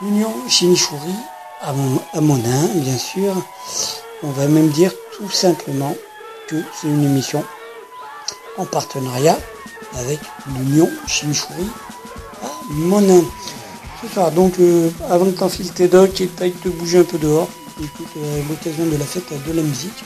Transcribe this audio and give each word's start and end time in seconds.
l'Union 0.00 0.32
Chimichouri 0.48 1.14
à 1.60 2.20
Monin, 2.20 2.66
bien 2.76 2.96
sûr. 2.96 3.34
On 4.22 4.30
va 4.30 4.46
même 4.46 4.68
dire 4.68 4.92
tout 5.18 5.28
simplement 5.30 5.94
que 6.48 6.56
c'est 6.80 6.86
une 6.88 7.04
émission 7.04 7.44
en 8.56 8.64
partenariat 8.64 9.38
avec 9.94 10.20
l'Union 10.56 10.88
Chimichouri 11.06 11.66
à 12.42 12.48
Monin. 12.72 13.22
Ce 14.02 14.08
soir, 14.08 14.30
donc, 14.32 14.58
euh, 14.58 14.90
avant 15.08 15.24
de 15.24 15.30
t'enfiler 15.30 15.70
tes 15.70 15.88
docks 15.88 16.20
et 16.20 16.26
de 16.26 16.48
te 16.50 16.68
bouger 16.68 16.98
un 16.98 17.04
peu 17.04 17.18
dehors, 17.18 17.48
écoute 17.82 18.08
euh, 18.16 18.42
l'occasion 18.48 18.86
de 18.86 18.96
la 18.96 19.04
fête 19.04 19.32
de 19.46 19.52
la 19.52 19.62
musique. 19.62 20.04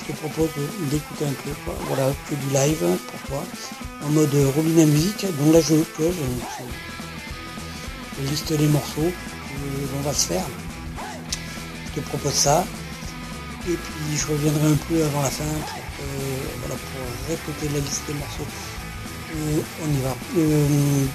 Je 0.00 0.12
te 0.12 0.18
propose 0.18 0.48
d'écouter 0.90 1.24
un 1.26 1.32
peu, 1.32 1.50
voilà, 1.86 2.12
que 2.28 2.34
du 2.34 2.48
live 2.52 2.84
pour 3.10 3.20
toi, 3.28 3.44
en 4.04 4.08
mode 4.10 4.34
euh, 4.34 4.50
robinet 4.56 4.86
musique. 4.86 5.26
Donc 5.38 5.52
là, 5.52 5.60
je, 5.60 5.74
vois, 5.74 5.84
je, 8.18 8.30
liste 8.30 8.50
les 8.50 8.68
morceaux 8.68 9.12
l'on 9.94 10.00
va 10.02 10.14
se 10.14 10.26
faire. 10.26 10.44
Je 11.86 12.00
te 12.00 12.06
propose 12.08 12.32
ça. 12.32 12.64
Et 13.68 13.74
puis 13.74 14.16
je 14.16 14.26
reviendrai 14.26 14.68
un 14.68 14.78
peu 14.88 15.04
avant 15.04 15.22
la 15.22 15.30
fin 15.30 15.44
voilà, 16.60 16.74
pour 16.74 17.28
répéter 17.28 17.72
la 17.74 17.80
liste 17.80 18.02
des 18.06 18.14
morceaux. 18.14 18.46
Euh, 19.32 19.60
on 19.84 19.88
y 19.88 20.02
va. 20.02 20.16
Euh, 20.38 20.66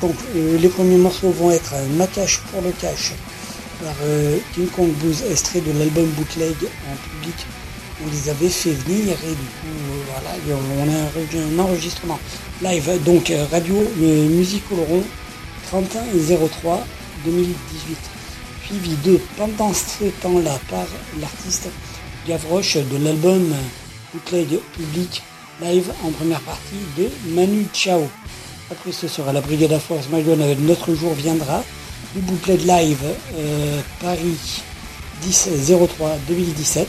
donc 0.01 0.16
euh, 0.35 0.57
les 0.57 0.69
premiers 0.69 0.97
morceaux 0.97 1.31
vont 1.31 1.51
être 1.51 1.73
euh, 1.73 1.85
Ma 1.97 2.07
cache 2.07 2.40
pour 2.51 2.62
le 2.62 2.72
cash 2.72 3.12
par 3.81 3.94
euh, 4.03 4.38
King 4.53 4.68
Kong 4.68 4.91
Blues, 5.01 5.24
extrait 5.29 5.62
de 5.62 5.72
l'album 5.78 6.06
Bootleg 6.12 6.56
en 6.90 6.95
public. 6.95 7.35
On 8.03 8.12
les 8.12 8.29
avait 8.29 8.50
fait 8.50 8.72
venir 8.72 9.13
et 9.24 9.29
du 9.29 9.35
coup 9.35 9.68
euh, 9.68 10.03
voilà, 10.12 10.35
on 10.79 10.90
a 10.90 11.59
un, 11.59 11.59
enregistrement 11.59 12.19
live. 12.62 13.03
Donc 13.06 13.29
euh, 13.31 13.45
Radio 13.51 13.75
euh, 13.75 14.28
Musique 14.29 14.63
Oloron 14.72 15.03
3103 15.68 16.85
2018 17.25 17.97
suivi 18.66 18.95
de 19.06 19.19
Pendant 19.38 19.74
ce 19.74 20.06
temps-là 20.22 20.59
par 20.69 20.85
l'artiste 21.19 21.69
Gavroche 22.28 22.78
de 22.78 22.97
l'album 23.03 23.53
Bootleg 24.16 24.59
Public 24.74 25.24
Live 25.62 25.92
en 26.03 26.09
première 26.12 26.40
partie 26.42 26.80
de 26.98 27.09
Manu 27.34 27.68
Chao. 27.74 28.08
Après 28.72 28.94
ce 28.94 29.09
sera 29.09 29.34
la 29.34 29.42
Brigade 29.42 29.74
à 29.74 29.80
Force 29.80 30.08
Magon 30.09 30.40
avec 30.40 30.59
Notre 30.59 30.96
Jour 30.96 31.14
Viendra, 31.14 31.64
du 32.14 32.22
Bootleg 32.22 32.62
Live 32.62 33.04
euh, 33.38 33.81
Paris 34.00 34.62
10-03-2017. 35.22 36.86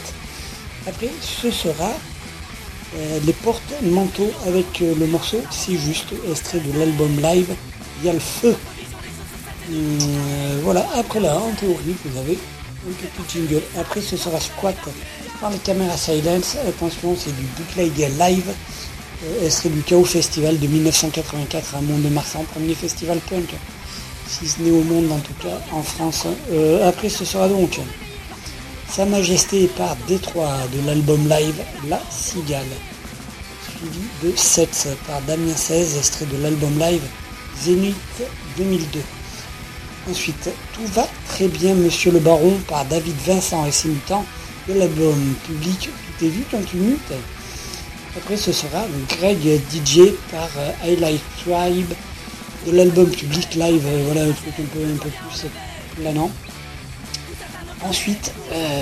Après 0.86 1.10
ce 1.20 1.50
sera 1.50 1.91
euh, 2.97 3.19
les 3.26 3.32
porte-manteaux 3.32 4.31
avec 4.47 4.81
euh, 4.82 4.94
le 4.97 5.06
morceau 5.06 5.42
C'est 5.50 5.76
juste, 5.76 6.15
extrait 6.31 6.60
de 6.60 6.78
l'album 6.78 7.20
live 7.20 7.53
Il 8.00 8.06
y 8.06 8.10
a 8.10 8.12
le 8.12 8.20
feu. 8.20 8.54
Voilà, 10.62 10.86
après 10.94 11.19
là, 11.19 11.36
en 11.38 11.50
théorie, 11.54 11.97
vous 12.04 12.20
avez 12.20 12.38
un 12.88 13.22
petit 13.22 13.38
jingle. 13.38 13.62
Après, 13.76 14.00
ce 14.00 14.16
sera 14.16 14.38
Squat 14.38 14.76
par 15.41 15.50
les 15.50 15.58
caméras 15.58 15.97
Silence. 15.97 16.56
Attention, 16.69 17.16
c'est 17.19 17.34
du 17.34 17.42
bootleg 17.56 18.10
live. 18.19 18.52
Euh, 19.24 19.47
extrait 19.47 19.69
du 19.69 19.82
Chaos 19.82 20.04
Festival 20.04 20.58
de 20.58 20.66
1984 20.66 21.74
à 21.74 21.80
Mont-de-Marsan, 21.80 22.44
premier 22.52 22.74
festival 22.74 23.19
punk. 23.30 23.54
Si 24.28 24.47
ce 24.47 24.60
n'est 24.60 24.70
au 24.70 24.82
monde, 24.82 25.10
en 25.10 25.19
tout 25.19 25.34
cas, 25.42 25.58
en 25.72 25.82
France. 25.82 26.26
Euh, 26.52 26.88
après, 26.88 27.08
ce 27.08 27.24
sera 27.24 27.48
donc 27.48 27.80
Sa 28.88 29.06
Majesté 29.06 29.69
par 29.69 29.97
Détroit 30.08 30.56
de 30.74 30.86
l'album 30.86 31.28
live 31.28 31.62
La 31.88 32.00
Cigale. 32.10 32.64
Suivi 33.78 34.06
de 34.22 34.36
Sets 34.36 34.88
par 35.06 35.20
Damien 35.22 35.54
16, 35.54 35.97
extrait 35.97 36.26
de 36.26 36.42
l'album 36.42 36.78
live 36.78 37.03
Zénith 37.62 37.97
2002. 38.56 39.00
Ensuite, 40.10 40.50
Tout 40.74 40.86
va 40.92 41.08
très 41.28 41.48
bien, 41.48 41.74
Monsieur 41.74 42.12
le 42.12 42.20
Baron 42.20 42.58
par 42.68 42.84
David 42.84 43.16
Vincent 43.26 43.66
et 43.66 43.72
ses 43.72 43.88
mutants 43.88 44.24
de 44.69 44.75
l'album 44.75 45.34
public 45.47 45.88
Tout 46.19 46.25
est 46.25 46.28
vu 46.28 46.44
quand 46.50 46.65
tu 46.65 46.77
mutes. 46.77 47.12
Après, 48.16 48.37
ce 48.37 48.53
sera 48.53 48.87
Greg 49.09 49.60
DJ 49.71 50.12
par 50.31 50.49
euh, 50.59 50.71
Highlight 50.84 51.21
Tribe 51.44 51.93
de 52.66 52.72
l'album 52.72 53.10
public 53.10 53.54
live. 53.54 53.84
euh, 53.87 54.03
voilà, 54.06 54.22
un 54.22 54.32
truc 54.32 54.54
un 54.59 54.65
peu, 54.65 54.84
un 54.84 54.97
peu 54.97 55.10
plus 55.10 55.49
planant. 55.97 56.31
Ensuite, 57.82 58.32
euh, 58.53 58.81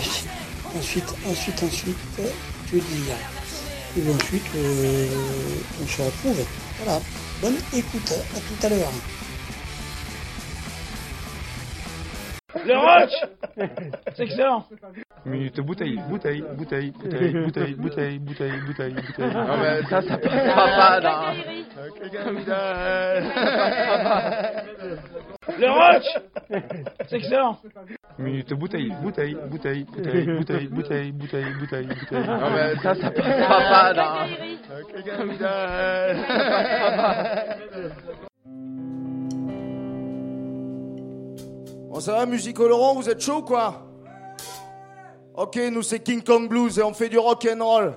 ensuite, 0.78 1.04
ensuite, 1.28 1.62
ensuite, 1.62 1.96
euh, 2.20 2.28
que 2.70 2.76
dire 2.76 3.16
Et 3.98 4.10
ensuite, 4.14 4.44
euh, 4.56 5.06
on 5.82 5.86
se 5.86 6.02
retrouve. 6.02 6.44
Voilà. 6.82 7.00
Bonne 7.42 7.56
écoute. 7.74 8.12
À 8.12 8.38
tout 8.38 8.66
à 8.66 8.68
l'heure. 8.68 8.92
Le 12.66 12.76
roach 12.76 13.12
C'est 14.16 14.24
excellent 14.24 14.64
Minute 15.26 15.60
bouteille, 15.60 15.98
bouteille, 16.08 16.44
bouteille, 16.56 16.90
bouteille, 16.90 17.32
bouteille, 17.32 17.74
bouteille, 17.74 18.18
bouteille, 18.18 18.60
bouteille, 18.60 18.94
bouteille. 18.94 19.32
Non 19.34 19.56
mais 19.56 19.82
ça, 19.88 20.02
ça 20.02 20.18
passera 20.18 20.66
pas 20.76 21.00
dans... 21.00 21.32
Le 25.58 25.70
roach 25.70 26.08
C'est 27.08 27.16
excellent 27.16 27.58
Minute 28.18 28.52
bouteille, 28.54 28.92
bouteille, 29.02 29.36
bouteille, 29.48 29.84
bouteille, 29.84 30.26
bouteille, 30.26 30.68
bouteille, 30.68 31.12
bouteille, 31.12 31.52
bouteille, 31.54 31.86
bouteille. 31.86 32.26
Non 32.26 32.50
mais 32.50 32.76
ça, 32.82 32.94
ça 32.94 33.10
passera 33.10 33.60
pas 33.60 33.94
dans... 33.94 34.26
Bon 41.94 42.00
ça 42.00 42.14
va, 42.16 42.26
musique 42.26 42.58
Laurent, 42.58 42.96
vous 42.96 43.08
êtes 43.08 43.20
chaud 43.20 43.36
ou 43.36 43.42
quoi? 43.42 43.86
Ok, 45.32 45.56
nous 45.70 45.82
c'est 45.82 46.00
King 46.00 46.24
Kong 46.24 46.48
Blues 46.48 46.76
et 46.76 46.82
on 46.82 46.92
fait 46.92 47.08
du 47.08 47.18
rock 47.18 47.46
and 47.48 47.64
roll. 47.64 47.94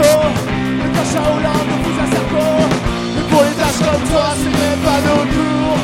À 0.00 0.30
le 0.80 0.86
cache 0.94 1.16
à 1.16 1.22
Hollande, 1.30 1.68
le 1.70 1.76
pouce 1.84 2.00
à 2.00 2.06
mais 3.14 3.24
pour 3.30 3.42
les 3.42 3.54
tâches 3.60 3.82
comme 3.86 4.04
toi, 4.10 4.26
ce 4.42 4.48
n'est 4.48 4.78
pas 4.84 5.00
nos 5.06 5.24
tours. 5.34 5.78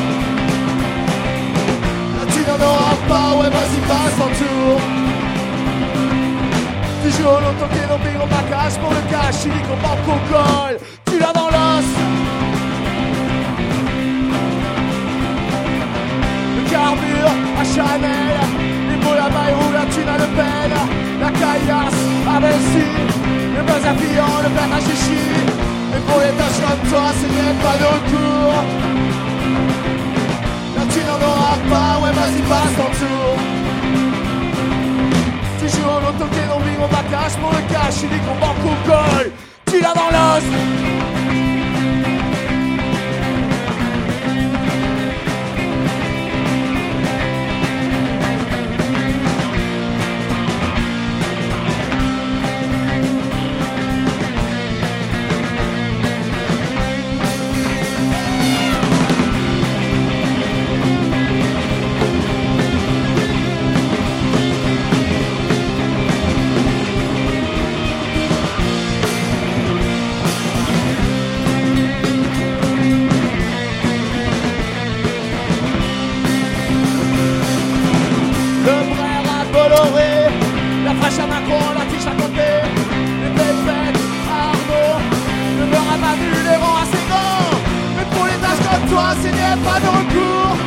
Là 2.15 2.23
tu 2.33 2.41
n'en 2.47 2.59
auras 2.65 2.97
pas, 3.07 3.29
ouais 3.37 3.49
vas-y 3.49 3.79
passe 3.87 4.15
ton 4.17 4.29
tour. 4.43 4.81
Au 7.27 7.39
loto, 7.41 7.65
t'es 7.73 7.85
non 7.87 7.97
bingo, 7.97 8.25
ma 8.29 8.43
cache 8.49 8.77
pour 8.79 8.89
le 8.89 9.01
cash, 9.09 9.41
tu 9.43 9.49
dis 9.49 9.61
qu'on 9.67 9.75
manque 9.85 10.07
au 10.07 10.19
col, 10.31 10.77
tu 11.07 11.19
l'as 11.19 11.33
dans 11.33 11.47
l'os. 11.47 11.89
Le 16.55 16.63
carbure 16.71 17.33
à 17.59 17.63
Chanel, 17.65 18.37
les 18.89 18.99
la 19.03 19.29
maille 19.29 19.55
roule, 19.59 19.73
la 19.73 19.85
thune 19.93 20.07
à 20.07 20.17
Le 20.17 20.27
Pen, 20.37 20.71
la 21.19 21.29
caillasse 21.31 22.03
à 22.33 22.39
Bercy, 22.39 23.06
à 23.69 23.93
Fillon, 23.95 24.33
le 24.43 24.49
père 24.49 24.73
à 24.73 24.79
Chichi. 24.79 25.21
Mais 25.91 25.99
pour 26.07 26.19
les 26.19 26.33
tâches 26.39 26.61
comme 26.63 26.89
toi, 26.89 27.05
ce 27.19 27.27
n'est 27.35 27.57
pas 27.63 27.77
nos 27.83 27.99
tours. 28.11 28.63
Là 30.75 30.83
tu 30.93 30.99
n'en 31.07 31.19
auras 31.29 31.57
pas, 31.71 31.91
ouais 32.01 32.13
vas-y 32.13 32.41
passe 32.51 32.75
ton 32.77 32.89
tour. 33.01 33.33
Tu 35.59 35.65
joues 35.69 35.89
au 35.89 35.99
loto, 35.99 36.25
t'es 36.33 36.47
non 36.47 36.59
bingo, 36.59 36.87
ma 36.91 37.03
cache 37.11 37.35
pour 37.41 37.51
le 37.51 37.61
cash, 37.73 37.95
tu 38.01 38.07
dis 38.07 38.19
qu'on 38.25 38.35
manque 38.35 38.65
au 38.65 39.71
tu 39.71 39.81
l'as 39.81 39.93
dans 39.93 40.09
l'os. 40.09 40.96
Pas 89.65 89.79
de 89.79 89.87
recours. 89.97 90.57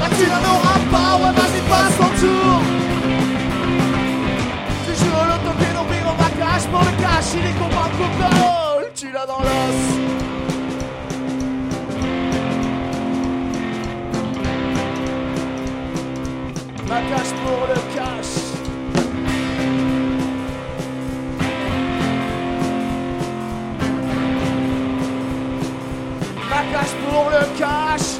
Là 0.00 0.06
tu 0.16 0.24
n'en 0.30 0.42
auras 0.52 0.80
pas, 0.92 1.10
ouais 1.20 1.32
vas-y 1.38 1.60
passe 1.68 1.96
ton 1.96 2.10
tour. 2.20 2.60
Tu 4.84 4.92
joues 4.94 5.12
t'es 5.60 5.72
non 5.74 5.84
bingo, 5.90 6.12
ma 6.18 6.30
cache 6.40 6.66
pour 6.70 6.80
le 6.80 6.92
cash, 7.02 7.28
il 7.34 7.44
est 7.46 7.56
combat 7.58 7.88
coca, 7.98 8.32
tu 8.94 9.06
l'as 9.12 9.26
dans 9.26 9.40
l'os. 9.40 9.80
Ma 16.88 17.00
cache 17.10 17.34
pour 17.44 17.60
le 17.68 17.87
pour 27.08 27.30
le 27.30 27.58
cash. 27.58 28.17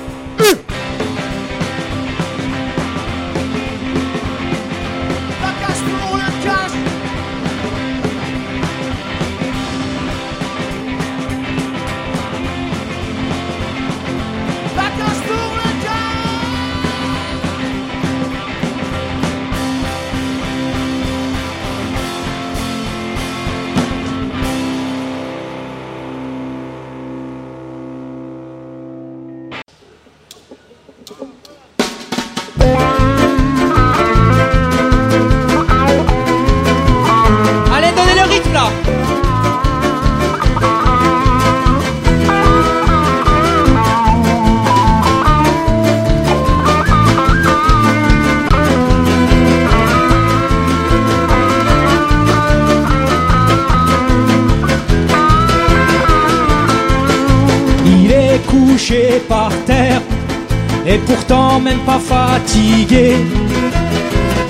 Même 61.61 61.81
pas 61.81 61.99
fatigué. 61.99 63.17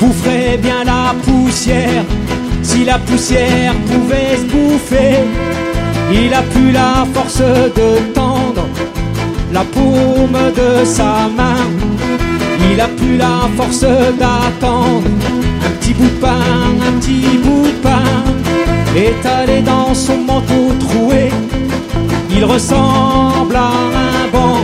Vous 0.00 0.12
ferez 0.12 0.58
bien 0.58 0.84
la 0.84 1.14
poussière 1.24 2.04
si 2.62 2.84
la 2.84 2.98
poussière 2.98 3.74
pouvait 3.90 4.36
se 4.36 4.44
bouffer. 4.52 5.18
Il 6.12 6.32
a 6.32 6.42
plus 6.42 6.72
la 6.72 7.06
force 7.14 7.38
de 7.40 8.12
tendre 8.14 8.66
la 9.52 9.64
paume 9.64 10.38
de 10.56 10.84
sa 10.84 11.28
main. 11.36 11.64
Il 12.70 12.80
a 12.80 12.88
plus 12.88 13.16
la 13.16 13.48
force 13.56 13.80
d'attendre 13.80 15.08
un 15.66 15.70
petit 15.78 15.94
bout 15.94 16.04
de 16.04 16.20
pain, 16.20 16.36
un 16.88 16.92
petit 17.00 17.38
bout 17.42 17.66
de 17.66 17.82
pain 17.82 18.28
étalé 18.96 19.60
dans 19.62 19.94
son 19.94 20.18
manteau 20.18 20.72
troué. 20.80 21.30
Il 22.30 22.44
ressemble 22.44 23.56
à 23.56 23.70
un 23.70 24.28
banc, 24.32 24.58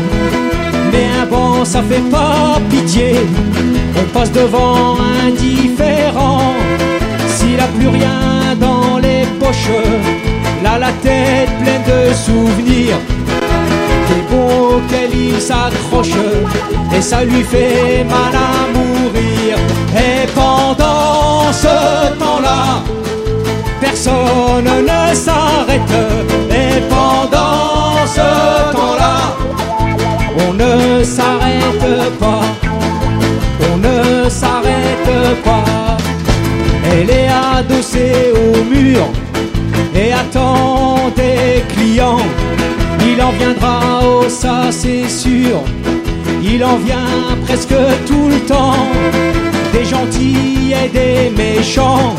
ça 1.64 1.83
fait 1.83 2.11
pas 2.11 2.59
pitié. 2.71 3.14
On 3.97 4.04
passe 4.12 4.33
devant 4.33 4.97
indifférent. 5.26 6.54
S'il 7.28 7.59
a 7.59 7.66
plus 7.78 7.88
rien 7.88 8.54
dans 8.61 8.99
les 8.99 9.25
poches, 9.40 9.71
là 10.62 10.78
la 10.78 10.92
tête 11.02 11.50
pleine 11.61 11.83
de 11.83 12.12
souvenirs. 12.14 12.99
Des 14.09 14.23
beaux 14.30 14.76
auxquels 14.76 15.14
il 15.14 15.40
s'accroche, 15.40 16.18
et 16.94 17.00
ça 17.00 17.25
lui 17.25 17.42
fait 17.42 18.04
mal 18.04 18.35
à 18.35 18.78
mourir. 18.78 19.56
Et 19.97 20.26
pendant 20.35 21.52
ce 21.52 22.18
temps-là, 22.18 22.83
personne 23.80 24.64
ne 24.64 25.14
s'arrête. 25.14 25.94
Et 26.50 26.80
pendant 26.88 28.06
ce 28.06 28.73
temps-là, 28.73 29.16
on 30.47 30.53
ne 30.55 31.05
s'arrête 31.05 32.19
pas. 32.19 32.43
On 33.73 33.76
ne 33.79 34.29
s'arrête 34.29 35.43
pas. 35.45 35.97
Elle 36.91 37.11
est 37.11 37.29
adossée 37.59 38.33
au 38.35 38.64
mur 38.64 39.03
et 39.95 40.12
attend 40.12 41.11
des 41.17 41.62
clients. 41.75 42.26
Il 43.07 43.21
en 43.23 43.33
viendra, 43.33 44.00
oh 44.03 44.25
ça 44.29 44.71
c'est 44.71 45.09
sûr. 45.09 45.62
Il 46.43 46.64
en 46.64 46.76
vient 46.76 47.37
presque 47.45 47.76
tout 48.07 48.29
le 48.29 48.41
temps. 48.41 48.87
Des 49.73 49.85
gentils 49.85 50.73
et 50.73 50.88
des 50.88 51.31
méchants 51.37 52.14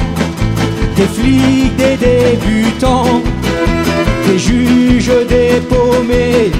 des 0.95 1.07
flics, 1.07 1.75
des 1.75 1.97
débutants, 1.97 3.21
des 4.25 4.39
juges, 4.39 5.11
des 5.27 5.59
paumés, 5.69 6.51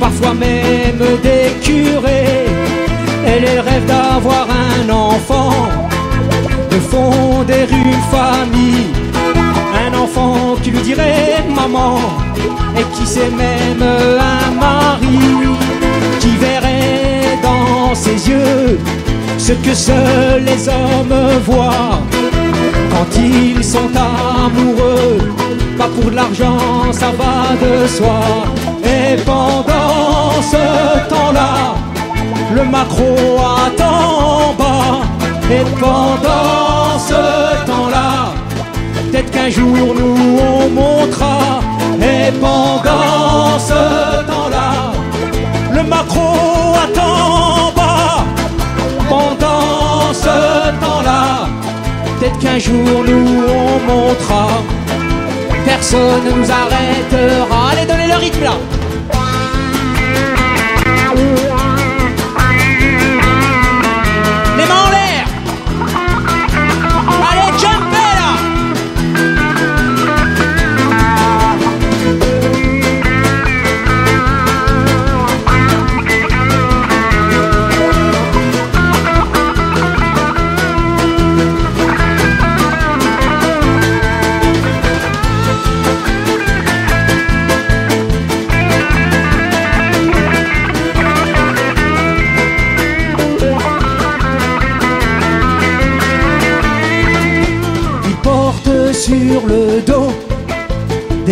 parfois 0.00 0.34
même 0.34 1.04
des 1.22 1.50
curés. 1.62 2.46
Elle 3.26 3.44
elle 3.44 3.60
rêve 3.60 3.86
d'avoir 3.86 4.46
un 4.50 4.90
enfant, 4.90 5.68
de 6.70 6.78
fonder 6.78 7.66
une 7.70 8.00
famille, 8.16 8.86
un 9.86 9.98
enfant 9.98 10.56
qui 10.62 10.70
lui 10.70 10.80
dirait 10.80 11.44
maman, 11.54 11.98
et 12.78 12.84
qui 12.94 13.06
sait 13.06 13.30
même 13.30 13.82
un 13.82 14.50
mari, 14.60 15.18
qui 16.20 16.36
verrait 16.36 17.38
dans 17.42 17.94
ses 17.94 18.28
yeux 18.28 18.78
ce 19.38 19.52
que 19.52 19.74
seuls 19.74 20.44
les 20.44 20.68
hommes 20.68 21.40
voient 21.44 22.00
quand 22.90 23.20
ils 23.20 23.64
sont 23.64 23.90
amoureux. 23.94 25.18
Pas 25.76 25.88
pour 25.88 26.10
l'argent, 26.10 26.92
ça 26.92 27.10
va 27.18 27.54
de 27.64 27.86
soi. 27.86 28.20
Et 28.84 29.16
le 32.64 32.70
macro 32.70 33.14
attend 33.66 34.48
en 34.48 34.54
bas. 34.54 35.02
Et 35.50 35.64
pendant 35.78 36.98
ce 36.98 37.66
temps-là, 37.66 38.32
peut-être 39.10 39.30
qu'un 39.30 39.50
jour 39.50 39.94
nous 39.98 40.38
on 40.38 40.68
montera. 40.70 41.60
Et 42.00 42.30
pendant 42.40 43.58
ce 43.58 43.82
temps-là, 44.30 44.92
le 45.72 45.82
macro 45.82 46.30
attend 46.84 47.16
en 47.60 47.72
bas. 47.78 48.24
Pendant 49.08 50.12
ce 50.12 50.36
temps-là, 50.84 51.46
peut-être 52.18 52.38
qu'un 52.38 52.58
jour 52.58 53.04
nous 53.06 53.44
on 53.48 53.92
montera. 53.92 54.46
Personne 55.66 56.24
ne 56.26 56.30
nous 56.30 56.50
arrêtera. 56.50 57.70
Allez, 57.72 57.86
donnez 57.86 58.08
le 58.08 58.16
rythme 58.16 58.44
là. 58.44 58.54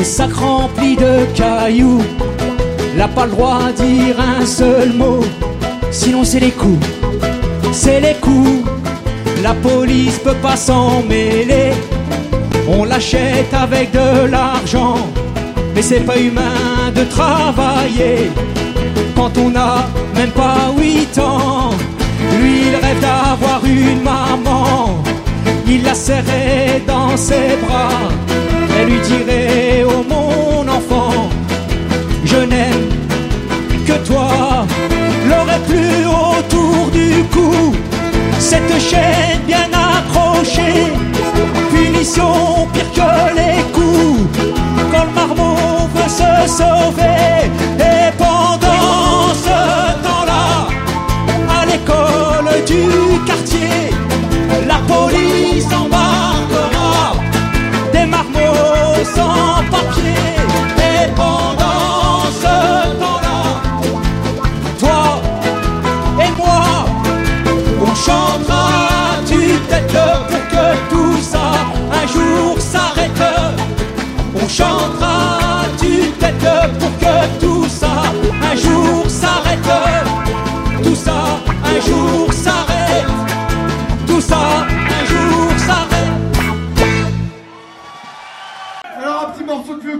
Des 0.03 0.09
sacs 0.09 0.33
remplis 0.33 0.97
de 0.97 1.15
cailloux. 1.33 2.03
N'a 2.97 3.07
pas 3.07 3.27
le 3.27 3.31
droit 3.31 3.59
à 3.69 3.73
dire 3.73 4.17
un 4.19 4.45
seul 4.45 4.93
mot, 4.93 5.21
sinon 5.93 6.25
c'est 6.25 6.41
les 6.41 6.51
coups, 6.51 6.85
c'est 7.73 8.01
les 8.01 8.15
coups. 8.15 8.65
La 9.45 9.55
police 9.55 10.19
peut 10.19 10.41
pas 10.43 10.57
s'en 10.57 11.03
mêler, 11.03 11.71
on 12.69 12.83
l'achète 12.85 13.55
avec 13.55 13.93
de 13.93 14.27
l'argent, 14.27 14.99
mais 15.73 15.83
c'est 15.83 16.05
pas 16.11 16.19
humain 16.19 16.91
de 16.97 17.05
travailler 17.05 18.33
quand 19.15 19.33
on 19.39 19.55
a 19.55 19.87
même 20.17 20.33
pas 20.33 20.63
8 20.77 21.19
ans. 21.21 21.71
Lui, 22.41 22.55
il 22.69 22.75
rêve 22.85 23.01
d'avoir 23.01 23.61
une 23.65 24.03
maman. 24.03 25.01
Il 25.69 25.85
la 25.85 25.95
serrait 25.95 26.83
dans 26.89 27.17
ses 27.17 27.57
bras. 27.65 28.22
Elle 28.83 28.89
lui 28.89 29.01
dirait 29.01 29.85
Oh 29.87 30.05
mon 30.09 30.67
enfant, 30.69 31.29
je 32.25 32.37
n'aime 32.37 32.89
que 33.87 33.93
toi. 34.05 34.67
L'aurait 35.29 35.61
plus 35.69 36.05
autour 36.07 36.91
du 36.91 37.23
cou. 37.33 37.73
Cette 38.41 38.81
chaîne 38.81 39.41
bien 39.47 39.69
accrochée. 39.73 40.93
Punition 41.73 42.67
pire 42.73 42.93
que 42.93 43.37
les 43.37 43.62
coups. 43.73 44.41
Quand 44.91 45.05
le 45.05 45.15
marmot 45.15 45.89
veut 45.95 46.09
se 46.09 46.53
sauver. 46.59 47.51
Et 47.79 48.11
pendant 48.19 49.33
ce 49.47 49.59
temps-là, 50.05 50.67
à 51.61 51.67
l'école 51.67 52.65
du 52.67 53.25
quartier, 53.27 53.95
la 54.67 54.79
police 54.93 55.67
embarquera 55.67 55.92
sans 59.23 59.62
papier. 59.71 60.14
Et 60.79 61.62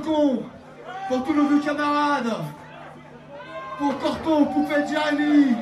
pour 0.03 1.25
tous 1.25 1.35
nos 1.35 1.47
vieux 1.47 1.61
camarades, 1.61 2.33
pour 3.79 3.99
Corton, 3.99 4.45
Poupette 4.47 4.89
Jérémy, 4.89 5.55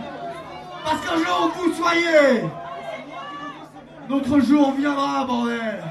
parce 0.84 1.00
qu'un 1.04 1.16
jour 1.16 1.52
vous 1.56 1.72
soyez, 1.74 2.44
notre 4.08 4.40
jour 4.40 4.72
viendra, 4.72 5.24
bordel. 5.24 5.84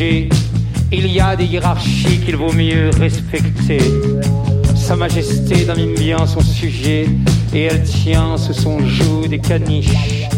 Il 0.00 1.12
y 1.12 1.18
a 1.18 1.34
des 1.34 1.44
hiérarchies 1.44 2.20
qu'il 2.24 2.36
vaut 2.36 2.52
mieux 2.52 2.90
respecter. 3.00 3.80
Sa 4.76 4.94
Majesté 4.94 5.64
domine 5.64 5.94
bien 5.94 6.24
son 6.24 6.40
sujet 6.40 7.08
et 7.52 7.64
elle 7.64 7.82
tient 7.82 8.36
sous 8.36 8.52
son 8.52 8.78
joug 8.86 9.26
des 9.26 9.40
caniches, 9.40 10.28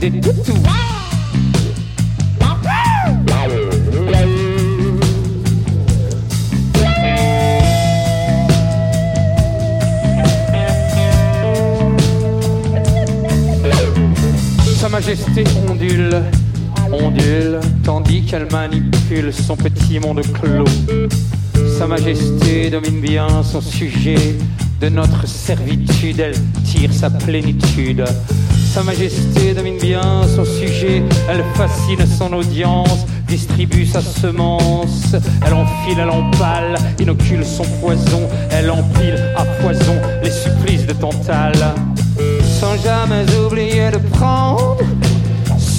des 0.00 0.10
toutous. 0.10 0.54
Sa 14.78 14.88
Majesté 14.88 15.44
ondule, 15.68 16.22
qu'elle 18.34 18.50
manipule 18.50 19.32
son 19.32 19.56
petit 19.56 20.00
monde 20.00 20.20
clos. 20.32 20.64
Sa 21.78 21.86
Majesté 21.86 22.68
domine 22.68 23.00
bien 23.00 23.28
son 23.44 23.60
sujet, 23.60 24.34
de 24.80 24.88
notre 24.88 25.24
servitude 25.28 26.18
elle 26.18 26.34
tire 26.64 26.92
sa 26.92 27.10
plénitude. 27.10 28.04
Sa 28.72 28.82
Majesté 28.82 29.54
domine 29.54 29.78
bien 29.78 30.02
son 30.34 30.44
sujet, 30.44 31.04
elle 31.30 31.44
fascine 31.54 32.04
son 32.18 32.32
audience, 32.32 33.06
distribue 33.28 33.86
sa 33.86 34.00
semence, 34.00 35.14
elle 35.46 35.54
enfile, 35.54 35.98
elle 36.00 36.10
empale, 36.10 36.74
inocule 36.98 37.44
son 37.44 37.64
poison, 37.80 38.28
elle 38.50 38.68
empile 38.68 39.14
à 39.36 39.44
poison 39.62 39.94
les 40.24 40.32
supplices 40.32 40.86
de 40.86 40.92
Tantale, 40.94 41.72
sans 42.60 42.76
jamais 42.82 43.24
oublier 43.46 43.92
de 43.92 43.98
prendre 43.98 44.78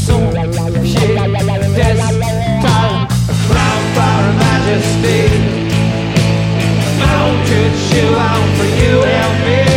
son 0.08 0.22
piédestal, 2.62 3.08
crown 3.48 3.82
for 3.94 4.02
her 4.02 4.34
majesty, 4.38 5.22
mounted 7.00 7.74
shoe 7.88 8.15
out 8.15 8.50
for 8.58 8.65
you 8.65 9.04
and 9.04 9.46
me, 9.46 9.74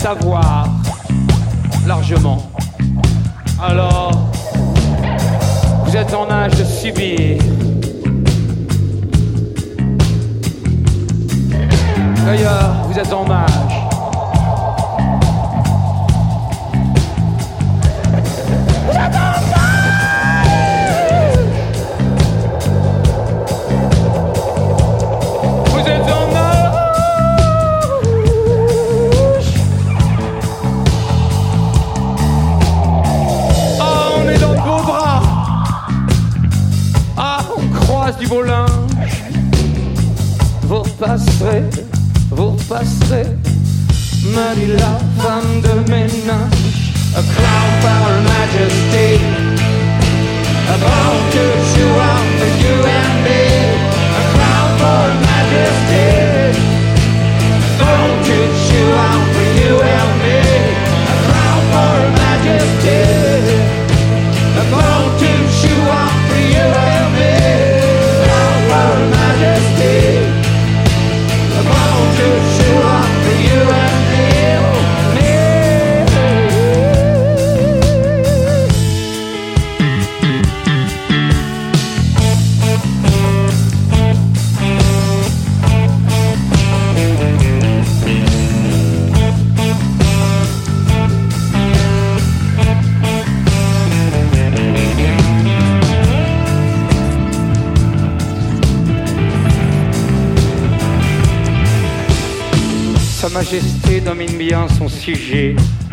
savoir 0.00 0.66
largement. 1.86 2.38
Alors, 3.62 4.12
vous 5.84 5.94
êtes 5.94 6.14
en 6.14 6.30
âge 6.30 6.52
de 6.52 6.64
subir. 6.64 7.36
D'ailleurs, 12.24 12.76
vous 12.88 12.98
êtes 12.98 13.12
en 13.12 13.30
âge. 13.30 13.39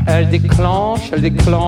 Elle 0.09 0.29
déclenche, 0.29 1.09
elle 1.11 1.21
déclenche 1.21 1.66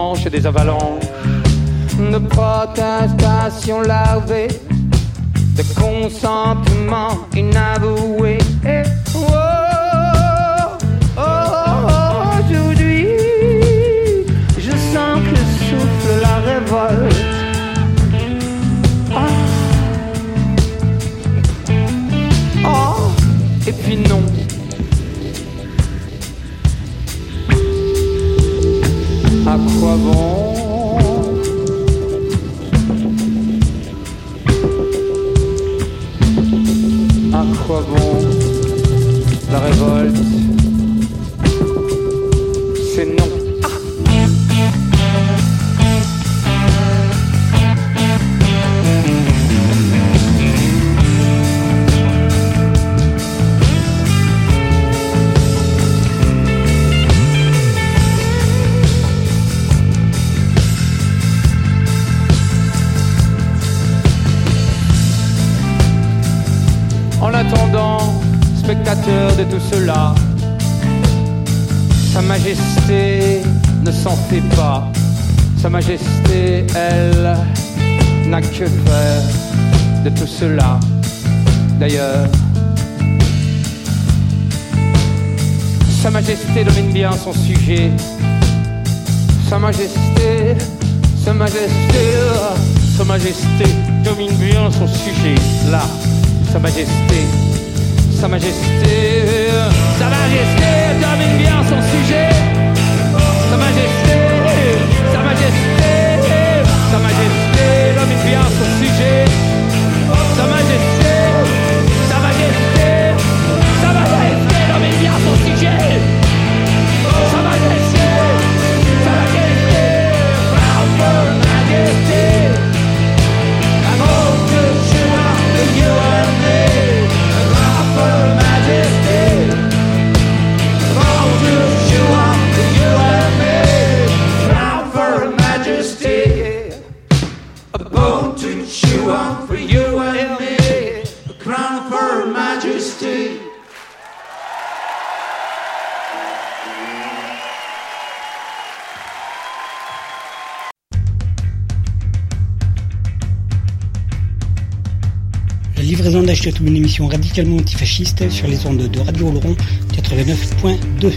radicalement 157.07 157.57
antifasciste 157.57 158.29
sur 158.29 158.47
les 158.47 158.65
ondes 158.65 158.89
de 158.89 158.99
Radio 158.99 159.29
Oloron 159.29 159.55
89.2. 159.93 161.13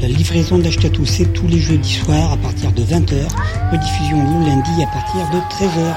La 0.00 0.08
livraison 0.08 0.58
d'Achetatou, 0.58 1.06
c'est 1.06 1.32
tous 1.32 1.46
les 1.48 1.58
jeudis 1.58 1.94
soirs 1.94 2.32
à 2.32 2.36
partir 2.36 2.70
de 2.72 2.82
20h, 2.82 3.26
rediffusion 3.72 4.40
le 4.40 4.46
lundi 4.46 4.82
à 4.82 4.86
partir 4.88 5.30
de 5.30 5.38
13h. 5.54 5.94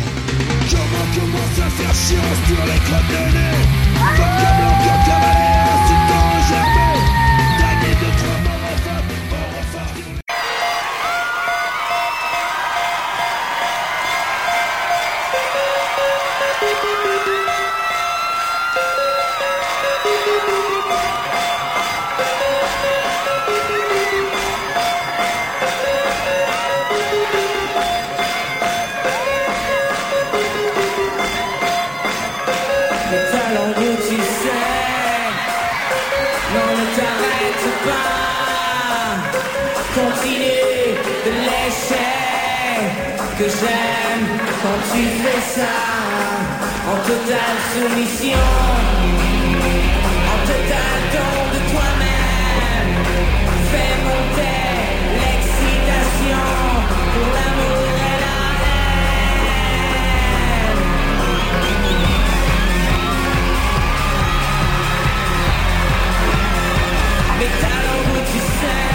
que 43.42 43.50
j'aime 43.50 44.28
quand 44.62 44.80
tu 44.94 45.02
fais 45.22 45.42
ça. 45.56 45.74
En 46.92 46.98
totale 47.08 47.58
soumission, 47.72 48.46
en 50.32 50.40
total 50.52 50.98
don 51.14 51.36
de 51.54 51.60
toi-même. 51.72 52.94
Fais 53.72 53.94
monter 54.06 54.62
l'excitation 55.22 56.46
pour 57.14 57.30
l'amour 57.36 57.92
et 58.12 58.18
la 58.26 58.40
haine. 58.68 59.02
Mais 67.40 67.52
talents 67.64 68.06
où 68.12 68.18
tu 68.32 68.40
sais 68.60 68.90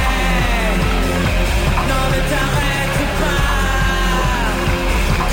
Non 1.88 2.04
ne 2.12 2.20
t'arrête 2.30 2.75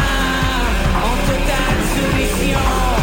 En 0.97 1.15
totale 1.27 1.79
soumission 1.93 2.94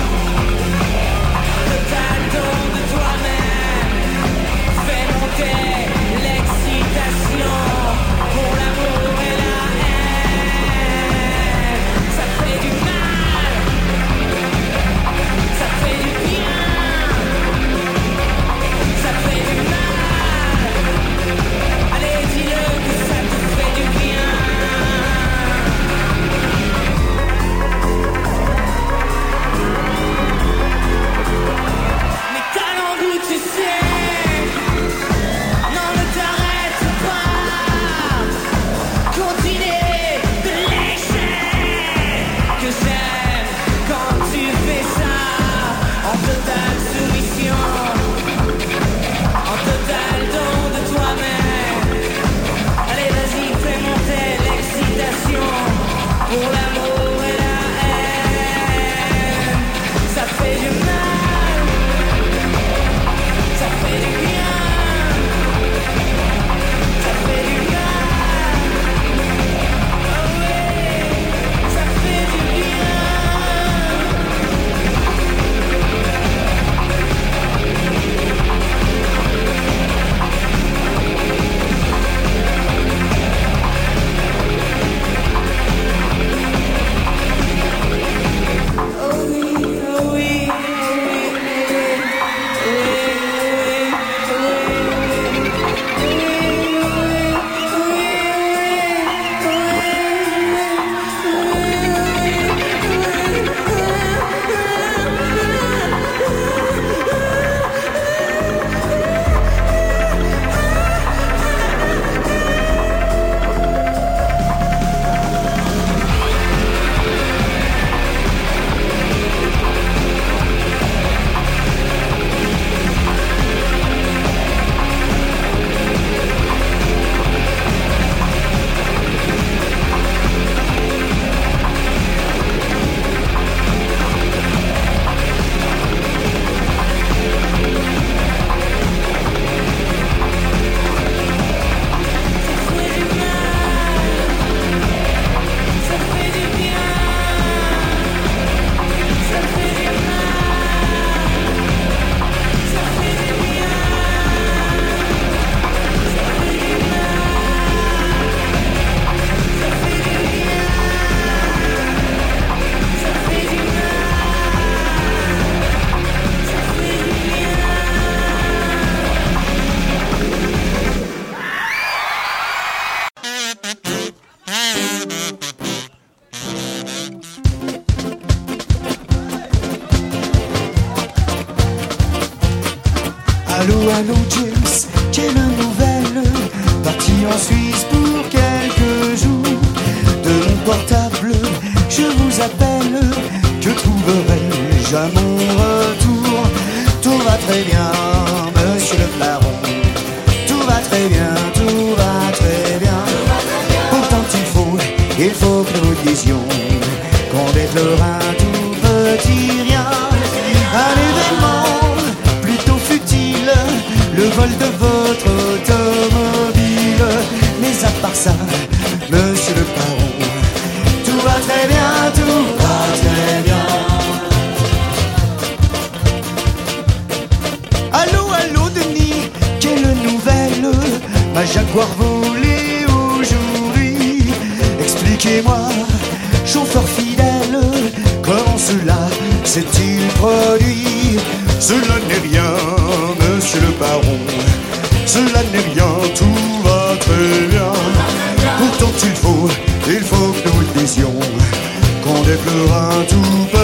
qu'on 252.36 252.44
déplore 252.44 252.74
un 252.74 253.04
tout 253.04 253.61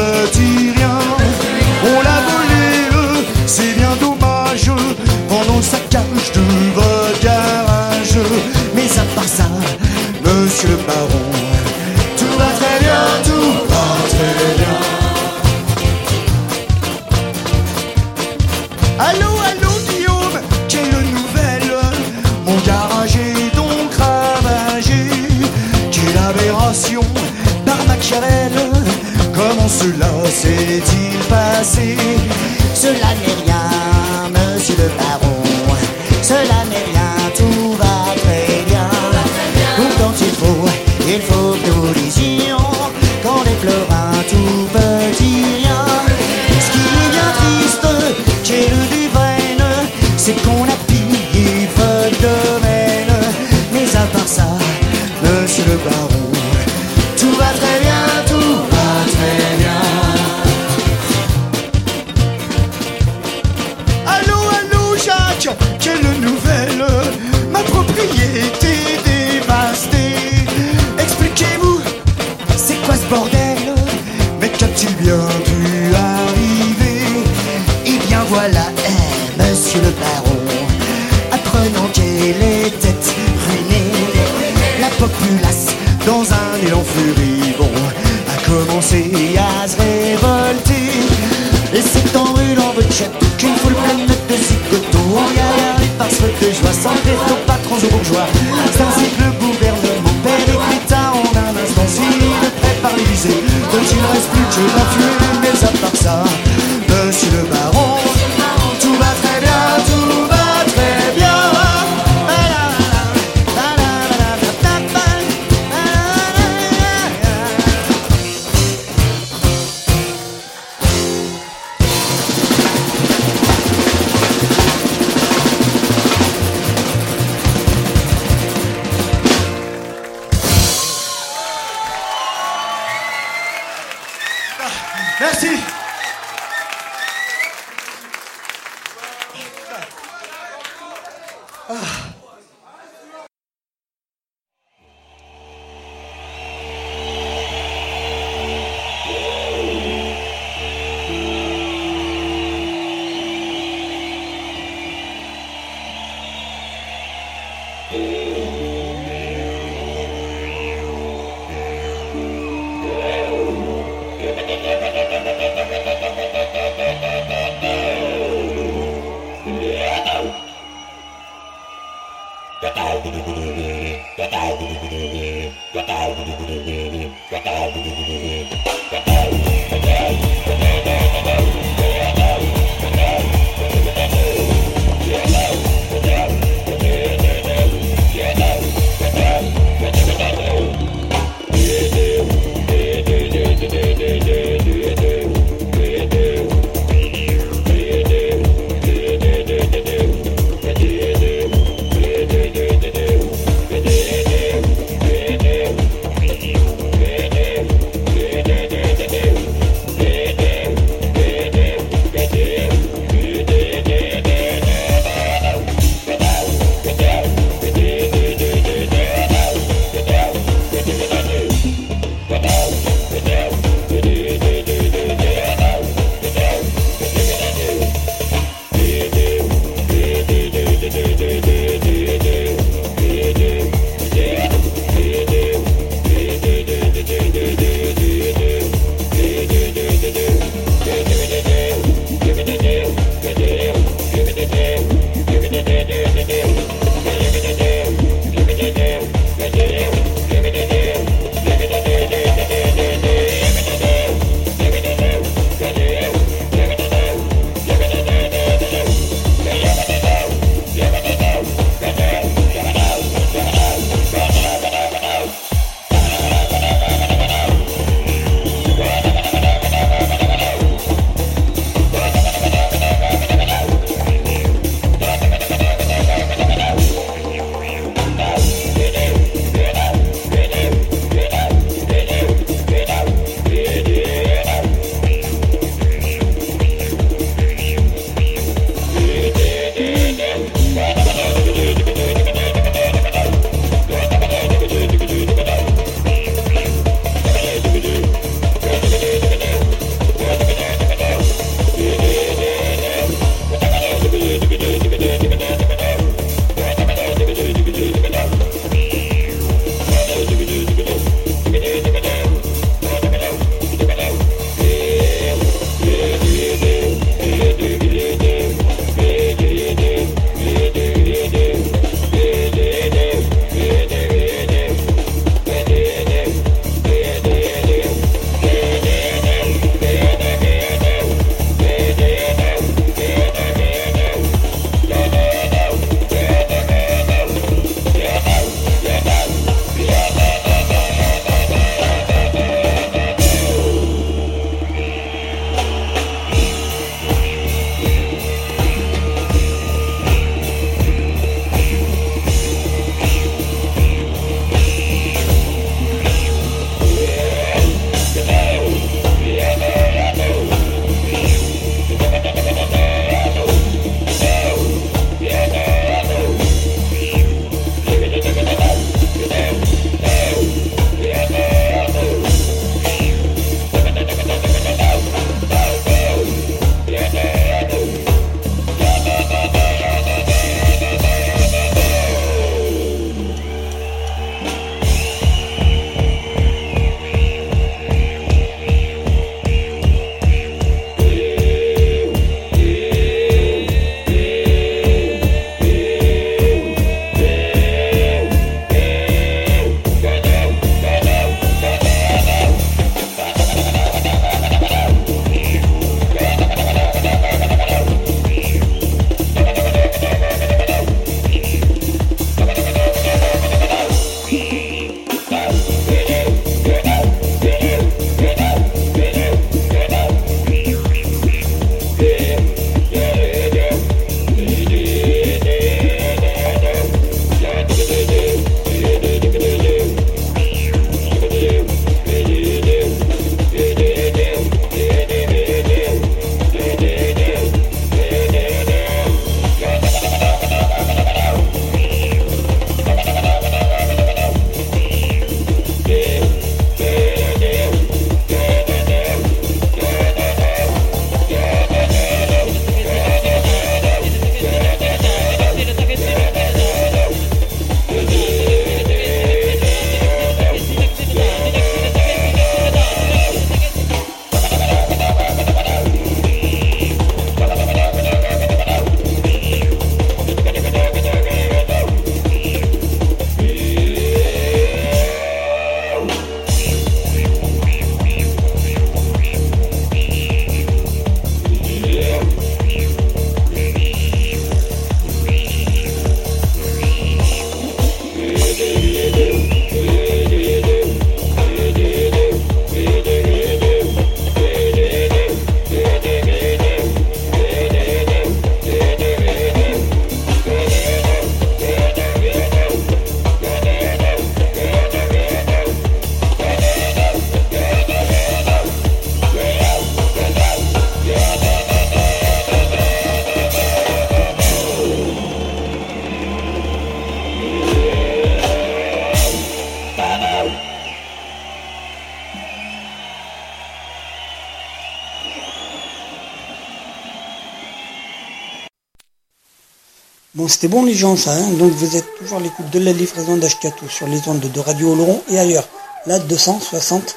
C'était 530.48 530.68
bon 530.68 530.84
les 530.84 530.94
gens, 530.94 531.14
ça. 531.16 531.32
Hein 531.32 531.50
Donc 531.58 531.72
vous 531.72 531.96
êtes 531.96 532.06
toujours 532.18 532.38
à 532.38 532.40
l'écoute 532.40 532.70
de 532.70 532.78
la 532.78 532.92
livraison 532.92 533.36
d'Ashkatou 533.36 533.88
sur 533.88 534.06
les 534.06 534.26
ondes 534.28 534.40
de 534.40 534.60
Radio 534.60 534.92
Oloron 534.92 535.22
et 535.30 535.38
ailleurs. 535.38 535.68
La 536.06 536.18
260 536.18 537.16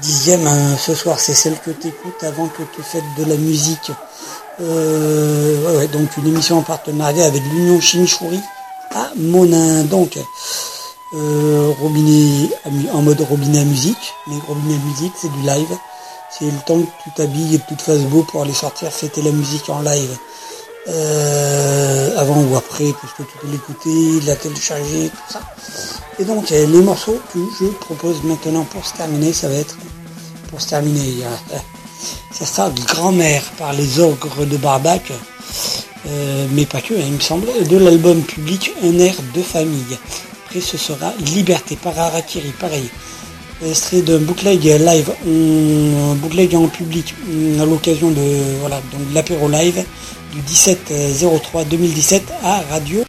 dixième 0.00 0.46
hein, 0.46 0.76
ce 0.78 0.94
soir, 0.94 1.18
c'est 1.18 1.34
celle 1.34 1.58
que 1.58 1.70
tu 1.70 1.88
écoutes 1.88 2.22
avant 2.22 2.46
que 2.46 2.62
tu 2.74 2.82
fasses 2.82 3.02
de 3.18 3.24
la 3.24 3.36
musique. 3.36 3.90
Euh, 4.60 5.86
donc 5.88 6.16
une 6.16 6.28
émission 6.28 6.58
en 6.58 6.62
partenariat 6.62 7.26
avec 7.26 7.42
l'Union 7.52 7.80
Chimichouri 7.80 8.40
à 8.94 9.10
Monin. 9.16 9.82
Donc, 9.82 10.16
euh, 11.14 11.72
robinet 11.80 12.50
en 12.92 13.02
mode 13.02 13.20
robinet 13.20 13.60
à 13.60 13.64
musique. 13.64 14.14
Mais 14.28 14.36
robinet 14.46 14.74
à 14.74 14.78
musique, 14.78 15.12
c'est 15.20 15.32
du 15.32 15.40
live. 15.40 15.76
C'est 16.30 16.46
le 16.46 16.58
temps 16.66 16.80
que 16.80 17.02
tu 17.02 17.10
t'habilles 17.16 17.56
et 17.56 17.58
que 17.58 17.68
tu 17.68 17.76
te 17.76 17.82
fasses 17.82 18.02
beau 18.02 18.22
pour 18.22 18.42
aller 18.42 18.54
sortir 18.54 18.92
fêter 18.92 19.22
la 19.22 19.32
musique 19.32 19.68
en 19.68 19.80
live. 19.80 20.16
Euh, 20.88 21.53
avant 22.24 22.42
ou 22.42 22.56
après, 22.56 22.92
puisque 22.98 23.28
tu 23.30 23.38
peux 23.40 23.48
l'écouter, 23.48 24.26
la 24.26 24.36
télécharger, 24.36 25.10
tout 25.10 25.32
ça. 25.32 25.40
Et 26.18 26.24
donc, 26.24 26.50
euh, 26.52 26.66
les 26.66 26.80
morceaux 26.80 27.20
que 27.32 27.38
je 27.60 27.66
propose 27.66 28.22
maintenant 28.24 28.64
pour 28.64 28.84
se 28.86 28.94
terminer, 28.94 29.32
ça 29.32 29.48
va 29.48 29.56
être, 29.56 29.76
pour 30.48 30.60
se 30.60 30.68
terminer, 30.68 31.24
euh, 31.24 31.56
ça 32.32 32.46
sera 32.46 32.70
Grand-mère 32.86 33.42
par 33.58 33.72
les 33.72 34.00
ogres 34.00 34.46
de 34.46 34.56
Barbac, 34.56 35.12
euh, 36.06 36.46
mais 36.52 36.66
pas 36.66 36.80
que, 36.80 36.94
hein, 36.94 37.04
il 37.06 37.12
me 37.12 37.20
semble, 37.20 37.46
de 37.68 37.76
l'album 37.76 38.22
public 38.22 38.72
Un 38.82 38.98
air 38.98 39.14
de 39.34 39.42
famille. 39.42 39.98
Après, 40.46 40.60
ce 40.60 40.78
sera 40.78 41.12
Liberté 41.34 41.76
par 41.76 41.98
Harakiri, 41.98 42.52
pareil. 42.60 42.88
Extrait 43.66 44.02
d'un 44.02 44.18
bootleg 44.18 44.62
live, 44.62 45.10
un 45.26 46.14
bootleg 46.16 46.54
en 46.54 46.68
public, 46.68 47.14
à 47.60 47.64
l'occasion 47.64 48.10
de, 48.10 48.60
voilà, 48.60 48.76
donc 48.92 49.00
l'apéro 49.14 49.48
live 49.48 49.84
17-03-2017 50.50 52.20
à 52.42 52.62
Radio 52.70 53.04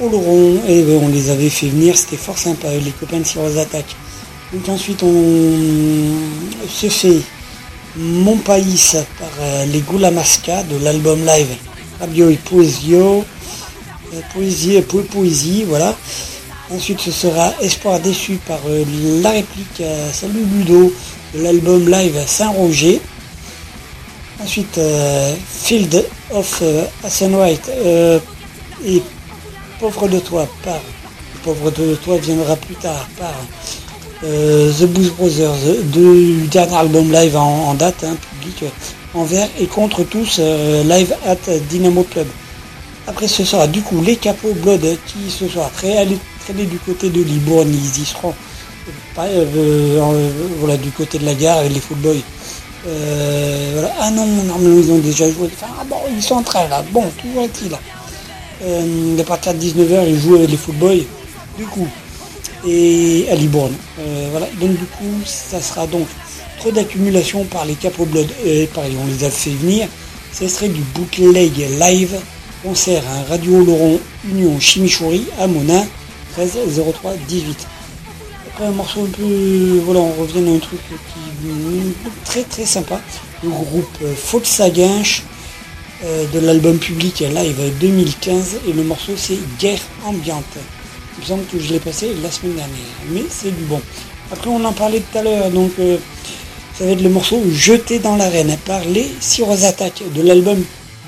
Oloron. 0.00 0.60
Et 0.68 0.82
ben, 0.82 1.00
on 1.02 1.08
les 1.08 1.30
avait 1.30 1.50
fait 1.50 1.68
venir, 1.68 1.96
c'était 1.96 2.16
fort 2.16 2.38
sympa, 2.38 2.68
les 2.72 2.90
copains 2.92 3.18
de 3.20 3.24
Sirose 3.24 3.58
Attack. 3.58 3.84
Donc 4.52 4.68
ensuite, 4.68 5.02
on 5.02 6.68
se 6.68 6.88
fait 6.88 7.20
Mon 7.96 8.36
par 9.18 9.28
euh, 9.40 9.64
les 9.66 9.80
Goulamasca 9.80 10.62
de 10.64 10.76
l'album 10.84 11.20
live 11.24 11.48
Rabio 12.00 12.28
et 12.30 12.36
Poesio. 12.36 13.24
Euh, 14.14 14.20
Poésie, 14.32 14.80
po- 14.82 15.00
poésie, 15.02 15.64
voilà. 15.66 15.96
Ensuite, 16.70 17.00
ce 17.00 17.10
sera 17.10 17.52
Espoir 17.60 18.00
déçu 18.00 18.38
par 18.46 18.58
euh, 18.68 18.84
la 19.22 19.30
réplique 19.30 19.80
euh, 19.80 20.10
Salut 20.12 20.44
Ludo 20.56 20.92
de 21.34 21.42
l'album 21.42 21.88
live 21.88 22.16
Saint-Roger. 22.26 23.00
Ensuite, 24.44 24.76
euh, 24.76 25.34
Field 25.48 26.04
of 26.30 26.60
euh, 26.60 26.84
White 27.02 27.70
euh, 27.70 28.18
et 28.84 29.00
Pauvre 29.80 30.06
de 30.06 30.18
toi 30.18 30.46
par 30.62 30.80
Pauvre 31.42 31.70
de 31.70 31.94
toi 31.94 32.18
viendra 32.18 32.54
plus 32.56 32.74
tard 32.74 33.08
par 33.18 33.32
euh, 34.22 34.70
The 34.70 34.84
Blues 34.84 35.12
Brothers 35.12 35.56
du 35.84 36.46
dernier 36.48 36.76
album 36.76 37.10
live 37.10 37.38
en, 37.38 37.72
date, 37.72 38.04
hein, 38.04 38.16
public 38.32 38.70
envers 39.14 39.48
et 39.58 39.66
contre 39.66 40.04
tous 40.04 40.38
live 40.38 41.14
at 41.26 41.50
Dynamo 41.70 42.02
Club. 42.02 42.26
Après 43.06 43.28
ce 43.28 43.44
sera 43.44 43.66
du 43.66 43.80
coup 43.80 44.02
les 44.02 44.16
Capots 44.16 44.52
Blood 44.52 44.98
qui 45.06 45.30
ce 45.30 45.48
soir 45.48 45.70
très 45.74 45.96
allés 45.96 46.18
traîner 46.44 46.66
du 46.66 46.78
côté 46.78 47.08
de 47.08 47.22
Libourne, 47.22 47.72
ils 47.72 48.02
y 48.02 48.04
seront 48.04 48.34
voilà, 49.16 50.76
du 50.76 50.90
côté 50.90 51.18
de 51.18 51.24
la 51.24 51.34
gare 51.34 51.58
avec 51.58 51.72
les 51.72 51.80
footboys. 51.80 52.22
Euh, 52.86 53.70
voilà. 53.72 53.92
Ah 54.00 54.10
non, 54.10 54.26
ils 54.60 54.90
ont 54.90 54.98
déjà 54.98 55.30
joué. 55.30 55.48
Ah 55.62 55.84
bon, 55.88 55.96
ils 56.14 56.22
sont 56.22 56.36
en 56.36 56.42
train 56.42 56.68
là. 56.68 56.84
Bon, 56.90 57.04
toujours 57.20 57.42
est-il. 57.42 57.72
Euh, 58.62 59.20
à 59.20 59.24
partir 59.24 59.54
de 59.54 59.58
19h, 59.58 60.04
ils 60.08 60.18
jouent 60.18 60.36
avec 60.36 60.50
les 60.50 60.56
footboys. 60.56 61.04
Du 61.56 61.64
coup, 61.66 61.88
et 62.66 63.26
à 63.30 63.34
Libourne. 63.34 63.74
Euh, 64.00 64.28
voilà. 64.30 64.46
Donc 64.60 64.70
du 64.70 64.84
coup, 64.84 65.20
ça 65.24 65.60
sera 65.60 65.86
donc 65.86 66.06
trop 66.58 66.70
d'accumulation 66.70 67.44
par 67.44 67.64
les 67.64 67.74
Capo 67.74 68.04
Blood. 68.04 68.28
Et 68.44 68.66
pareil, 68.66 68.96
on 69.00 69.06
les 69.06 69.24
a 69.24 69.30
fait 69.30 69.50
venir. 69.50 69.88
Ce 70.32 70.48
serait 70.48 70.68
du 70.68 70.80
bootleg 70.80 71.56
live 71.78 72.16
concert 72.62 73.02
à 73.08 73.30
Radio 73.30 73.64
Laurent 73.64 73.98
Union 74.28 74.58
Chimichouri 74.58 75.26
à 75.38 75.46
Monin 75.46 75.86
13 76.34 76.58
03 76.92 77.12
18. 77.28 77.66
Après 78.54 78.66
un 78.68 78.70
morceau 78.70 79.00
un 79.00 79.08
peu, 79.08 79.80
voilà, 79.84 79.98
on 79.98 80.12
revient 80.12 80.48
à 80.48 80.54
un 80.54 80.58
truc 80.60 80.78
qui 80.88 82.14
très 82.24 82.44
très 82.44 82.64
sympa. 82.64 83.00
Le 83.42 83.48
groupe 83.48 83.98
euh, 84.04 84.14
Faute 84.14 84.46
Saguinche 84.46 85.24
euh, 86.04 86.24
de 86.32 86.38
l'album 86.38 86.78
public 86.78 87.18
live 87.18 87.72
2015 87.80 88.58
et 88.68 88.72
le 88.72 88.84
morceau 88.84 89.14
c'est 89.16 89.38
Guerre 89.58 89.80
ambiante. 90.04 90.44
Il 91.18 91.22
me 91.22 91.26
semble 91.26 91.44
que 91.46 91.58
je 91.58 91.72
l'ai 91.72 91.80
passé 91.80 92.14
la 92.22 92.30
semaine 92.30 92.54
dernière, 92.54 92.78
mais 93.10 93.24
c'est 93.28 93.50
du 93.50 93.64
bon. 93.64 93.80
Après 94.30 94.48
on 94.48 94.64
en 94.64 94.72
parlait 94.72 95.00
tout 95.00 95.18
à 95.18 95.22
l'heure, 95.22 95.50
donc 95.50 95.72
euh, 95.80 95.96
ça 96.78 96.84
va 96.84 96.92
être 96.92 97.02
le 97.02 97.10
morceau 97.10 97.42
Jeté 97.50 97.98
dans 97.98 98.14
l'arène 98.14 98.56
par 98.64 98.84
les 98.84 99.10
Siros 99.18 99.64
Attack 99.64 100.04
de 100.14 100.22
l'album 100.22 100.62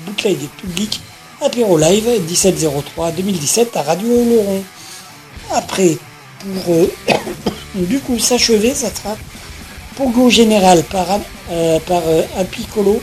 Bootleg 0.05 0.37
public 0.61 0.99
Apéro 1.41 1.77
Live 1.77 2.09
1703-2017 2.29 3.67
à 3.75 3.83
Radio 3.83 4.09
Laurent. 4.09 4.63
Après, 5.53 5.97
pour 6.39 6.87
du 7.75 7.99
coup 7.99 8.19
s'achever, 8.19 8.73
ça 8.73 8.89
sera 8.93 9.15
Pogo 9.97 10.29
Général 10.29 10.83
par, 10.83 11.07
euh, 11.51 11.79
par 11.79 12.03
euh, 12.07 12.21
Apicolo 12.37 13.01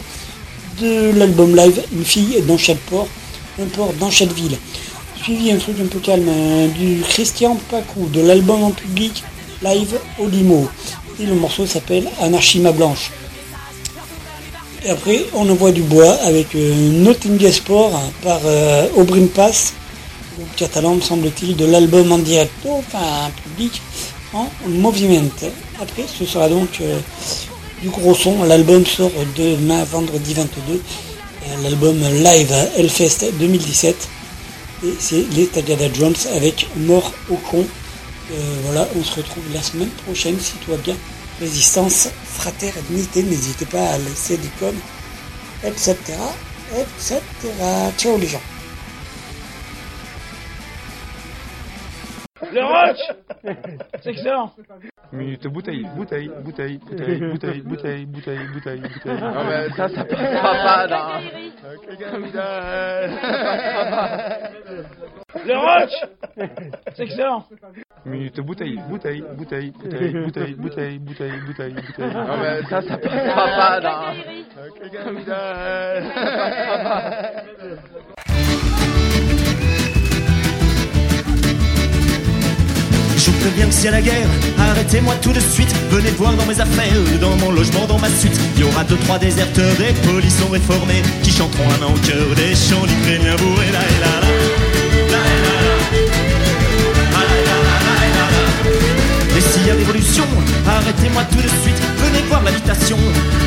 de 0.80 1.10
l'album 1.18 1.56
live 1.56 1.82
Une 1.92 2.04
fille 2.04 2.40
dans 2.46 2.56
chaque 2.56 2.78
port, 2.78 3.08
un 3.60 3.66
port 3.66 3.92
dans 3.98 4.10
chaque 4.10 4.32
ville. 4.32 4.56
Suivi 5.20 5.50
un 5.50 5.56
truc 5.56 5.76
un 5.82 5.86
peu 5.86 5.98
calme 5.98 6.28
euh, 6.28 6.68
du 6.68 7.02
Christian 7.02 7.58
Pacou 7.68 8.08
de 8.12 8.20
l'album 8.20 8.62
en 8.62 8.70
public 8.70 9.24
live 9.62 9.98
au 10.20 10.28
Limo. 10.28 10.68
Et 11.20 11.26
le 11.26 11.34
morceau 11.34 11.66
s'appelle 11.66 12.08
Anarchima 12.20 12.70
Blanche. 12.70 13.10
Et 14.84 14.90
après, 14.90 15.24
on 15.34 15.48
envoie 15.48 15.72
du 15.72 15.82
bois 15.82 16.12
avec 16.22 16.54
Nottingham 16.54 17.50
Sport 17.50 18.00
par 18.22 18.40
Aubrin 18.96 19.26
Pass, 19.34 19.72
catalan, 20.56 20.96
me 20.96 21.00
semble-t-il, 21.00 21.56
de 21.56 21.64
l'album 21.64 22.12
en 22.12 22.18
direct, 22.18 22.52
enfin 22.64 23.30
public, 23.42 23.80
en 24.32 24.48
movement. 24.68 25.30
Après, 25.80 26.04
ce 26.06 26.24
sera 26.24 26.48
donc 26.48 26.80
euh, 26.80 26.98
du 27.82 27.88
gros 27.88 28.14
son. 28.14 28.44
L'album 28.44 28.84
sort 28.84 29.12
demain, 29.36 29.84
vendredi 29.84 30.34
22, 30.34 30.72
euh, 30.72 31.62
l'album 31.62 31.98
live 32.00 32.52
Hellfest 32.76 33.26
2017. 33.38 34.08
Et 34.84 34.94
c'est 34.98 35.24
les 35.32 35.46
Tagada 35.46 35.86
Jones 35.92 36.14
avec 36.34 36.66
Mort 36.76 37.12
au 37.30 37.36
con. 37.36 37.64
Euh, 38.32 38.34
voilà, 38.64 38.88
on 38.98 39.04
se 39.04 39.16
retrouve 39.16 39.44
la 39.52 39.62
semaine 39.62 39.90
prochaine 40.04 40.38
si 40.40 40.52
tout 40.64 40.70
va 40.70 40.76
bien. 40.78 40.96
Résistance, 41.40 42.08
fraternité, 42.24 43.22
n'hésitez 43.22 43.66
pas 43.66 43.84
à 43.90 43.98
laisser 43.98 44.36
des 44.36 44.48
coms, 44.60 44.74
etc. 45.64 45.96
etc. 46.78 47.20
Ciao 47.98 48.16
les 48.18 48.28
gens. 48.28 48.53
Le 52.54 52.64
roach 52.64 53.00
C'est 54.02 54.10
excellent 54.10 54.52
Minute 55.12 55.46
bouteille, 55.48 55.84
bouteille, 55.96 56.30
bouteille, 56.42 56.78
bouteille, 56.78 57.20
bouteille, 57.20 57.60
bouteille, 57.62 58.06
bouteille, 58.06 58.46
bouteille, 58.46 58.80
bouteille. 58.80 59.20
Non 59.20 59.44
mais 59.44 59.68
ça, 59.70 59.88
ça 59.88 60.04
passera 60.04 60.54
pas 60.54 60.86
dans... 60.86 61.20
Le 65.44 65.56
roach 65.56 65.92
C'est 66.94 67.02
excellent 67.02 67.44
Minute 68.04 68.40
bouteille, 68.40 68.78
bouteille, 68.88 69.24
bouteille, 69.36 69.72
bouteille, 69.72 70.12
bouteille, 70.12 70.54
bouteille, 70.54 70.98
bouteille, 70.98 71.40
bouteille, 71.40 71.74
bouteille. 71.74 72.14
Non 72.14 72.36
mais 72.40 72.62
ça, 72.68 72.80
ça 72.82 72.98
passera 72.98 73.46
pas 73.56 73.80
dans... 73.80 74.14
préviens 83.44 83.68
que 83.68 83.88
a 83.88 83.90
la 83.90 84.00
guerre, 84.00 84.28
arrêtez-moi 84.58 85.14
tout 85.20 85.32
de 85.32 85.40
suite. 85.40 85.68
Venez 85.90 86.10
voir 86.12 86.32
dans 86.32 86.46
mes 86.46 86.58
affaires, 86.58 86.96
dans 87.20 87.36
mon 87.36 87.50
logement, 87.50 87.86
dans 87.86 87.98
ma 87.98 88.08
suite. 88.08 88.40
Il 88.56 88.62
y 88.62 88.64
aura 88.64 88.84
deux, 88.84 88.96
trois 88.96 89.18
déserteurs, 89.18 89.74
des 89.76 89.92
polissons 90.08 90.48
réformés 90.48 91.02
qui 91.22 91.30
chanteront 91.30 91.68
la 91.68 91.78
main 91.78 91.92
au 91.92 91.98
cœur 91.98 92.26
des 92.36 92.54
chants 92.54 92.86
d'Ukrainiens 92.86 93.36
bourrés. 93.36 93.70
La, 93.72 93.80
la, 94.00 94.14
la, 94.22 94.30
la, 95.12 95.22
la, 95.44 95.54
la. 95.54 96.20
Et 96.20 96.23
y 99.66 99.70
a 99.70 99.74
révolution, 99.74 100.24
arrêtez-moi 100.66 101.22
tout 101.30 101.40
de 101.40 101.48
suite. 101.62 101.80
Venez 102.04 102.22
voir 102.28 102.42
l'habitation 102.42 102.98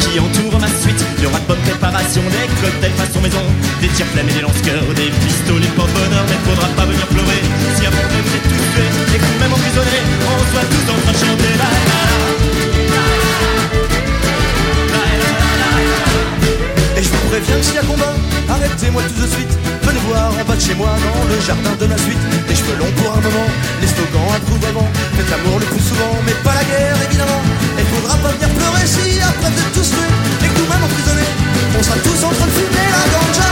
qui 0.01 0.19
entoure 0.19 0.59
ma 0.59 0.67
suite. 0.67 1.03
Il 1.17 1.23
y 1.23 1.27
aura 1.27 1.39
de 1.39 1.45
bonne 1.45 1.61
préparation, 1.61 2.21
des 2.25 2.47
cocktails 2.61 2.97
façon 2.97 3.21
maison, 3.21 3.43
des 3.81 3.87
tirs 3.89 4.07
flammes 4.07 4.29
et 4.29 4.33
des 4.33 4.41
lance-cœurs, 4.41 4.87
des 4.95 5.11
pistolets 5.21 5.69
porte-bonheur. 5.75 6.25
Mais 6.29 6.39
faudra 6.49 6.67
pas 6.73 6.85
venir 6.85 7.05
pleurer 7.07 7.41
si 7.75 7.85
à 7.85 7.91
mon 7.91 8.01
rêve 8.01 8.27
j'ai 8.33 8.41
tout 8.49 8.65
fait. 8.73 8.89
Et 9.15 9.19
quand 9.19 9.37
même 9.41 9.53
emprisonné, 9.53 9.99
on 10.25 10.41
soit 10.51 10.65
tous 10.65 10.85
en 10.89 10.97
train 11.05 11.13
de 11.13 11.21
chanter 11.21 11.53
la 11.61 11.69
la. 11.69 11.97
Et 16.97 17.03
je 17.03 17.09
vous 17.09 17.23
préviens 17.29 17.57
que 17.57 17.65
s'il 17.65 17.75
y 17.75 17.77
a 17.77 17.83
combat, 17.83 18.13
arrêtez-moi 18.49 19.03
tout 19.03 19.21
de 19.21 19.27
suite. 19.27 19.53
En 20.15 20.43
bas 20.45 20.55
de 20.55 20.61
chez 20.61 20.75
moi 20.75 20.87
dans 20.87 21.27
le 21.27 21.39
jardin 21.41 21.75
de 21.79 21.85
ma 21.87 21.97
suite. 21.97 22.17
Les 22.47 22.55
cheveux 22.55 22.77
longs 22.79 22.91
pour 22.95 23.11
un 23.11 23.21
moment, 23.21 23.49
les 23.81 23.87
slogans 23.87 24.31
approuvement. 24.35 24.87
Faites 25.15 25.29
l'amour 25.29 25.59
le 25.59 25.65
plus 25.65 25.83
souvent, 25.83 26.15
mais 26.25 26.33
pas 26.43 26.53
la 26.55 26.63
guerre 26.63 26.97
évidemment. 27.07 27.41
Il 27.77 27.85
faudra 27.85 28.15
pas 28.17 28.31
venir 28.35 28.49
pleurer 28.49 28.85
si 28.85 29.19
après 29.21 29.47
êtes 29.47 29.73
tous 29.73 29.89
tués 29.89 30.11
et 30.43 30.47
que 30.47 30.59
nous-mêmes 30.59 30.83
emprisonnés, 30.83 31.31
on 31.77 31.83
sera 31.83 31.97
tous 31.97 32.23
en 32.23 32.31
train 32.31 32.45
de 32.45 32.51
fumer 32.51 32.87
la 32.95 33.03
ganja. 33.13 33.49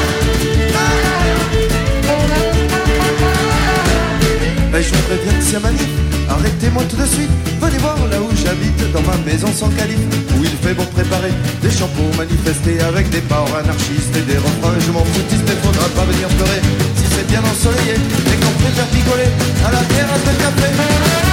Ben, 4.72 4.82
je 4.82 4.90
vous 4.90 5.04
préviens 5.08 5.40
que 5.40 5.46
c'est 5.46 5.60
manif, 5.60 5.94
arrêtez-moi 6.36 6.84
tout 6.90 6.98
de 6.98 7.06
suite. 7.06 7.32
Venez 7.62 7.78
voir 7.78 7.98
là 8.12 8.20
où 8.22 8.30
j'habite, 8.36 8.80
dans 8.92 9.02
ma 9.02 9.18
maison 9.26 9.48
sans 9.52 9.70
calife, 9.70 10.06
où 10.38 10.44
il 10.44 10.56
fait 10.64 10.74
bon 10.74 10.86
préparer 10.86 11.34
des 11.62 11.72
champs 11.72 11.90
pour 11.96 12.10
manifester 12.18 12.80
avec 12.82 13.10
des 13.10 13.22
parts 13.22 13.54
anarchistes 13.56 14.16
et 14.16 14.26
des 14.32 14.38
refrains. 14.38 14.78
Je 14.86 14.92
m'en 14.92 15.06
foutiste, 15.06 15.44
mais 15.48 15.58
faudra 15.64 15.88
pas 15.90 16.06
venir 16.06 16.28
pleurer 16.38 16.62
si 16.98 17.06
c'est 17.14 17.28
bien 17.28 17.42
ensoleillé 17.42 17.96
et 17.96 18.38
qu'on 18.42 18.56
préfère 18.64 18.88
picoler 18.88 19.30
à 19.66 19.72
la 19.72 19.84
terrasse 19.94 20.26
de 20.30 20.34
café. 20.42 21.25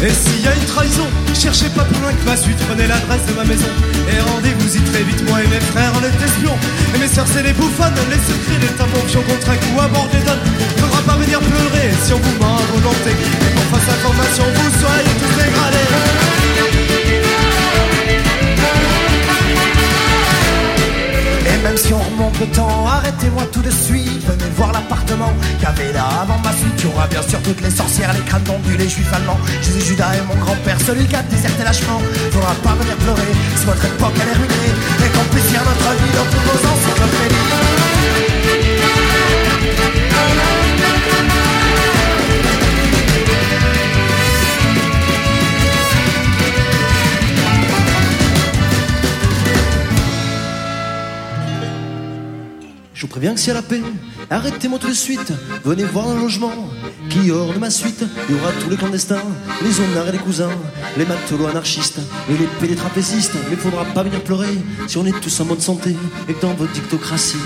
Et 0.00 0.14
s'il 0.14 0.42
y 0.44 0.46
a 0.46 0.54
une 0.54 0.64
trahison, 0.64 1.08
cherchez 1.34 1.68
pas 1.70 1.82
plus 1.82 2.00
loin 2.00 2.12
que 2.12 2.24
ma 2.24 2.36
suite, 2.36 2.58
prenez 2.68 2.86
l'adresse 2.86 3.26
de 3.26 3.34
ma 3.34 3.44
maison 3.44 3.66
et 4.06 4.20
rendez-vous 4.30 4.76
y 4.76 4.80
très 4.80 5.02
vite. 5.02 5.28
Moi 5.28 5.42
et 5.42 5.48
mes 5.48 5.60
frères, 5.60 5.92
on 5.98 6.02
est 6.04 6.24
espions, 6.24 6.56
et 6.94 6.98
mes 6.98 7.08
sœurs, 7.08 7.26
c'est 7.26 7.42
les 7.42 7.52
bouffonnes, 7.52 7.98
les 8.08 8.22
secrets, 8.22 8.60
les 8.60 8.74
tapons 8.78 9.04
qui 9.08 9.16
ont 9.16 9.22
contre 9.22 9.50
un 9.50 9.56
coup 9.56 9.80
à 9.80 9.88
bord 9.88 10.08
des 10.12 10.22
donnes. 10.22 10.44
Faudra 10.78 11.02
pas 11.02 11.16
venir 11.18 11.40
pleurer 11.40 11.90
si 12.04 12.12
on 12.12 12.18
vous 12.18 12.38
ment 12.38 12.56
à 12.56 12.62
volonté, 12.72 13.10
et 13.10 13.50
qu'on 13.54 13.76
fasse 13.76 13.94
information, 13.98 14.44
vous 14.54 14.70
soyez 14.78 15.12
tous 15.18 15.34
dégradés. 15.42 16.37
Même 21.68 21.76
si 21.76 21.92
on 21.92 21.98
remonte 21.98 22.40
le 22.40 22.46
temps, 22.46 22.86
arrêtez-moi 22.86 23.42
tout 23.52 23.60
de 23.60 23.70
suite. 23.70 24.24
Venez 24.26 24.50
voir 24.56 24.72
l'appartement 24.72 25.32
qu'il 25.58 25.64
y 25.64 25.66
avait 25.66 25.92
là 25.92 26.06
avant 26.22 26.38
ma 26.38 26.52
suite. 26.52 26.72
Il 26.78 26.84
y 26.84 26.88
aura 26.88 27.06
bien 27.08 27.20
sûr 27.20 27.38
toutes 27.42 27.60
les 27.60 27.70
sorcières, 27.70 28.10
les 28.14 28.20
crânes 28.20 28.42
tondus, 28.44 28.76
les 28.78 28.88
juifs 28.88 29.12
allemands. 29.12 29.38
Jésus, 29.60 29.82
Judas 29.88 30.14
et 30.14 30.22
mon 30.26 30.40
grand-père, 30.42 30.80
celui 30.80 31.06
qui 31.06 31.16
a 31.16 31.22
déserté 31.22 31.62
lâchement. 31.64 32.00
Faudra 32.32 32.54
pas 32.64 32.74
venir 32.80 32.96
pleurer 32.96 33.32
si 33.56 33.66
votre 33.66 33.84
époque 33.84 34.14
elle 34.22 34.28
est 34.28 34.38
ruinée. 34.40 34.72
Et 35.04 35.10
qu'on 35.12 35.24
puisse 35.34 35.50
faire 35.52 35.64
notre 35.64 35.90
vie 36.00 36.12
dans 36.16 36.28
tous 36.32 36.42
nos 36.48 36.60
encyclopédies. 36.72 37.88
Je 52.98 53.02
vous 53.02 53.08
préviens 53.10 53.32
que 53.32 53.40
y 53.40 53.50
a 53.50 53.54
la 53.54 53.62
paix, 53.62 53.80
arrêtez-moi 54.28 54.80
tout 54.80 54.88
de 54.88 54.92
suite. 54.92 55.32
Venez 55.64 55.84
voir 55.84 56.12
le 56.12 56.20
logement 56.20 56.50
qui 57.08 57.30
hors 57.30 57.52
de 57.52 57.58
ma 57.60 57.70
suite. 57.70 58.04
Il 58.28 58.34
y 58.34 58.38
aura 58.40 58.50
tous 58.60 58.68
les 58.68 58.76
clandestins, 58.76 59.22
les 59.62 59.80
honnards 59.80 60.08
et 60.08 60.12
les 60.12 60.18
cousins, 60.18 60.50
les 60.96 61.06
matelots 61.06 61.46
anarchistes 61.46 62.00
et 62.28 62.36
les 62.36 62.48
pélétrapézistes. 62.58 63.36
Mais 63.50 63.54
faudra 63.54 63.84
pas 63.84 64.02
venir 64.02 64.20
pleurer 64.24 64.48
si 64.88 64.98
on 64.98 65.06
est 65.06 65.20
tous 65.20 65.38
en 65.38 65.44
bonne 65.44 65.60
santé 65.60 65.94
et 66.28 66.34
dans 66.42 66.54
votre 66.54 66.72
dictocratie. 66.72 67.36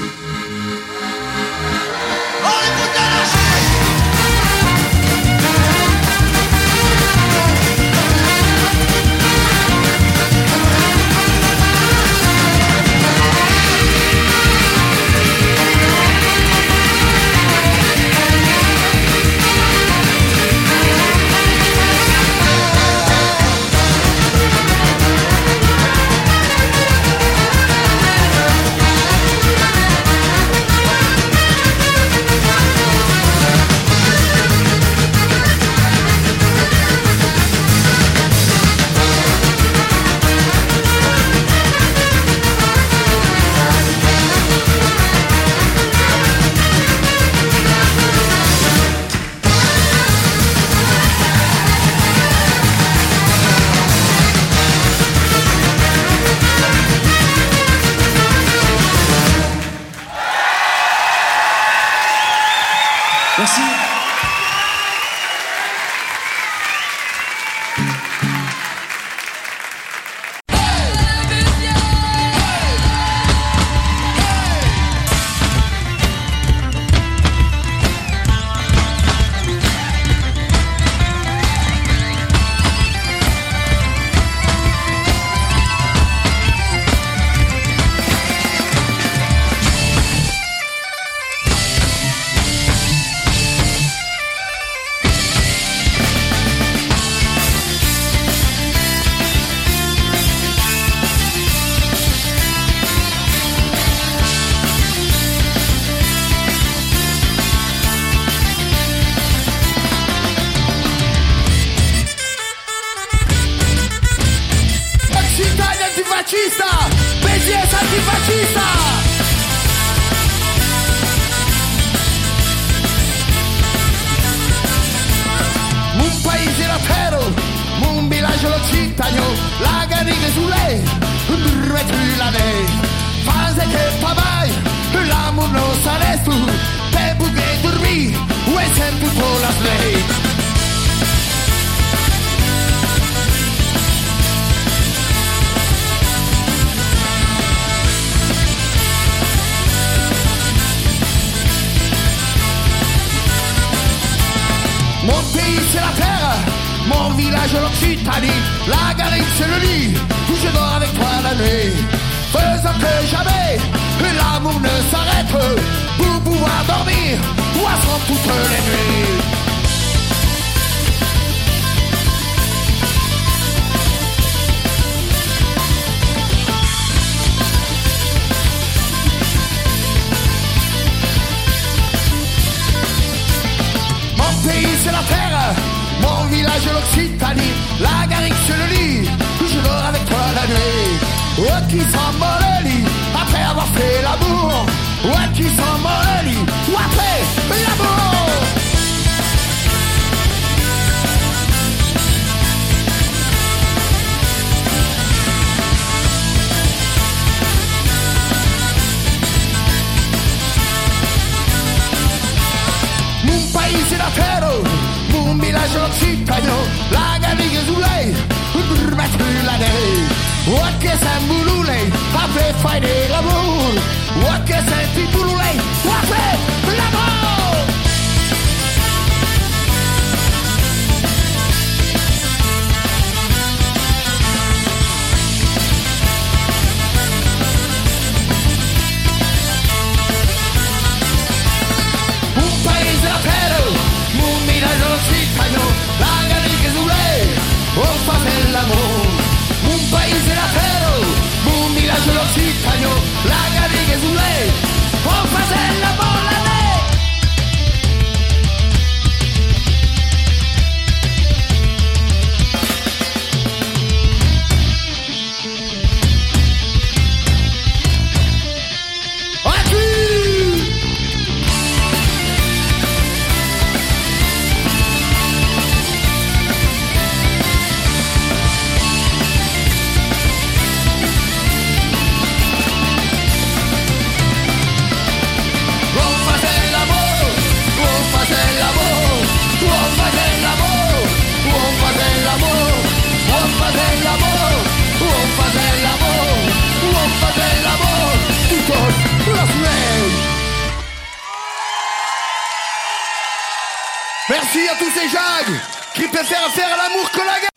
Tous 304.83 304.91
ces 304.91 305.09
jagues 305.09 305.61
qui 305.95 306.09
préfèrent 306.09 306.51
faire 306.51 306.77
l'amour 306.77 307.11
que 307.13 307.19
la 307.19 307.39
guerre. 307.41 307.51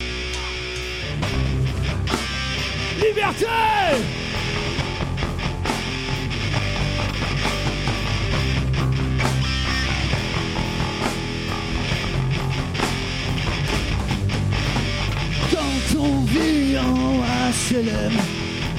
Liberté 3.04 3.46
Quand 15.50 15.98
on 15.98 16.20
vit 16.26 16.78
en 16.78 17.22
HLM 17.50 18.12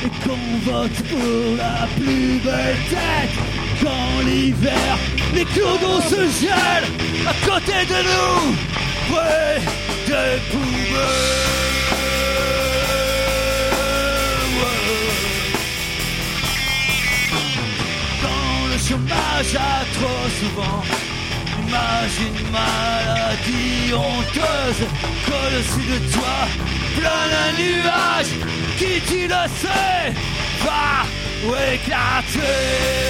et 0.05 0.11
qu'on 0.23 0.71
vote 0.71 1.03
pour 1.09 1.57
la 1.57 1.87
plus 1.97 2.39
belle 2.45 2.77
tête, 2.89 3.35
quand 3.81 4.25
l'hiver, 4.25 4.97
les 5.33 5.45
clodos 5.45 6.01
se 6.01 6.21
gèlent 6.39 6.91
à 7.27 7.33
côté 7.45 7.85
de 7.85 7.99
nous, 8.09 9.15
ouais, 9.15 9.61
des 10.07 10.41
poubelles. 10.51 11.47
Chômage 18.87 19.55
a 19.55 19.83
trop 19.95 20.29
souvent 20.39 20.81
Imagine 21.67 22.39
maladie 22.53 23.93
honteuse 23.93 24.87
Qu'au-dessus 25.25 25.87
de 25.91 26.13
toi 26.13 26.37
plane 26.95 27.35
un 27.43 27.51
nuage 27.59 28.31
Qui 28.77 29.01
tu 29.01 29.27
le 29.27 29.43
sais 29.59 30.13
va 30.63 31.03
éclater 31.73 33.07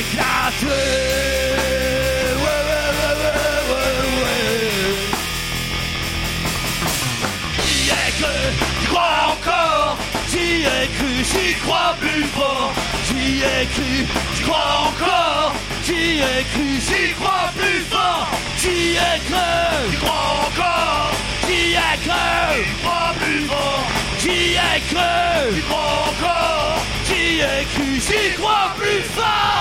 éclater 0.00 1.00
cru, 8.20 8.86
crois 8.88 9.18
encore. 9.32 9.98
J'y 10.30 10.62
ai 10.62 10.86
cru, 10.96 11.12
j'y 11.30 11.54
crois 11.60 11.94
plus 12.00 12.24
fort. 12.36 12.72
J'y 13.06 13.42
ai 13.42 13.66
cru, 13.74 14.06
j'y 14.34 14.42
crois 14.42 14.70
encore. 14.88 15.54
J'y 15.84 16.18
ai 16.28 16.44
cru, 16.50 16.66
j'y 16.86 17.12
crois 17.14 17.50
plus 17.58 17.80
fort. 17.92 18.28
J'y 18.58 18.96
ai 19.08 19.18
cru, 19.26 19.48
j'y 19.90 19.96
crois 19.96 20.26
encore. 20.46 21.12
J'y 21.46 21.62
ai 21.72 21.96
cru, 22.04 22.20
j'y 22.56 22.72
crois 22.82 23.12
plus 23.20 23.42
fort. 23.50 23.84
J'y 24.22 24.38
ai 24.68 24.80
cru, 24.88 25.54
j'y 25.54 25.62
crois 25.62 25.94
encore. 26.10 26.99
J'y 27.10 27.40
ai 27.40 27.64
cru, 27.74 28.00
j'y 28.00 28.34
crois 28.36 28.72
plus 28.78 29.02
fort. 29.14 29.60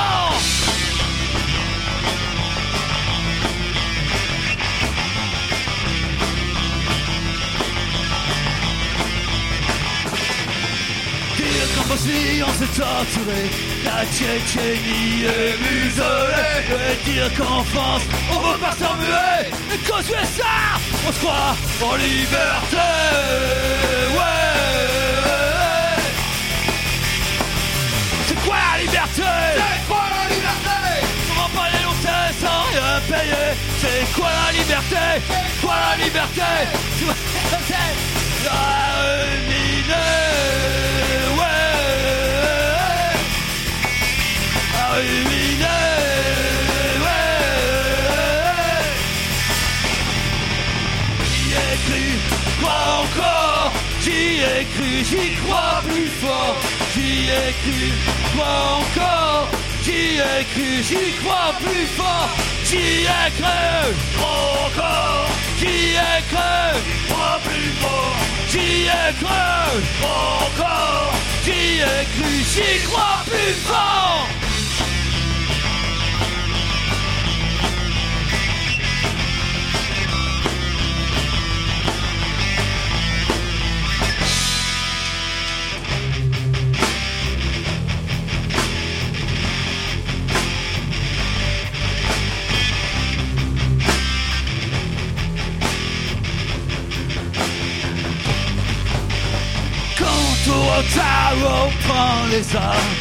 On 11.92 12.54
s'est 12.54 12.80
torturé. 12.80 13.50
La 13.84 14.06
Tchétchénie 14.06 15.26
est 15.26 15.58
muselée. 15.60 16.70
Et 16.92 17.10
dire 17.10 17.30
qu'en 17.38 17.64
France 17.64 18.04
on 18.32 18.40
veut 18.40 18.58
pas 18.58 18.72
s'en 18.72 18.96
muer 18.96 19.50
Et 19.74 19.78
qu'aux 19.80 20.00
USA 20.00 20.80
on 21.08 21.12
se 21.12 21.20
croit 21.20 21.56
en 21.82 21.96
liberté. 21.96 22.78
Ouais 24.14 24.39
C'est 33.08 34.12
quoi 34.14 34.28
la 34.28 34.52
liberté? 34.52 34.96
Quoi 35.62 35.74
la 35.74 36.04
liberté? 36.04 36.42
J'y 54.02 54.42
ai 54.42 54.66
cru, 54.66 55.04
J'y 55.04 55.36
crois 55.36 55.82
plus 55.88 56.08
fort. 56.22 56.56
J'y 56.96 57.30
ai 57.30 57.54
cru, 57.62 57.92
crois 58.34 58.80
encore? 58.80 59.50
J'y 59.84 60.18
ai 60.18 60.44
cru, 60.54 60.84
j'y 60.84 61.14
crois 61.22 61.54
plus 61.60 61.86
fort 61.98 62.30
Ai 62.72 63.32
cru, 63.32 63.96
crois 64.16 64.68
encore 64.68 65.30
J'y 65.58 65.96
ai 65.96 66.22
cru, 66.30 66.80
crois 67.10 67.40
plus 67.44 67.72
fort. 67.82 68.16
J'y 68.48 68.86
ai 68.86 69.14
cru, 69.18 69.82
crois 70.00 70.48
encore 70.48 71.14
J'y 71.44 71.80
ai 71.80 72.06
cru, 72.14 72.32
j'y 72.54 72.88
crois 72.88 73.24
plus 73.26 73.54
fort 73.66 74.28
les 102.32 102.56
âmes. 102.56 102.94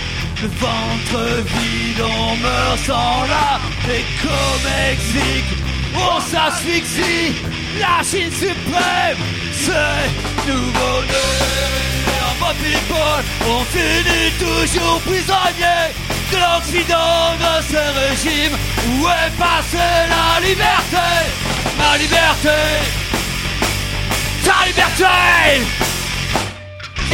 Le 0.43 0.49
ventre 0.49 1.43
vide, 1.45 2.01
on 2.01 2.37
meurt 2.37 2.79
sans 2.87 3.23
là. 3.27 3.61
Et 3.91 4.05
comme 4.23 4.63
Mexique, 4.71 5.53
on 5.95 6.21
s'asphyxie. 6.21 7.35
La 7.81 8.03
Chine 8.03 8.31
suprême, 8.31 9.19
c'est 9.53 10.51
nouveau 10.51 10.99
En 12.41 12.55
people, 12.55 13.25
on 13.47 13.65
finit 13.65 14.33
toujours 14.39 15.01
prisonnier 15.01 15.83
de 16.31 16.37
l'Occident 16.37 17.35
de 17.45 17.63
ce 17.71 17.83
régime. 18.01 18.57
Où 18.89 19.09
est 19.09 19.37
passée 19.39 19.99
la 20.09 20.41
liberté 20.47 21.09
Ma 21.79 21.99
liberté 21.99 22.59
Ta 24.45 24.67
liberté 24.67 25.88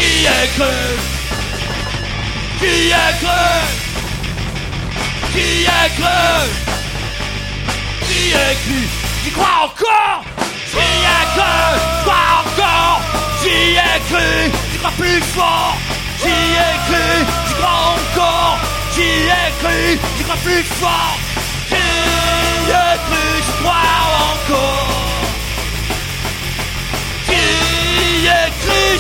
Qui 0.05 0.26
est 0.26 0.48
cru 0.57 0.76
Qui 2.61 2.74
est 2.90 3.14
cru 3.20 3.44
Qui 5.32 5.48
est 5.64 5.90
cru 5.98 6.24
Qui 8.07 8.20
est 8.32 8.57
cru 8.64 8.80
J'y 9.24 9.30
crois 9.30 9.59
encore? 9.64 10.20
J'y 10.70 10.76
ai 10.76 11.24
cru 11.34 11.55
J'y 11.80 12.05
crois 12.05 12.30
encore? 12.42 13.00
J'y 13.42 13.59
ai 13.80 13.98
cru 14.11 14.28
J'y 14.72 14.78
crois 14.78 14.94
plus 14.98 15.22
fort? 15.34 15.76
J'y 16.20 16.36
ai 16.64 16.74
cru 16.86 17.07
J'y 17.48 17.55
crois 17.55 17.80
encore? 17.96 18.59
J'y 18.94 19.11
ai 19.40 19.48
cru 19.61 19.78
J'y 20.18 20.24
crois 20.24 20.40
plus 20.44 20.64
fort? 20.80 21.16
J'y 21.70 21.76
ai 22.68 22.94
cru 23.07 23.24
J'y 23.46 23.52
crois 23.62 23.88
encore? 24.34 24.84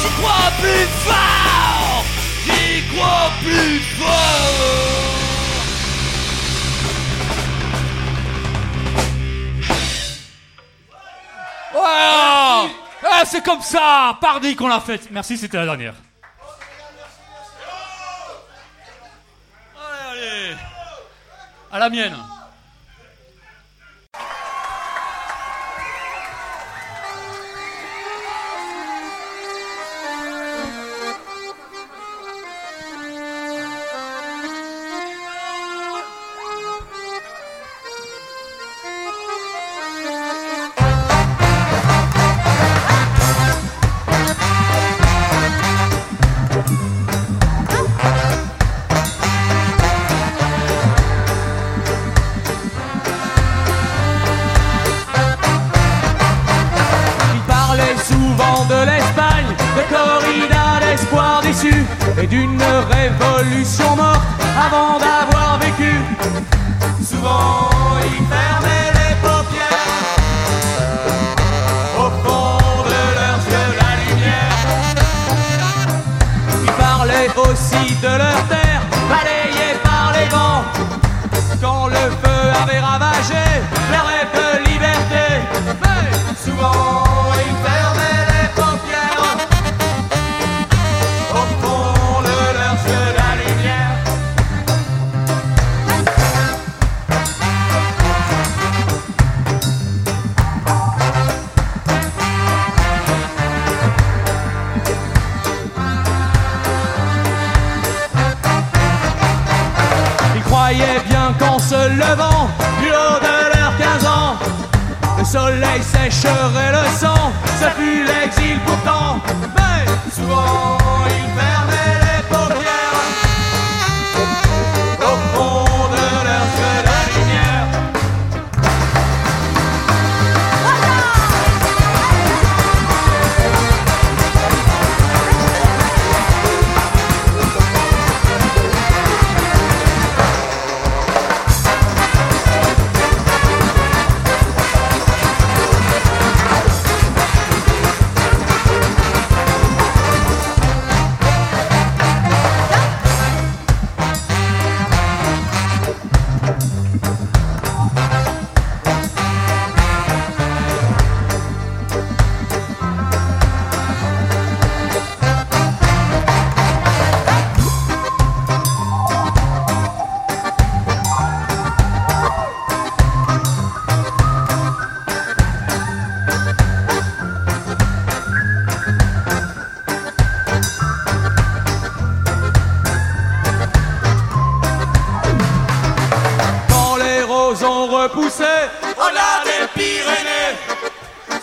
J'y 0.00 0.10
crois 0.20 0.50
plus 0.60 0.86
fort 1.04 2.04
J'y 2.46 2.82
crois 2.94 3.30
plus 3.42 3.80
fort 3.98 5.14
Voilà 11.72 12.68
Ah, 13.06 13.22
C'est 13.24 13.44
comme 13.44 13.60
ça, 13.62 14.16
pardi 14.20 14.56
qu'on 14.56 14.68
l'a 14.68 14.80
faite. 14.80 15.08
Merci, 15.10 15.36
c'était 15.36 15.56
la 15.58 15.64
dernière. 15.66 15.94
Allez, 20.10 20.28
allez. 20.28 20.56
À 21.72 21.78
la 21.78 21.90
mienne. 21.90 22.16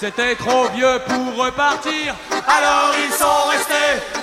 C'était 0.02 0.34
trop 0.34 0.68
vieux 0.70 1.00
pour 1.08 1.46
repartir, 1.46 2.16
alors 2.32 2.92
ils 3.06 3.14
sont 3.14 3.50
restés. 3.52 4.21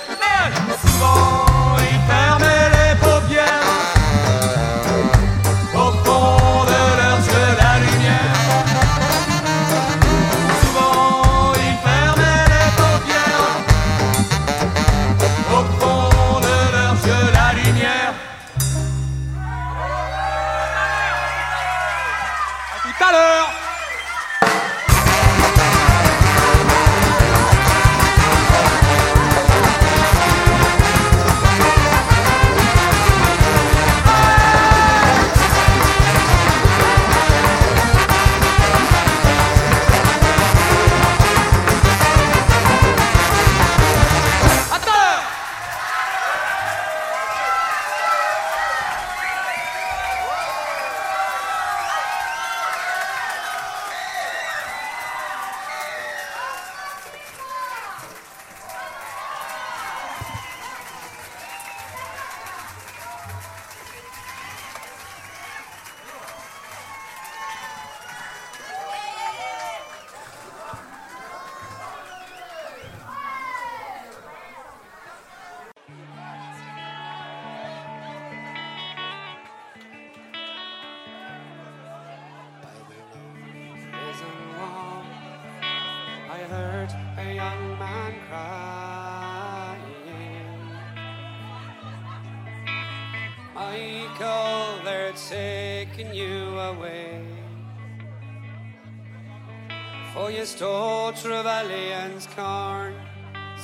You 100.39 100.45
stole 100.45 101.11
Trevelyan's 101.11 102.25
corn, 102.27 102.95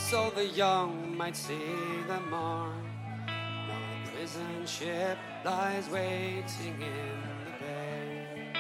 so 0.09 0.30
the 0.36 0.45
young 0.45 1.15
might 1.15 1.38
see 1.38 1.71
the 2.05 2.19
morn. 2.30 2.84
Now 3.26 3.80
a 4.03 4.09
prison 4.11 4.65
ship 4.65 5.17
lies 5.45 5.88
waiting 5.89 6.76
in 6.82 7.21
the 7.45 7.51
bay. 7.63 8.51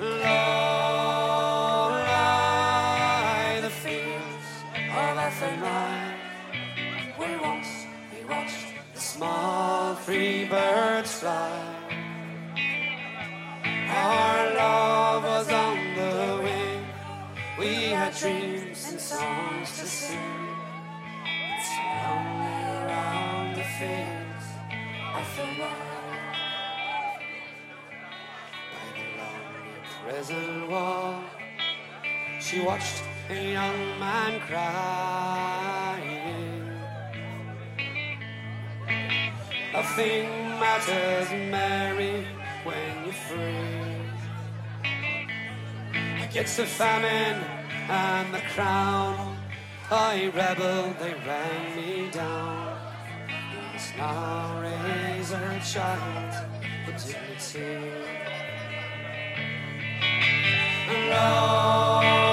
Low 0.00 0.16
lie 2.02 3.60
the 3.62 3.70
fields 3.70 4.48
of 4.74 5.18
Athenry, 5.18 6.14
where 7.16 7.40
once 7.40 7.86
we 8.12 8.24
watched 8.28 8.66
the 8.92 9.00
small 9.00 9.94
free 9.94 10.46
birds 10.46 11.12
fly. 11.20 11.79
Our 13.92 14.54
love 14.54 15.24
was 15.24 15.48
on 15.50 15.76
the 15.96 16.40
wing. 16.42 16.84
We 17.58 17.90
had 17.90 18.14
dreams 18.14 18.88
and 18.90 19.00
songs 19.00 19.78
to 19.78 19.86
sing. 19.86 20.18
It's 21.58 21.70
lonely 22.04 22.58
around 22.86 23.56
the 23.56 23.64
fields 23.78 24.20
the 25.36 25.46
wild. 25.60 27.20
By 28.72 28.86
the 28.96 29.06
lonely 29.18 29.80
prison 30.02 30.48
wall, 30.70 31.22
she 32.40 32.60
watched 32.60 33.02
a 33.28 33.52
young 33.52 33.98
man 33.98 34.40
crying. 34.40 36.00
Nothing 39.72 40.28
matters, 40.58 41.30
Mary, 41.30 42.26
when 42.70 43.04
you're 43.04 43.20
free. 43.28 43.70
Against 46.24 46.56
the 46.56 46.66
famine 46.66 47.42
and 47.88 48.34
the 48.34 48.42
crown, 48.54 49.36
I 49.90 50.26
rebelled, 50.26 50.98
they 50.98 51.14
ran 51.26 51.76
me 51.76 52.10
down. 52.10 52.78
Must 53.72 53.96
now 53.96 54.60
raise 54.62 55.30
her 55.30 55.60
child 55.72 56.32
with 56.86 56.98
dignity. 57.06 57.80
Long 61.10 62.04
lie 62.04 62.29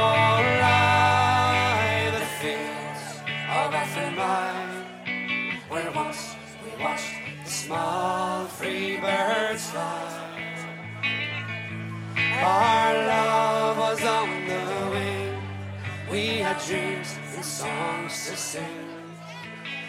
dreams 16.67 17.15
and 17.33 17.45
songs 17.45 18.27
to 18.27 18.35
sing. 18.35 18.63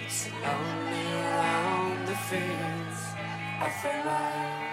It's 0.07 0.29
lonely 0.31 1.07
around 1.13 2.07
the 2.07 2.15
fields 2.29 3.01
of 3.65 3.73
the 3.83 3.95
light. 4.07 4.65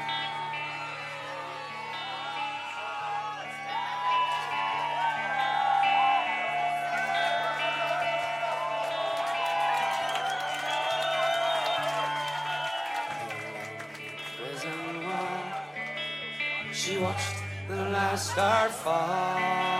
She 16.71 16.97
watched 16.99 17.35
the 17.67 17.75
last 17.75 18.31
star 18.31 18.69
falling 18.69 19.74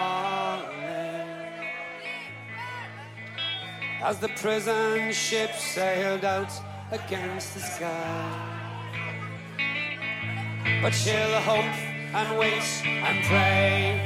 as 4.06 4.20
the 4.20 4.28
prison 4.38 5.12
ship 5.12 5.52
sailed 5.56 6.24
out 6.24 6.52
against 6.92 7.56
the 7.56 7.60
sky. 7.60 8.52
But 10.80 10.94
she'll 10.94 11.40
hope 11.42 11.76
and 12.14 12.38
wait 12.38 12.70
and 12.86 13.26
pray 13.26 13.98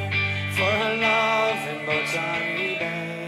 for 0.56 0.72
her 0.82 0.96
love 0.96 1.68
in 1.68 1.86
Botany 1.86 2.80
Bay. 2.80 3.19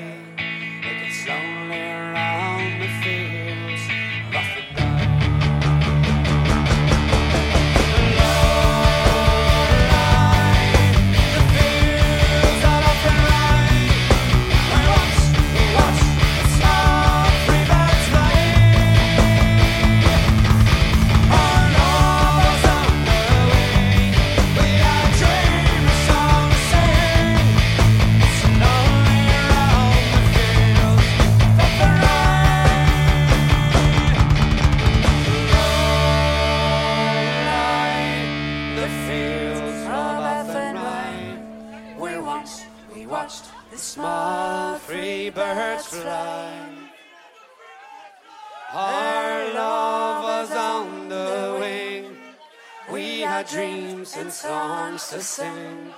Dreams 53.52 54.16
and 54.16 54.32
songs 54.32 55.10
to 55.10 55.22
sing. 55.22 55.94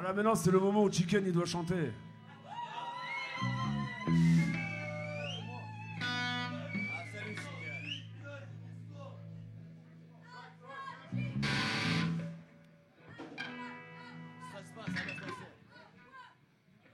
Voilà, 0.09 0.23
maintenant 0.23 0.43
c'est 0.43 0.51
le 0.51 0.59
moment 0.59 0.85
où 0.85 0.91
Chicken 0.91 1.23
il 1.27 1.33
doit 1.35 1.45
chanter. 1.45 1.93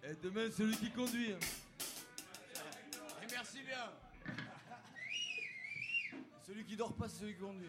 Et 0.03 0.15
demain, 0.20 0.51
celui 0.51 0.77
qui 0.77 0.91
conduit. 0.91 1.31
Et 1.31 1.36
merci 3.31 3.59
bien. 3.65 4.35
Celui 6.45 6.65
qui 6.65 6.74
dort 6.74 6.93
pas, 6.95 7.09
c'est 7.09 7.20
celui 7.20 7.35
qui 7.35 7.41
conduit. 7.41 7.69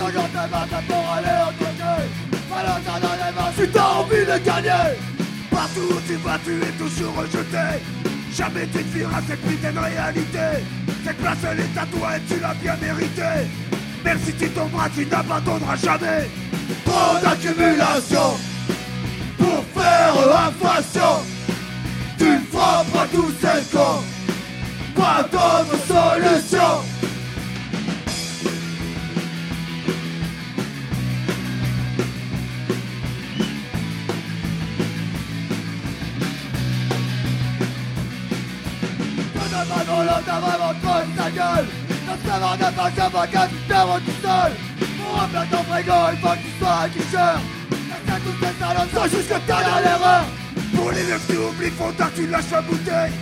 Quand 0.00 0.06
on 0.06 0.28
te 3.56 3.66
t'as 3.66 3.82
envie 3.82 4.24
de 4.24 4.38
gagner 4.44 4.96
Partout 5.50 5.88
où 5.90 6.00
tu 6.06 6.14
vas 6.14 6.38
tu 6.42 6.52
es 6.52 6.72
toujours 6.78 7.14
rejeté 7.16 7.82
Jamais 8.32 8.66
tu 8.68 8.78
ne 8.78 8.82
vivras 8.84 9.20
cette 9.28 9.42
putain 9.42 9.72
de 9.72 9.78
réalité 9.78 10.64
Cette 11.04 11.18
place 11.18 11.36
elle 11.50 11.60
est 11.60 11.78
à 11.78 11.84
toi 11.84 12.16
et 12.16 12.20
tu 12.26 12.40
l'as 12.40 12.54
bien 12.54 12.76
mérité 12.80 13.50
Même 14.02 14.18
si 14.24 14.32
tu 14.32 14.48
tomberas 14.48 14.88
tu 14.88 15.04
n'abandonneras 15.04 15.76
jamais 15.76 16.30
Trop 16.86 17.18
d'accumulation 17.22 18.38
Pour 19.36 19.64
faire 19.74 20.14
inflation 20.46 21.22
Tu 22.16 22.24
ne 22.24 22.38
feras 22.50 22.84
pas 22.84 23.06
tous 23.12 23.34
ces 23.38 23.76
cons 23.76 24.02
Pas 24.96 25.24
d'autre 25.30 25.76
solution 25.86 26.89
ta 41.30 41.56
gueule 41.56 41.66
Dans 42.06 42.30
savoir 42.30 42.56
de 42.56 42.96
qu'un 42.96 43.10
bagage 43.10 43.50
tu 43.50 43.68
te 43.68 43.74
rends 43.74 43.98
tout 43.98 44.22
seul. 44.22 44.52
Pour 44.98 45.20
remplir 45.20 45.46
ton 45.50 45.64
frigo 45.64 45.92
il 46.12 46.18
faut 46.18 46.28
que 46.28 46.36
tu 46.36 46.58
sois 46.58 46.76
un 46.84 46.88
guicheur 46.88 47.40
Laisse 47.70 48.14
à 48.14 48.18
toutes 48.20 48.40
ces 48.40 48.64
salopes 48.64 48.94
sans 48.94 49.16
jusque 49.16 49.46
ta 49.46 49.62
dernière 49.62 50.06
heure 50.06 50.24
Pour 50.74 50.90
les 50.92 51.02
meufs 51.04 51.26
tu 51.28 51.36
oublies 51.36 51.70
font 51.70 51.92
tard 51.92 52.10
tu 52.14 52.26
lâches 52.26 52.50
la 52.52 52.62
bouteille. 52.62 53.12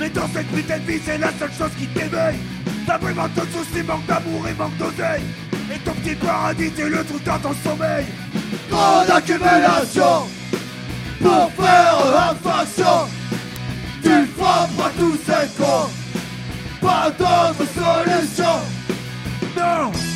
Mais 0.00 0.10
dans 0.10 0.28
cette 0.28 0.46
putain 0.48 0.78
de 0.78 0.82
vie 0.82 1.00
c'est 1.04 1.18
la 1.18 1.30
seule 1.38 1.52
chose 1.52 1.72
qui 1.78 1.86
t'éveille. 1.88 2.38
T'as 2.86 2.98
vraiment 2.98 3.28
trop 3.34 3.44
de 3.44 3.50
soucis, 3.50 3.82
manque 3.82 4.06
d'amour 4.06 4.46
et 4.48 4.54
manque 4.54 4.76
d'oseille. 4.76 5.24
Et 5.74 5.78
ton 5.80 5.92
petit 5.92 6.14
paradis 6.14 6.70
t'es 6.70 6.88
le 6.88 7.04
trou 7.04 7.18
dans 7.24 7.38
ton 7.38 7.54
sommeil. 7.64 8.06
Trop 8.70 9.04
d'accumulation 9.06 10.26
Pour 11.20 11.52
faire 11.52 12.30
infraction 12.30 13.08
tu 14.02 14.26
frappes 14.36 14.86
à 14.86 14.90
tous 14.98 15.18
ces 15.26 15.62
cons 15.62 15.97
Pas 16.80 17.10
d'autre 17.10 17.64
solution. 17.74 18.60
Non. 19.56 20.07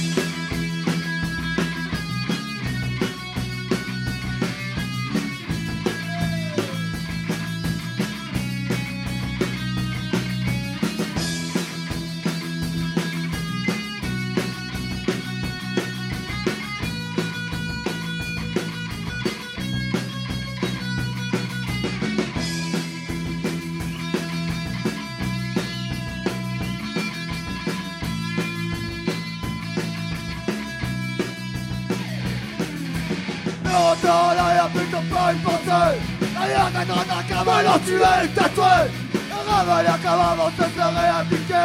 Pas 35.13 35.33
une 35.33 35.41
pensée 35.41 35.99
D'ailleurs 36.35 36.71
d'un 36.71 36.85
grand 36.85 37.23
cavalier 37.29 37.81
tué, 37.87 38.29
tatoué 38.35 38.91
Un 39.31 39.51
cavalier 39.51 39.99
comme 40.03 40.21
avant 40.21 40.51
se 40.51 40.65
serait 40.75 41.13
appliqué 41.21 41.65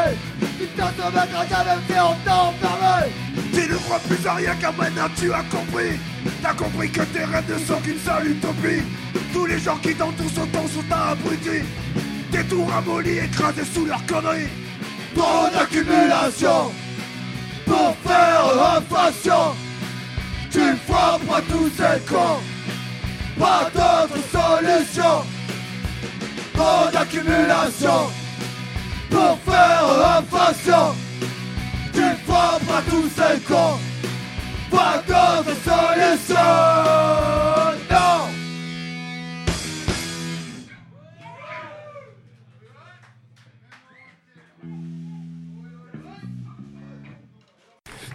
Qui 0.59 0.67
t'a 0.75 0.87
se 0.87 1.11
mettre 1.13 1.55
à 1.55 1.63
même 1.63 1.79
si 1.87 1.93
on 1.93 2.15
t'a 2.25 2.43
enfermé 2.43 3.11
Tu 3.53 3.71
ne 3.71 3.77
crois 3.77 3.99
plus 3.99 4.27
à 4.27 4.33
rien 4.33 4.55
car 4.59 4.73
maintenant 4.73 5.09
tu 5.15 5.33
as 5.33 5.43
compris. 5.43 5.99
T'as 6.41 6.53
compris 6.53 6.91
que 6.91 7.01
tes 7.01 7.23
rêves 7.23 7.49
ne 7.49 7.57
sont 7.65 7.81
qu'une 7.81 7.99
seule 7.99 8.31
utopie. 8.31 8.83
Tous 9.33 9.45
les 9.45 9.59
gens 9.59 9.77
qui 9.77 9.95
t'entourent 9.95 10.29
sont 10.35 10.47
ton 10.47 10.67
sont 10.67 10.91
abrutis. 10.91 11.65
Tes 12.31 12.43
tours 12.43 12.69
ramollis 12.69 13.19
écrasés 13.19 13.63
sous 13.73 13.85
leurs 13.85 14.05
conneries 14.05 14.49
Trop 15.15 15.47
d'accumulation 15.53 16.71
Pour 17.65 17.95
faire 18.05 18.77
inflation 18.77 19.55
Tu 20.51 20.75
frapperas 20.85 21.41
tous 21.49 21.69
ces 21.77 21.99
cons 22.05 22.41
Pas 23.39 23.69
d'autre 23.73 24.17
solution 24.31 25.23
Trop 26.53 26.91
d'accumulation 26.91 28.09
Pour 29.11 29.37
faire 29.45 30.17
inflation 30.17 30.95
Tu 31.93 32.01
frapperas 32.25 32.81
tous 32.89 33.09
ces 33.15 33.39
cons. 33.41 33.79
Pas 34.71 35.03
d'autre 35.07 35.55
solution. 35.63 36.35
Non 37.91 38.27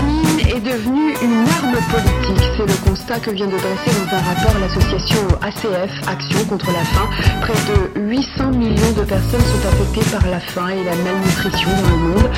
nos 0.00 0.56
est 0.56 0.60
devenue 0.60 1.14
une 1.22 1.44
arme 1.48 1.76
politique. 1.90 2.50
C'est 2.56 2.66
le 2.66 2.88
constat 2.88 3.18
que 3.18 3.30
vient 3.30 3.46
de 3.46 3.56
dresser 3.56 3.90
dans 3.98 4.16
un 4.16 4.20
rapport 4.20 4.58
l'association 4.60 5.18
ACF, 5.42 6.08
Action 6.08 6.44
contre 6.48 6.66
la 6.66 6.84
faim. 6.84 7.08
Près 7.40 7.98
de 7.98 8.00
800 8.08 8.50
millions 8.52 8.92
de 8.96 9.02
personnes 9.02 9.40
sont 9.40 9.68
affectées 9.68 10.08
par 10.10 10.26
la 10.30 10.40
faim 10.40 10.68
et 10.68 10.84
la 10.84 10.94
malnutrition 10.96 11.70
dans 11.82 11.90
le 11.90 11.96
monde. 11.96 12.30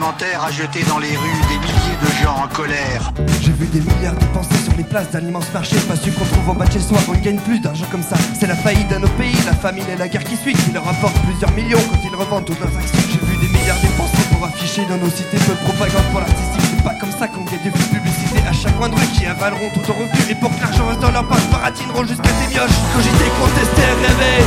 Des 0.00 0.06
denrées 0.06 0.34
alimentaires 0.36 0.44
a 0.44 0.50
jeté 0.50 0.82
dans 0.88 0.98
les 0.98 1.14
rues 1.16 1.40
des 1.48 1.58
milliers 1.58 1.98
de 2.00 2.24
gens 2.24 2.44
en 2.44 2.48
colère. 2.48 3.12
J'ai 3.40 3.52
vu 3.52 3.66
des 3.66 3.80
milliards 3.80 4.14
dépensés 4.14 4.62
sur 4.64 4.72
les 4.76 4.84
places 4.84 5.10
d'un 5.10 5.20
immense 5.20 5.52
marché 5.52 5.76
Pas 5.88 5.96
su 5.96 6.10
qu'on 6.12 6.24
trouve 6.24 6.50
en 6.50 6.54
bas 6.54 6.66
de 6.66 6.72
chez 6.72 6.80
soi 6.80 6.98
On 7.08 7.12
gagne 7.18 7.38
plus 7.38 7.60
d'argent 7.60 7.86
comme 7.90 8.02
ça. 8.02 8.16
C'est 8.38 8.46
la 8.46 8.56
faillite 8.56 8.88
d'un 8.88 9.00
nos 9.00 9.08
pays 9.20 9.36
La 9.46 9.54
famine 9.54 9.84
et 9.92 9.96
la 9.96 10.08
guerre 10.08 10.24
qui 10.24 10.36
suit 10.36 10.54
Qui 10.54 10.72
leur 10.72 10.86
apportent 10.88 11.18
plusieurs 11.24 11.50
millions 11.52 11.80
Quand 11.90 12.00
ils 12.04 12.16
revendent 12.16 12.44
toutes 12.46 12.60
leurs 12.60 12.76
actions. 12.76 13.00
J'ai 13.12 13.20
vu 13.26 13.36
des 13.36 13.52
milliards 13.52 13.80
dépensés 13.80 14.24
pour 14.32 14.44
afficher 14.46 14.84
dans 14.88 14.96
nos 14.96 15.10
cités 15.10 15.38
Peu 15.46 15.52
de 15.52 15.64
propagande 15.68 16.06
pour 16.12 16.20
l'artistique. 16.20 16.64
C'est 16.70 16.84
pas 16.84 16.94
comme 16.94 17.12
ça 17.12 17.28
qu'on 17.28 17.44
gagne 17.44 17.64
des 17.64 17.70
publicités 17.70 18.40
À 18.48 18.52
chaque 18.52 18.76
coin 18.78 18.88
de 18.88 18.94
rue 18.94 19.10
qui 19.16 19.26
avaleront 19.26 19.70
tout 19.74 19.84
au 19.90 19.94
revenu 19.94 20.20
Et 20.30 20.34
pour 20.34 20.50
que 20.54 20.60
l'argent 20.60 20.86
reste 20.86 21.00
dans 21.00 21.12
leur 21.12 21.26
poche. 21.28 21.44
Baratineront 21.52 22.04
jusqu'à 22.04 22.32
des 22.40 22.48
mioches. 22.54 22.78
Cogiter, 22.96 23.30
contester, 23.36 23.88
rêver 24.00 24.40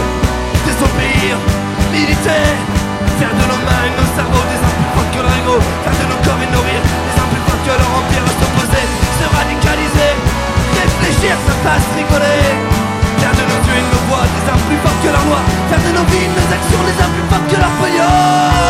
Désobéir, 0.65 1.37
militer 1.91 2.49
Faire 3.19 3.33
de 3.33 3.45
nos 3.45 3.61
mains 3.67 3.89
nos 3.97 4.09
cerveaux 4.15 4.45
des 4.49 4.82
que 5.13 5.21
leur 5.21 5.33
ego 5.37 5.55
Faire 5.85 5.97
de 6.01 6.05
nos 6.09 6.19
corps 6.25 6.41
et 6.41 6.49
nos 6.49 6.63
rires 6.65 6.81
des 6.81 7.15
armes 7.21 7.29
plus 7.29 7.43
fortes 7.45 7.63
que 7.63 7.73
leur 7.77 7.91
empire 7.93 8.25
S'opposer, 8.39 8.85
se 9.19 9.25
radicaliser. 9.29 10.11
Réfléchir, 10.73 11.33
ça 11.45 11.55
passe, 11.63 11.87
rigoler. 11.95 12.41
Faire 13.21 13.35
de 13.37 13.45
nos 13.45 13.61
yeux 13.69 13.77
et 13.77 13.87
nos 13.93 14.03
voix 14.09 14.25
des 14.25 14.43
armes 14.49 14.65
plus 14.67 14.79
fortes 14.83 15.01
que 15.05 15.11
leur 15.13 15.25
loi. 15.29 15.39
Faire 15.69 15.83
de 15.85 15.91
nos 15.95 16.05
vies, 16.11 16.27
nos 16.33 16.49
actions 16.49 16.83
des 16.89 16.97
armes 17.01 17.15
plus 17.15 17.27
fortes 17.29 17.47
que 17.51 17.59
leur 17.61 17.73
feuillot 17.79 18.13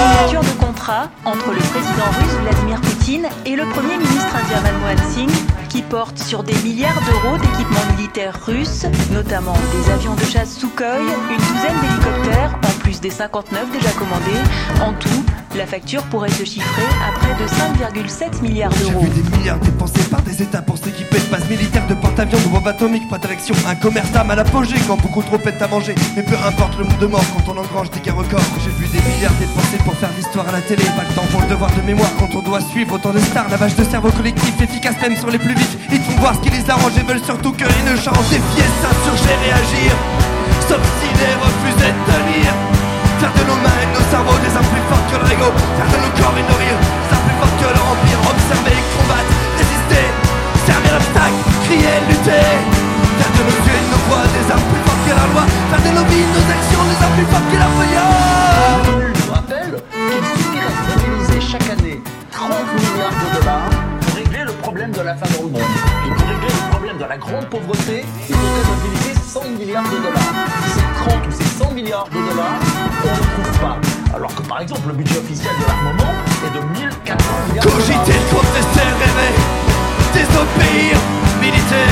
Signature 0.03 0.43
de 0.43 0.55
contrat 0.59 1.05
entre 1.25 1.49
le 1.55 1.63
président 1.71 2.09
russe 2.19 2.35
Vladimir 2.43 2.77
Poutine 2.81 3.27
et 3.45 3.55
le 3.55 3.65
premier 3.71 3.97
ministre 3.97 4.33
indien 4.35 4.61
Manmohan 4.61 5.01
Singh 5.09 5.37
qui 5.73 5.81
porte 5.81 6.19
sur 6.19 6.43
des 6.43 6.53
milliards 6.61 7.01
d'euros 7.01 7.35
d'équipements 7.37 7.95
militaires 7.97 8.37
russes, 8.45 8.85
notamment 9.11 9.55
des 9.73 9.91
avions 9.91 10.13
de 10.13 10.23
chasse 10.23 10.55
Sukhoi, 10.59 10.99
une 10.99 11.37
douzaine 11.37 11.79
d'hélicoptères, 11.81 12.59
en 12.63 12.79
plus 12.79 13.01
des 13.01 13.09
59 13.09 13.71
déjà 13.71 13.89
commandés. 13.93 14.39
En 14.79 14.93
tout, 14.93 15.25
la 15.55 15.67
facture 15.67 16.01
pourrait 16.03 16.31
se 16.31 16.43
chiffrer 16.45 16.83
à 17.05 17.11
près 17.19 17.33
de 17.35 17.47
5,7 17.47 18.41
milliards 18.41 18.71
d'euros. 18.71 19.01
J'ai 19.03 19.21
vu 19.21 19.21
des 19.21 19.37
milliards 19.37 19.59
dépensés 19.59 20.03
par 20.09 20.21
des 20.21 20.41
états 20.41 20.61
pour 20.61 20.77
s'équiper 20.77 21.19
de 21.19 21.25
bases 21.31 21.47
militaires, 21.49 21.85
de 21.87 21.93
porte-avions, 21.93 22.39
de 22.39 22.47
bombes 22.47 22.67
atomiques, 22.67 23.07
pas 23.09 23.17
d'érection, 23.17 23.55
un 23.67 23.75
commerce 23.75 24.09
d'armes 24.11 24.31
à 24.31 24.35
l'apogée 24.35 24.77
quand 24.87 24.97
beaucoup 24.97 25.21
trop 25.21 25.37
pètent 25.37 25.61
à 25.61 25.67
manger. 25.67 25.95
Mais 26.15 26.23
peu 26.23 26.35
importe 26.35 26.77
le 26.79 26.85
monde 26.85 26.97
de 26.99 27.07
mort 27.07 27.23
quand 27.35 27.53
on 27.53 27.57
engrange 27.57 27.91
des 27.91 27.99
guerres 27.99 28.15
records. 28.15 28.41
J'ai 28.63 28.71
vu 28.71 28.87
des 28.87 29.01
milliards 29.13 29.33
dépensés 29.39 29.77
pour 29.85 29.95
faire 29.95 30.09
l'histoire 30.17 30.47
à 30.47 30.53
la 30.53 30.61
télé, 30.61 30.83
pas 30.97 31.03
le 31.07 31.13
temps 31.13 31.27
pour 31.31 31.41
le 31.41 31.47
devoir 31.47 31.71
de 31.71 31.81
mémoire 31.81 32.11
quand 32.19 32.33
on 32.35 32.41
doit 32.41 32.61
suivre 32.61 32.95
autant 32.95 33.11
de 33.11 33.19
stars. 33.19 33.49
Lavage 33.49 33.75
de 33.75 33.83
cerveau 33.83 34.11
collectif, 34.11 34.59
efficace 34.59 34.95
même 35.01 35.15
sur 35.15 35.29
les 35.29 35.39
plus 35.39 35.53
vifs. 35.53 35.77
Ils 35.91 36.01
font 36.01 36.19
voir 36.19 36.35
ce 36.35 36.39
qui 36.39 36.49
les 36.49 36.67
arrange 36.69 36.97
et 36.97 37.03
veulent 37.03 37.23
surtout 37.23 37.51
que 37.51 37.65
rien 37.65 37.93
ne 37.93 37.97
change. 37.97 38.27
Défier, 38.29 38.65
s'insurger, 38.81 39.35
réagir 39.45 39.91
S'obstiner, 40.61 41.35
refuser 41.43 41.91
de 41.91 42.01
tenir 42.09 42.53
Faire 43.19 43.33
de 43.33 43.43
nos 43.47 43.72
des 44.13 44.55
armes 44.55 44.69
plus 44.69 44.85
fortes 44.93 45.09
que 45.09 45.17
leur 45.17 45.25
ego 45.25 45.49
de 45.49 45.97
nos 45.97 46.13
corps 46.21 46.37
et 46.37 46.45
nos 46.45 46.59
rires 46.61 46.77
des 46.77 47.09
armes 47.17 47.25
plus 47.25 47.37
fortes 47.41 47.57
que 47.57 47.65
leur 47.65 47.81
empire 47.81 48.19
Observer, 48.29 48.77
combattre, 48.93 49.33
résister 49.57 50.05
Servir 50.69 50.93
l'obstacle, 50.93 51.39
crier, 51.65 51.97
lutter 52.05 52.45
Faire 53.17 53.33
de 53.33 53.41
nos 53.41 53.61
yeux 53.65 53.81
nos 53.89 54.01
voix 54.05 54.25
des 54.29 54.45
armes 54.53 54.67
plus 54.69 54.83
fortes 54.85 55.03
que 55.09 55.13
la 55.17 55.25
loi 55.33 55.43
Faire 55.49 55.81
de 55.81 55.91
nos 55.97 56.05
vies, 56.13 56.29
nos 56.29 56.45
actions 56.45 56.83
des 56.85 56.99
armes 57.01 57.15
plus 57.17 57.29
fortes 57.33 57.49
que 57.49 57.57
leur 57.57 57.73
feuillot 57.73 58.13
Je 59.17 59.25
rappelle 59.33 59.73
qu'il 59.81 60.25
suffirait 60.29 60.77
de 60.77 60.83
mobiliser 60.93 61.39
chaque 61.41 61.69
année 61.73 61.97
30 62.29 62.53
milliards 62.53 63.17
de 63.17 63.27
dollars 63.33 63.69
pour 63.97 64.13
régler 64.13 64.43
le 64.45 64.53
problème 64.61 64.91
de 64.93 65.01
la 65.01 65.15
faim 65.17 65.29
dans 65.33 65.43
le 65.49 65.51
monde. 65.57 65.73
Et 66.05 66.11
pour 66.13 66.27
régler 66.29 66.53
le 66.53 66.69
problème 66.69 66.97
de 67.01 67.05
la 67.09 67.17
grande 67.17 67.47
pauvreté, 67.49 68.05
il 68.29 68.35
faudrait 68.35 68.67
mobiliser 68.77 69.13
100 69.25 69.57
milliards 69.57 69.89
de 69.89 69.97
dollars. 70.05 70.33
Si 70.61 70.69
c'est 70.77 71.09
30 71.09 71.27
ou 71.27 71.31
c'est 71.31 71.63
100 71.65 71.71
milliards 71.73 72.09
de 72.13 72.21
dollars, 72.29 72.61
on 72.61 73.09
ne 73.09 73.43
trouve 73.43 73.59
pas. 73.59 73.92
Alors 74.13 74.33
que 74.35 74.43
par 74.43 74.61
exemple, 74.61 74.87
le 74.89 74.93
budget 74.93 75.17
officiel 75.17 75.49
de 75.57 75.65
l'armement 75.65 76.13
est 76.45 76.53
de 76.53 76.61
1400 76.61 77.17
milliards 77.49 77.65
de 77.65 77.69
dollars. 77.69 77.81
Cogiter, 77.81 78.19
contester, 78.29 78.89
rêver 79.01 79.33
Désobéir, 80.13 80.95
militer 81.41 81.89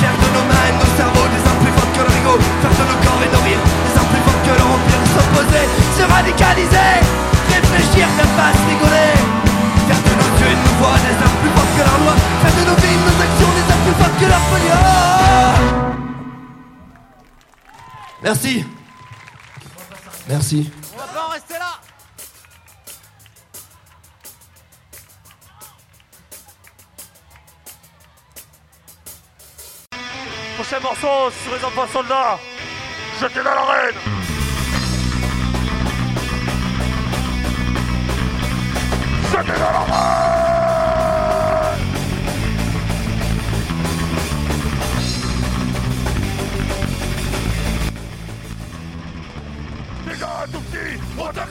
Faire 0.00 0.16
de 0.16 0.28
nos 0.32 0.44
mains 0.48 0.64
et 0.64 0.74
nos 0.80 0.90
cerveaux 0.96 1.28
des 1.28 1.42
armes 1.44 1.60
plus 1.60 1.74
fortes 1.76 1.92
que 1.92 2.02
leur 2.08 2.14
ego 2.16 2.34
Faire 2.40 2.72
de 2.72 2.84
nos 2.88 2.98
corps 3.04 3.20
et 3.20 3.30
nos 3.36 3.44
rires 3.44 3.60
des 3.60 3.94
armes 4.00 4.08
plus 4.08 4.24
fortes 4.24 4.42
que 4.48 4.54
leur 4.56 4.68
empire 4.72 5.02
S'opposer, 5.12 5.66
se 5.92 6.04
radicaliser 6.08 6.92
Réfléchir, 7.52 8.08
ça 8.16 8.24
passe, 8.32 8.60
rigoler 8.72 9.12
Faire 9.92 10.00
de 10.08 10.12
nos 10.16 10.32
yeux 10.40 10.48
et 10.48 10.56
de 10.56 10.64
nos 10.64 10.76
voix 10.80 10.96
des 11.04 11.16
armes 11.20 11.36
plus 11.36 11.52
fortes 11.52 11.72
que 11.76 11.84
leur 11.84 11.98
loi 12.00 12.14
Faire 12.16 12.54
de 12.56 12.62
nos 12.64 12.78
vies, 12.80 12.96
nos 12.96 13.18
actions 13.28 13.52
des 13.52 13.66
armes 13.68 13.84
plus 13.84 13.98
fortes 14.00 14.16
que 14.16 14.28
leur 14.32 14.42
folie 14.48 14.72
Merci. 18.24 18.64
Merci. 20.28 20.81
Rester 21.32 21.54
là. 21.54 21.80
Prochain 30.56 30.80
morceau 30.80 31.30
sur 31.42 31.54
les 31.56 31.64
enfants 31.64 31.86
soldats. 31.90 32.38
Jetez 33.18 33.42
dans 33.42 33.54
l'arène. 33.54 33.94
Jetez 39.32 39.58
dans 39.58 39.72
l'arène 39.72 40.41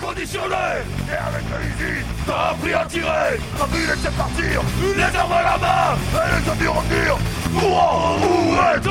conditionné 0.02 0.56
Et 1.08 1.14
avec 1.14 1.44
l'usine, 1.60 2.06
t'as 2.26 2.52
appris 2.52 2.74
à 2.74 2.86
tirer 2.86 3.40
T'as 3.58 3.66
vu 3.66 3.86
laisser 3.86 4.12
partir, 4.18 4.62
les 4.96 5.18
armes 5.18 5.32
à 5.32 5.44
la 5.44 5.58
main 5.58 5.98
Et 6.14 6.40
les 6.40 6.46
zombies 6.46 6.68
revenir 6.68 7.18
Courant, 7.60 8.18
où 8.18 8.54
est-ce 8.54 8.90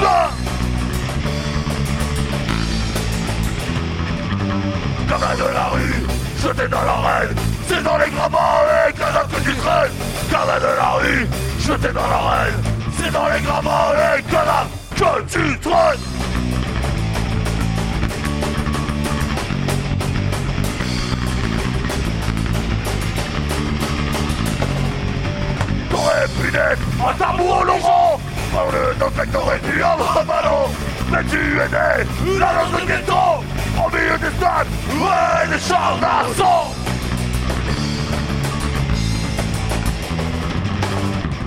Gamin 5.08 5.34
de 5.34 5.54
la 5.54 5.64
rue, 5.64 6.06
jeté 6.40 6.68
dans 6.68 6.82
l'arène 6.82 7.36
C'est 7.68 7.82
dans 7.82 7.98
les 7.98 8.04
avec 8.04 8.98
la 8.98 9.12
dame 9.12 9.28
que 9.28 9.40
tu 9.40 9.54
traînes 9.56 9.92
Gamin 10.30 10.58
de 10.58 10.76
la 10.76 10.90
rue, 10.90 11.28
jeté 11.58 11.92
dans 11.92 12.08
l'arène 12.08 12.54
C'est 12.98 13.10
dans 13.10 13.26
les 13.26 13.32
avec 13.32 14.32
la 14.32 14.44
dame 14.44 14.68
que 14.94 15.32
tu 15.32 15.58
traînes 15.58 16.09
punaise 26.28 26.78
Un 27.00 27.14
tambour 27.14 27.60
au 27.60 27.64
Laurent. 27.64 28.20
Parle 28.52 28.74
le 28.98 29.10
facteur 29.16 29.54
et 29.54 29.60
tu 29.60 29.82
en 29.82 30.24
ballon. 30.24 30.68
Mais 31.10 31.24
tu 31.24 31.38
es 31.38 31.68
né 31.68 32.38
La 32.38 32.52
langue 32.52 32.80
de 32.80 32.86
ghetto. 32.86 33.44
Au 33.76 33.88
milieu 33.90 34.18
des 34.18 34.36
stades. 34.36 34.66
Ouais, 34.92 35.48
des 35.50 35.58
chars 35.58 35.98
d'argent 36.00 36.72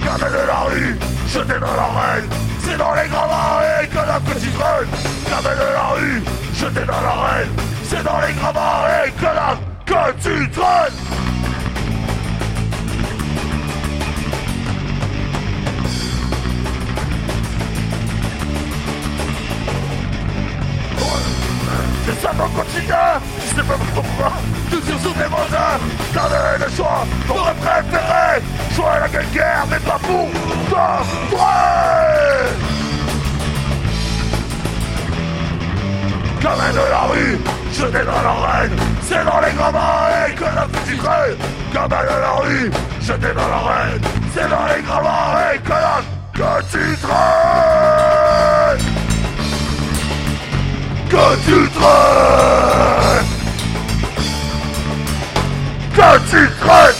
Gardez 0.04 0.26
de 0.26 0.48
la 0.48 0.60
rue, 0.60 1.00
jetez 1.28 1.60
dans 1.60 1.76
l'arène 1.76 2.30
C'est 2.60 2.78
dans 2.78 2.94
les 2.94 3.08
grands 3.08 3.28
marais 3.28 3.88
que 3.88 3.95
la 3.95 4.20
petite 4.20 4.58
reine. 4.58 4.90
Gardez 5.30 5.50
de 5.50 5.74
la 5.74 5.88
rue, 5.95 6.24
jetez 6.54 6.86
dans 6.86 7.02
l'arène 7.02 7.50
C'est 7.84 8.04
dans 8.04 8.20
les 8.20 8.34
grands 8.34 8.54
marais 8.54 9.14
que 9.18 9.26
la 9.26 9.58
petite 9.86 10.56
reine. 10.56 11.12
Ton 22.38 22.49
quotidien 22.49 23.22
Je 23.39 23.55
sais 23.55 23.64
pas 23.64 23.77
pourquoi 23.93 24.31
Toujours 24.69 24.99
sous 24.99 25.14
tes 25.14 25.30
voisins 25.30 25.80
T'avais 26.14 26.65
le 26.65 26.76
choix 26.76 27.05
T'aurais 27.27 27.53
préféré 27.55 28.41
Jouer 28.76 28.85
à 28.85 28.99
la 28.99 29.07
guerre 29.07 29.65
mais 29.69 29.80
pas 29.80 29.99
pour 29.99 30.27
vrai 30.69 31.57
Gamin 36.41 36.72
de 36.72 36.89
la 36.89 37.01
rue 37.11 37.39
Jeté 37.72 38.05
dans 38.05 38.22
l'arène 38.22 38.76
C'est 39.01 39.23
dans 39.23 39.39
les 39.39 39.53
gravats 39.53 40.30
que 40.35 40.43
la 40.43 40.68
petite 40.68 41.01
reine 41.01 41.38
Gamin 41.73 42.03
de 42.03 42.22
la 42.22 42.31
rue 42.41 42.72
Jeté 43.01 43.34
dans 43.34 43.47
l'arène 43.47 44.01
C'est 44.34 44.49
dans 44.49 44.76
les 44.76 44.81
gravats 44.81 45.57
que 45.64 45.69
la 45.69 46.01
petite 46.34 47.05
reine 47.05 48.02
que 51.14 51.35
tu 51.45 51.69
traînes 51.77 53.31
Que 55.94 56.11
tu 56.30 56.41
traînes 56.60 56.93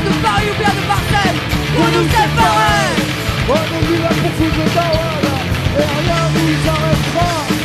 Viens 0.00 0.10
de 0.10 0.16
Paris 0.22 0.46
ou 0.50 0.58
bien 0.58 0.68
de 0.68 0.86
Marseille 0.86 1.40
Pour 1.74 1.84
nous 1.84 2.08
séparer 2.08 2.94
On 3.48 3.94
est 3.94 4.02
là 4.02 4.08
pour 4.08 4.32
foutre 4.32 4.56
le. 4.56 5.80
Et 5.80 5.84
rien 5.84 6.22
nous 6.34 6.70
arrêtera. 6.70 7.59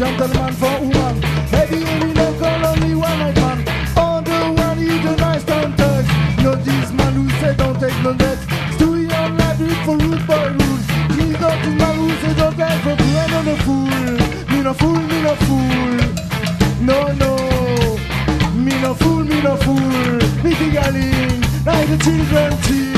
Gentleman 0.00 0.52
for 0.54 0.80
woman. 0.80 1.20
Heavy, 1.52 1.80
heavy, 1.84 2.14
local, 2.14 2.66
only 2.70 2.94
one 2.94 3.18
night 3.18 3.36
man. 3.36 3.58
On 3.98 4.24
the 4.24 4.38
one 4.56 4.78
is 4.78 5.04
a 5.04 5.14
nice 5.16 5.44
don't 5.44 5.76
touch. 5.76 6.06
Not 6.42 6.64
this 6.64 6.90
man 6.92 7.12
who 7.12 7.28
said 7.38 7.58
don't 7.58 7.78
take 7.78 8.02
no 8.02 8.14
debt. 8.14 8.38
To 8.78 8.86
your 8.96 9.28
lad 9.38 9.58
for 9.84 9.98
root 9.98 10.26
by 10.26 10.46
root. 10.56 10.84
He's 11.16 11.38
not 11.38 11.58
the 11.64 11.72
man 11.80 11.96
who 11.98 12.08
said 12.22 12.36
don't 12.38 12.56
get 12.56 12.80
for 12.80 12.96
fool. 12.96 13.34
I'm 13.38 13.48
a 13.48 13.56
fool. 13.64 14.50
Me 14.50 14.62
no 14.62 14.72
fool, 14.72 15.00
me 15.10 15.18
no 15.26 15.34
fool. 15.44 15.98
No, 16.88 16.98
no. 17.22 17.32
Me 18.56 18.72
no 18.80 18.94
fool, 18.94 19.22
me 19.22 19.42
no 19.42 19.54
fool. 19.56 20.16
Me 20.42 20.54
ting-a-ling, 20.54 21.42
like 21.66 21.88
the 21.90 21.98
children 22.02 22.62
sing. 22.62 22.89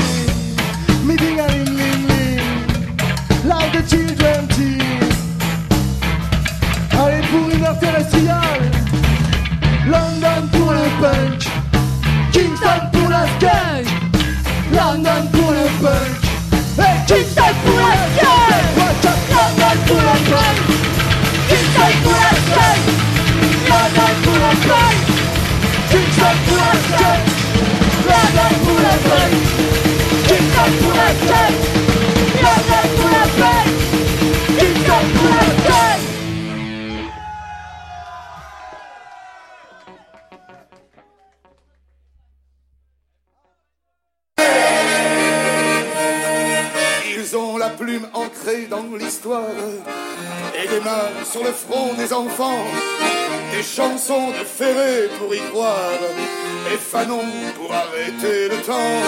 Arrêter 57.93 58.49
le 58.49 58.57
temps. 58.61 59.01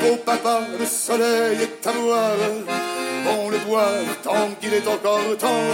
Beau 0.00 0.16
papa, 0.16 0.62
le 0.78 0.86
soleil 0.86 1.58
est 1.62 1.86
à 1.86 1.92
voir. 1.92 2.36
On 3.26 3.50
le 3.50 3.58
voit 3.58 4.00
tant 4.22 4.50
qu'il 4.60 4.74
est 4.74 4.86
encore 4.86 5.36
temps. 5.38 5.70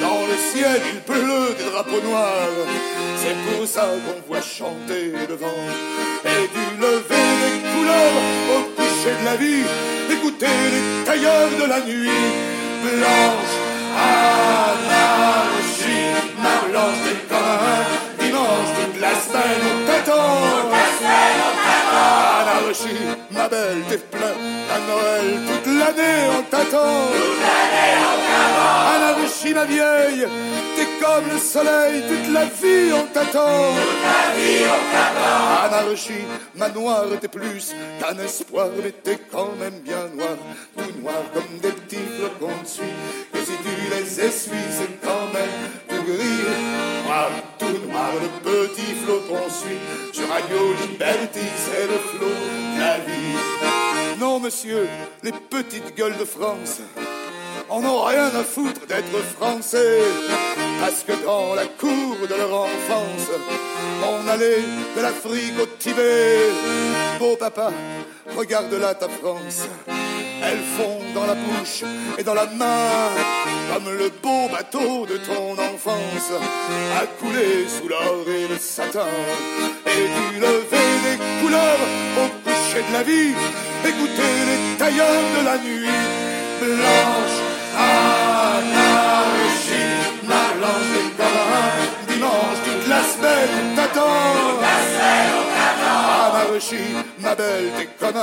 Dans 0.00 0.26
le 0.26 0.36
ciel, 0.52 0.80
il 0.92 1.00
pleut 1.00 1.54
des 1.58 1.70
drapeaux 1.70 2.00
noirs. 2.02 2.66
C'est 3.16 3.36
pour 3.46 3.66
ça 3.66 3.88
qu'on 4.04 4.20
voit 4.26 4.40
chanter 4.40 5.12
le 5.28 5.34
vent. 5.34 5.64
Et 6.24 6.48
du 6.54 6.64
lever 6.80 7.28
des 7.42 7.58
couleurs 7.70 8.16
au 8.54 8.62
coucher 8.76 9.14
de 9.20 9.24
la 9.24 9.36
vie, 9.36 9.64
écouter 10.10 10.56
les 10.72 11.04
tailleurs 11.04 11.50
de 11.60 11.66
la 11.68 11.80
nuit. 11.80 12.10
Blanche, 12.82 13.54
anarchie, 14.66 15.04
ma 16.38 16.68
blanche 16.68 17.02
un 17.30 18.24
dimanche, 18.24 18.70
toute 18.76 19.00
la 19.00 19.14
semaine 19.14 19.62
au 19.70 19.86
tâton. 19.86 20.71
Anarchie, 22.72 22.96
ma 23.30 23.48
belle, 23.50 23.82
t'es 23.86 23.98
plein 23.98 24.32
À 24.72 24.78
Noël, 24.88 25.40
toute 25.46 25.66
l'année 25.66 26.38
on 26.38 26.42
t'attend. 26.44 27.08
Toute 27.12 27.40
l'année 27.42 27.98
on 28.00 28.16
t'attend. 28.16 29.66
Vieille, 29.66 30.26
t'es 30.76 30.86
comme 31.04 31.24
le 31.30 31.38
soleil, 31.38 32.02
toute 32.08 32.32
la 32.32 32.44
vie 32.46 32.92
on 32.94 33.06
t'attend. 33.12 33.74
Toute 33.74 34.02
la 34.02 34.34
vie 34.34 34.64
on 34.64 34.82
t'attend. 34.90 35.76
Anarushi, 35.76 36.24
ma 36.54 36.70
noire, 36.70 37.04
t'es 37.20 37.28
plus 37.28 37.74
qu'un 38.00 38.18
espoir, 38.24 38.68
mais 38.82 38.92
t'es 38.92 39.18
quand 39.30 39.52
même 39.60 39.80
bien 39.80 40.08
noir. 40.14 40.36
Tout 40.74 41.00
noir 41.00 41.22
comme 41.34 41.58
des 41.60 41.72
petits 41.72 42.08
flocons 42.16 42.54
de 42.62 42.66
suie. 42.66 42.84
Que 43.34 43.40
si 43.40 43.52
tu 43.52 43.90
les 43.90 44.20
essuies, 44.24 44.70
c'est 44.70 45.06
quand 45.06 45.26
même 45.34 45.70
tout 45.88 46.10
gris. 46.10 46.32
Le 47.74 48.28
petit 48.42 48.94
flocon 49.04 49.48
suit. 49.48 49.78
Sur 50.12 50.28
Radio 50.28 50.74
Liberty, 50.82 51.40
c'est 51.56 51.86
le 51.86 51.98
flot 51.98 52.26
de 52.26 52.80
la 52.80 52.98
vie. 52.98 54.18
Non, 54.20 54.40
monsieur, 54.40 54.88
les 55.22 55.32
petites 55.32 55.96
gueules 55.96 56.16
de 56.18 56.24
France 56.24 56.80
en 57.72 57.82
ont 57.84 58.02
rien 58.04 58.26
à 58.26 58.44
foutre 58.44 58.86
d'être 58.86 59.18
français. 59.36 60.00
Parce 60.80 61.02
que 61.06 61.12
dans 61.24 61.54
la 61.54 61.64
cour 61.64 62.16
de 62.28 62.34
leur 62.34 62.52
enfance, 62.52 63.28
on 64.02 64.28
allait 64.28 64.64
de 64.96 65.00
l'Afrique 65.00 65.58
au 65.60 65.66
Tibet. 65.78 66.38
Beau 67.18 67.36
papa, 67.36 67.72
regarde 68.36 68.74
là 68.74 68.94
ta 68.94 69.08
France. 69.08 69.68
Elles 70.44 70.66
font 70.76 71.00
dans 71.14 71.24
la 71.24 71.34
bouche 71.34 71.84
et 72.18 72.24
dans 72.24 72.34
la 72.34 72.46
main, 72.46 73.10
comme 73.72 73.96
le 73.96 74.10
beau 74.22 74.48
bateau 74.50 75.06
de 75.06 75.16
ton 75.18 75.52
enfance, 75.52 76.32
a 77.00 77.06
coulé 77.20 77.66
sous 77.68 77.88
l'or 77.88 78.24
et 78.26 78.48
le 78.48 78.58
satin. 78.58 79.06
Et 79.86 80.06
du 80.16 80.40
lever 80.40 80.90
des 81.06 81.18
couleurs 81.40 81.82
au 82.22 82.28
coucher 82.44 82.82
de 82.88 82.92
la 82.92 83.02
vie, 83.04 83.34
écouter 83.86 84.32
les 84.48 84.78
tailleurs 84.78 85.24
de 85.38 85.44
la 85.44 85.58
nuit 85.58 86.32
blanche. 86.60 87.41
Anarchie, 88.58 89.94
blanche 90.58 90.90
des 90.94 92.14
dimanche 92.14 92.60
toute 92.64 92.86
la 92.88 93.02
semaine 93.12 93.52
on 93.62 93.76
t'attend. 93.76 94.22
Ma 97.18 97.34
belle, 97.34 97.70
t'es 97.76 97.88
comme 97.98 98.14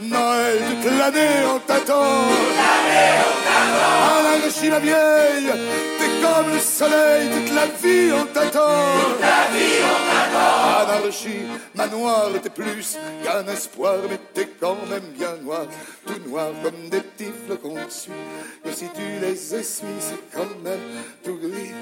Noël, 0.00 0.58
toute 0.82 0.98
l'année 0.98 1.36
on 1.54 1.58
t'attend. 1.60 2.26
Anarchie, 4.18 4.68
ma 4.68 4.78
vieille, 4.78 5.50
t'es 5.98 6.07
comme 6.22 6.52
le 6.52 6.58
soleil, 6.58 7.28
toute 7.30 7.54
la 7.54 7.66
vie 7.66 8.12
on 8.12 8.26
t'attend. 8.26 9.18
Anarchie, 10.78 11.46
ma 11.74 11.86
noire, 11.86 12.30
t'es 12.42 12.50
plus 12.50 12.96
qu'un 13.22 13.46
espoir, 13.48 13.96
mais 14.08 14.18
t'es 14.34 14.48
quand 14.60 14.76
même 14.88 15.12
bien 15.16 15.36
noir, 15.42 15.66
tout 16.06 16.20
noir 16.28 16.50
comme 16.62 16.88
des 16.88 17.00
petits 17.00 17.32
flocons 17.46 17.74
dessus. 17.84 18.10
Que 18.62 18.70
si 18.72 18.86
tu 18.94 19.20
les 19.20 19.54
essuies, 19.54 20.00
c'est 20.00 20.36
quand 20.36 20.48
même 20.62 20.80
tout 21.24 21.36
gris, 21.36 21.72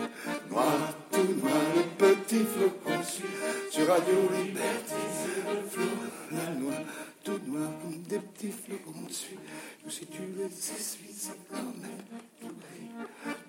noir, 0.51 0.95
tout 1.11 1.29
noir, 1.41 1.61
le 1.77 1.83
petit 1.99 2.45
flocon 2.45 2.99
dessus. 2.99 3.23
Sur 3.71 3.89
Radio 3.89 4.31
Liberty, 4.37 5.03
c'est 5.19 5.55
le 5.55 5.69
flot, 5.69 5.97
la 6.33 6.55
noix, 6.61 6.83
tout 7.25 7.41
noir 7.47 7.69
comme 7.83 8.03
des 8.03 8.19
petits 8.19 8.53
flocons 8.53 9.07
dessus. 9.07 9.39
Que 9.85 9.91
si 9.91 10.07
tu 10.07 10.23
les 10.37 10.47
essuies, 10.47 11.15
c'est 11.17 11.39
quand 11.51 11.57
même 11.57 12.05
tout 12.41 12.49
gris, 12.49 12.91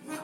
noir, 0.05 0.23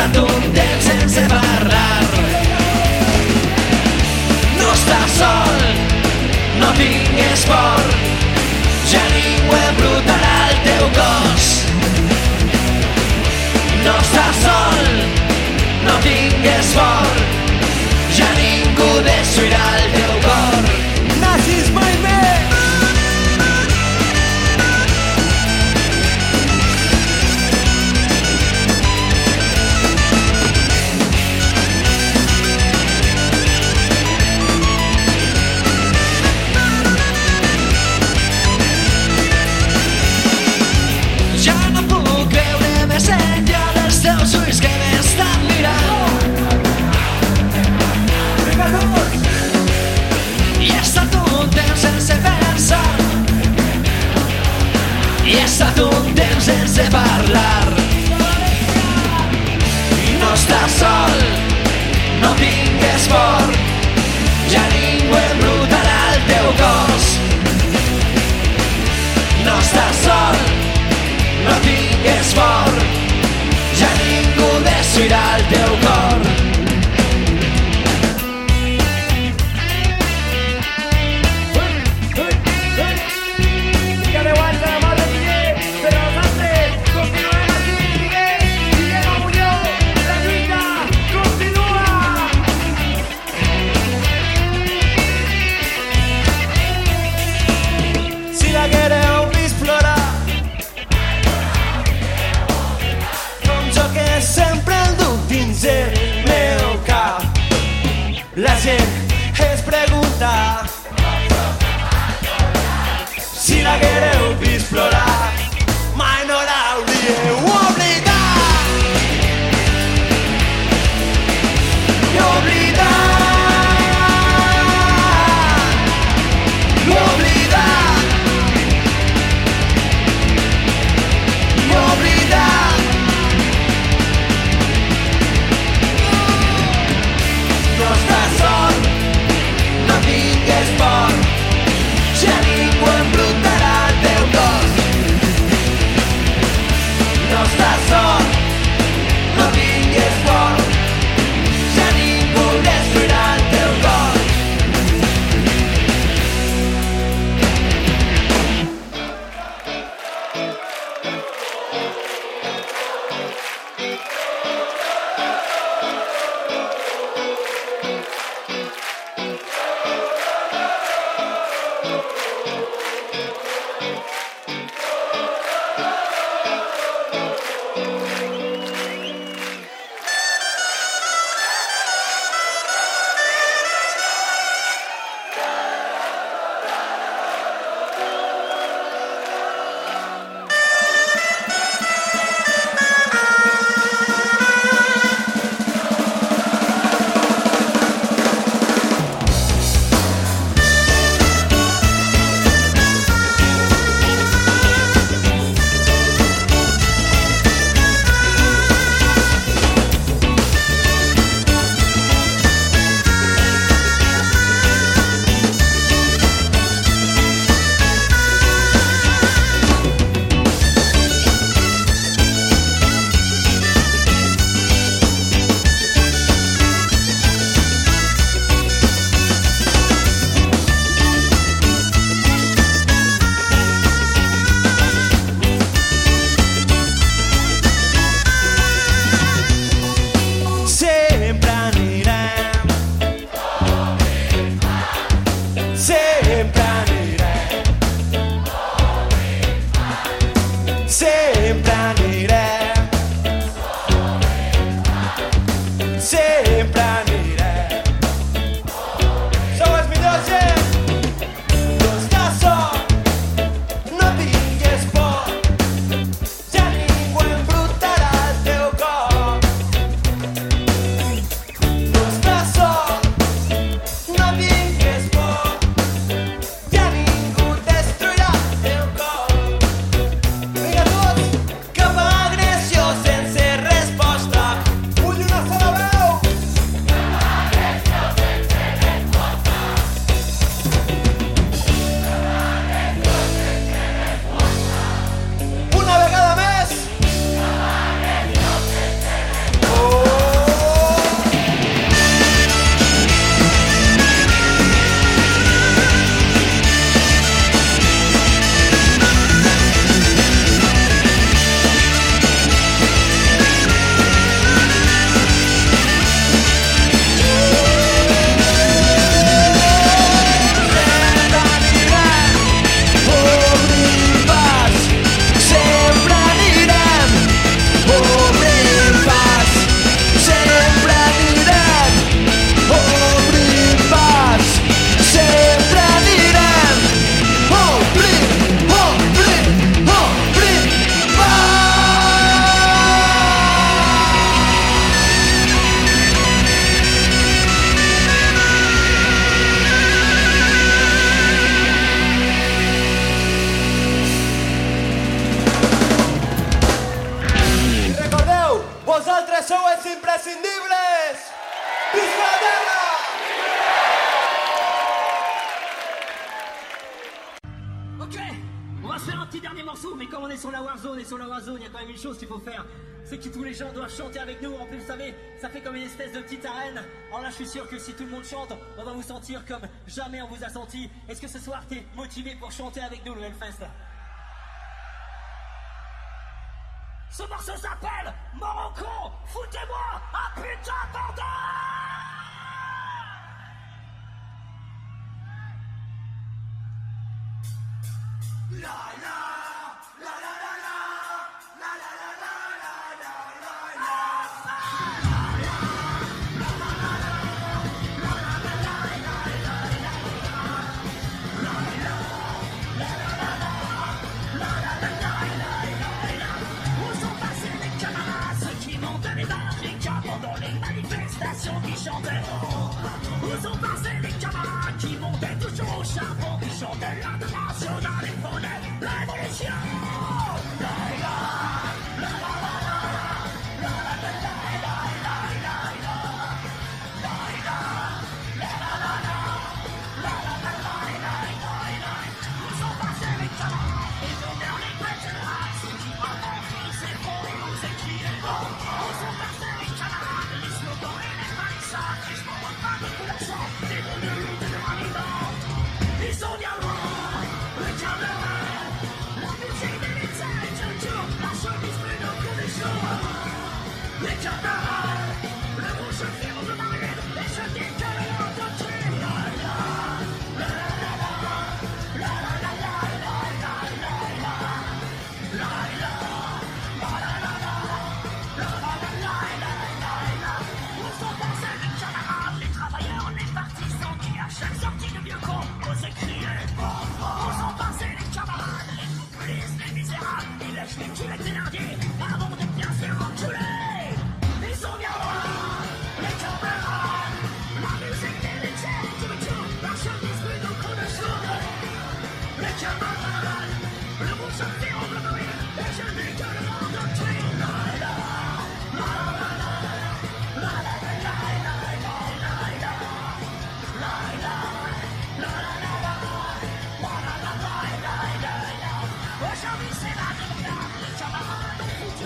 estat 0.00 0.16
un 0.16 0.52
temps 0.54 0.84
sense 0.84 1.22
parlar. 1.28 2.04
No 4.56 4.68
estàs 4.72 5.16
sol, 5.18 5.58
no 6.60 6.70
tingues 6.78 7.44
por, 7.50 7.90
ja 8.92 9.02
ningú 9.12 9.58
embrutarà 9.58 10.36
el 10.46 10.56
teu 10.68 10.86
cos. 10.96 11.50
No 13.84 13.96
estàs 14.06 14.40
sol, 14.46 14.88
no 15.84 15.98
tingues 16.06 16.72
por, 16.78 17.20
ja 18.16 18.30
ningú 18.40 18.90
destruirà 19.04 19.66
el 19.82 19.92
teu 19.98 20.09
fort. 63.10 63.58
Ja 64.52 64.64
ningú 64.74 65.18
embrutarà 65.24 65.98
el 66.14 66.22
teu 66.30 66.48
cos. 66.62 67.10
No 69.44 69.58
estàs 69.58 70.06
sol 70.06 70.40
no 71.44 71.54
tingues 71.64 72.34
fort 72.36 72.80
ja 73.80 73.90
ningú 74.02 74.48
destruirà 74.68 75.24
el 75.38 75.44
teu 75.54 75.76
cos. 75.86 76.09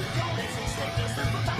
Camarades 0.02 0.58
ont 0.60 0.68
foutu 0.74 1.53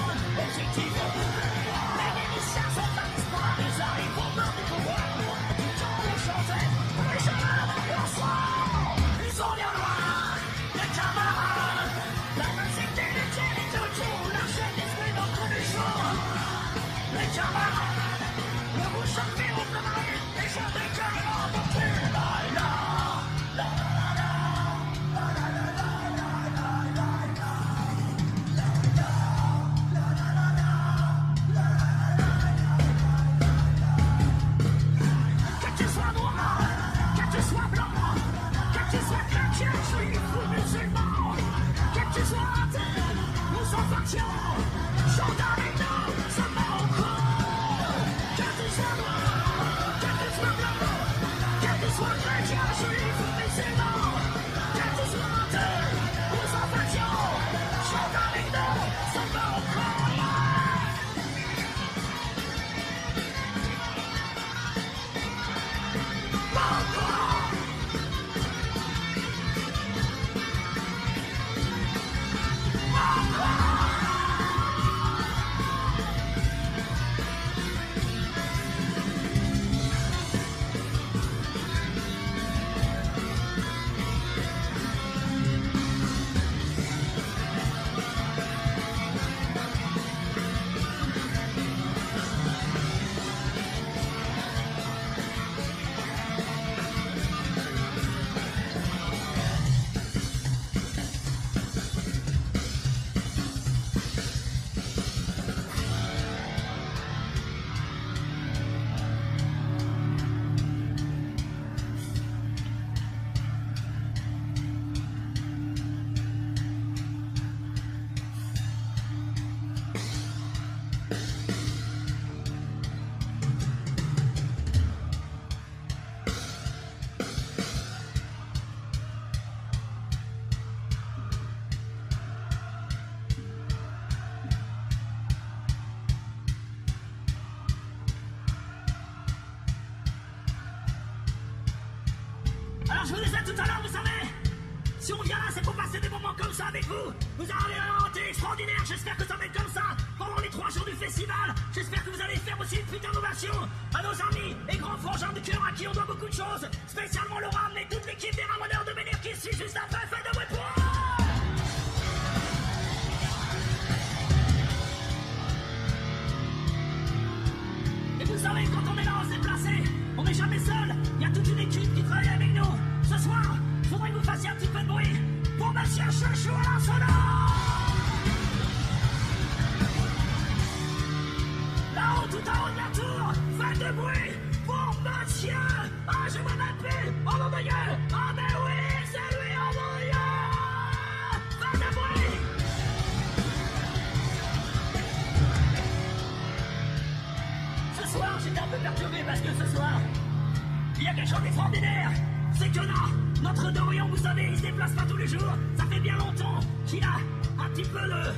Notre 203.43 203.71
Dorian, 203.73 204.09
vous 204.09 204.17
savez, 204.17 204.49
il 204.51 204.57
se 204.57 204.63
déplace 204.63 204.93
pas 204.93 205.03
tous 205.09 205.17
les 205.17 205.27
jours. 205.27 205.53
Ça 205.77 205.85
fait 205.85 206.01
bien 206.01 206.17
longtemps 206.17 206.61
qu'il 206.87 207.05
a 207.05 207.17
un 207.59 207.69
petit 207.71 207.89
peu 207.89 208.01
de 208.01 208.33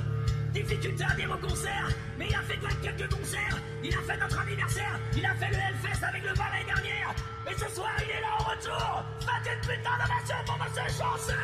difficulté 0.52 1.04
à 1.04 1.14
venir 1.14 1.30
au 1.30 1.46
concert. 1.46 1.88
Mais 2.18 2.26
il 2.28 2.34
a 2.34 2.42
fait 2.42 2.58
quelques 2.82 3.10
concerts. 3.12 3.60
Il 3.84 3.94
a 3.94 3.98
fait 3.98 4.18
notre 4.18 4.38
anniversaire. 4.38 4.98
Il 5.16 5.24
a 5.24 5.34
fait 5.34 5.48
le 5.48 5.56
Hellfest 5.56 6.04
avec 6.04 6.22
le 6.22 6.34
bar 6.34 6.48
l'année 6.52 6.64
dernière. 6.66 7.14
Et 7.48 7.54
ce 7.54 7.74
soir, 7.74 7.92
il 7.98 8.10
est 8.10 8.20
là 8.20 8.34
au 8.40 8.42
retour. 8.44 9.04
Faites 9.20 9.52
une 9.52 9.60
putain 9.60 9.96
d'ovation 10.00 10.36
pour 10.44 10.58
Monsieur 10.58 10.88
Chancel 10.98 11.36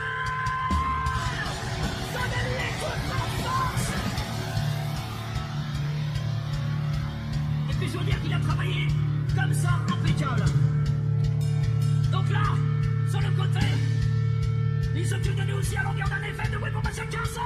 Donnez-lui 2.12 2.68
toute 2.80 3.04
la 3.08 3.20
force 3.44 3.92
Et 7.70 7.74
puis 7.74 7.88
je 7.88 7.98
veux 7.98 8.04
dire 8.04 8.20
qu'il 8.22 8.34
a 8.34 8.38
travaillé 8.40 8.88
comme 9.34 9.54
ça, 9.54 9.70
impeccable. 9.88 10.44
Donc 12.10 12.30
là, 12.30 12.42
côté, 13.32 13.66
il 14.94 15.06
s'occupe 15.06 15.34
de 15.36 15.42
nous 15.42 15.58
aussi 15.58 15.76
à 15.76 15.82
longueur 15.82 16.08
d'un 16.08 16.22
effet 16.22 16.48
de 16.50 16.58
bruit 16.58 16.70
pour 16.70 16.82
Monsieur 16.84 17.04
Casson 17.04 17.40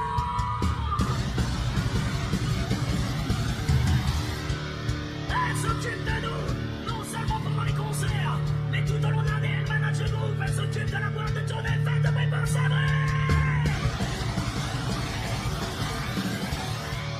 Elle 5.29 5.57
s'occupe 5.57 6.03
de 6.05 6.25
nous, 6.25 6.89
non 6.91 7.03
seulement 7.03 7.39
pendant 7.39 7.63
les 7.63 7.73
concerts, 7.73 8.39
mais 8.71 8.83
tout 8.85 8.93
au 9.05 9.09
long 9.09 9.21
de 9.21 9.27
l'année, 9.27 9.59
elle 9.61 9.67
manage 9.67 9.99
le 10.01 10.09
groupe, 10.09 10.35
elle 10.41 10.53
s'occupe 10.53 10.87
de 10.87 10.93
la 10.93 11.09
boîte 11.09 11.33
de 11.33 11.39
tournée, 11.51 11.69
faites 11.69 12.03
de 12.03 12.09
bruit 12.11 12.27
pour 12.27 12.47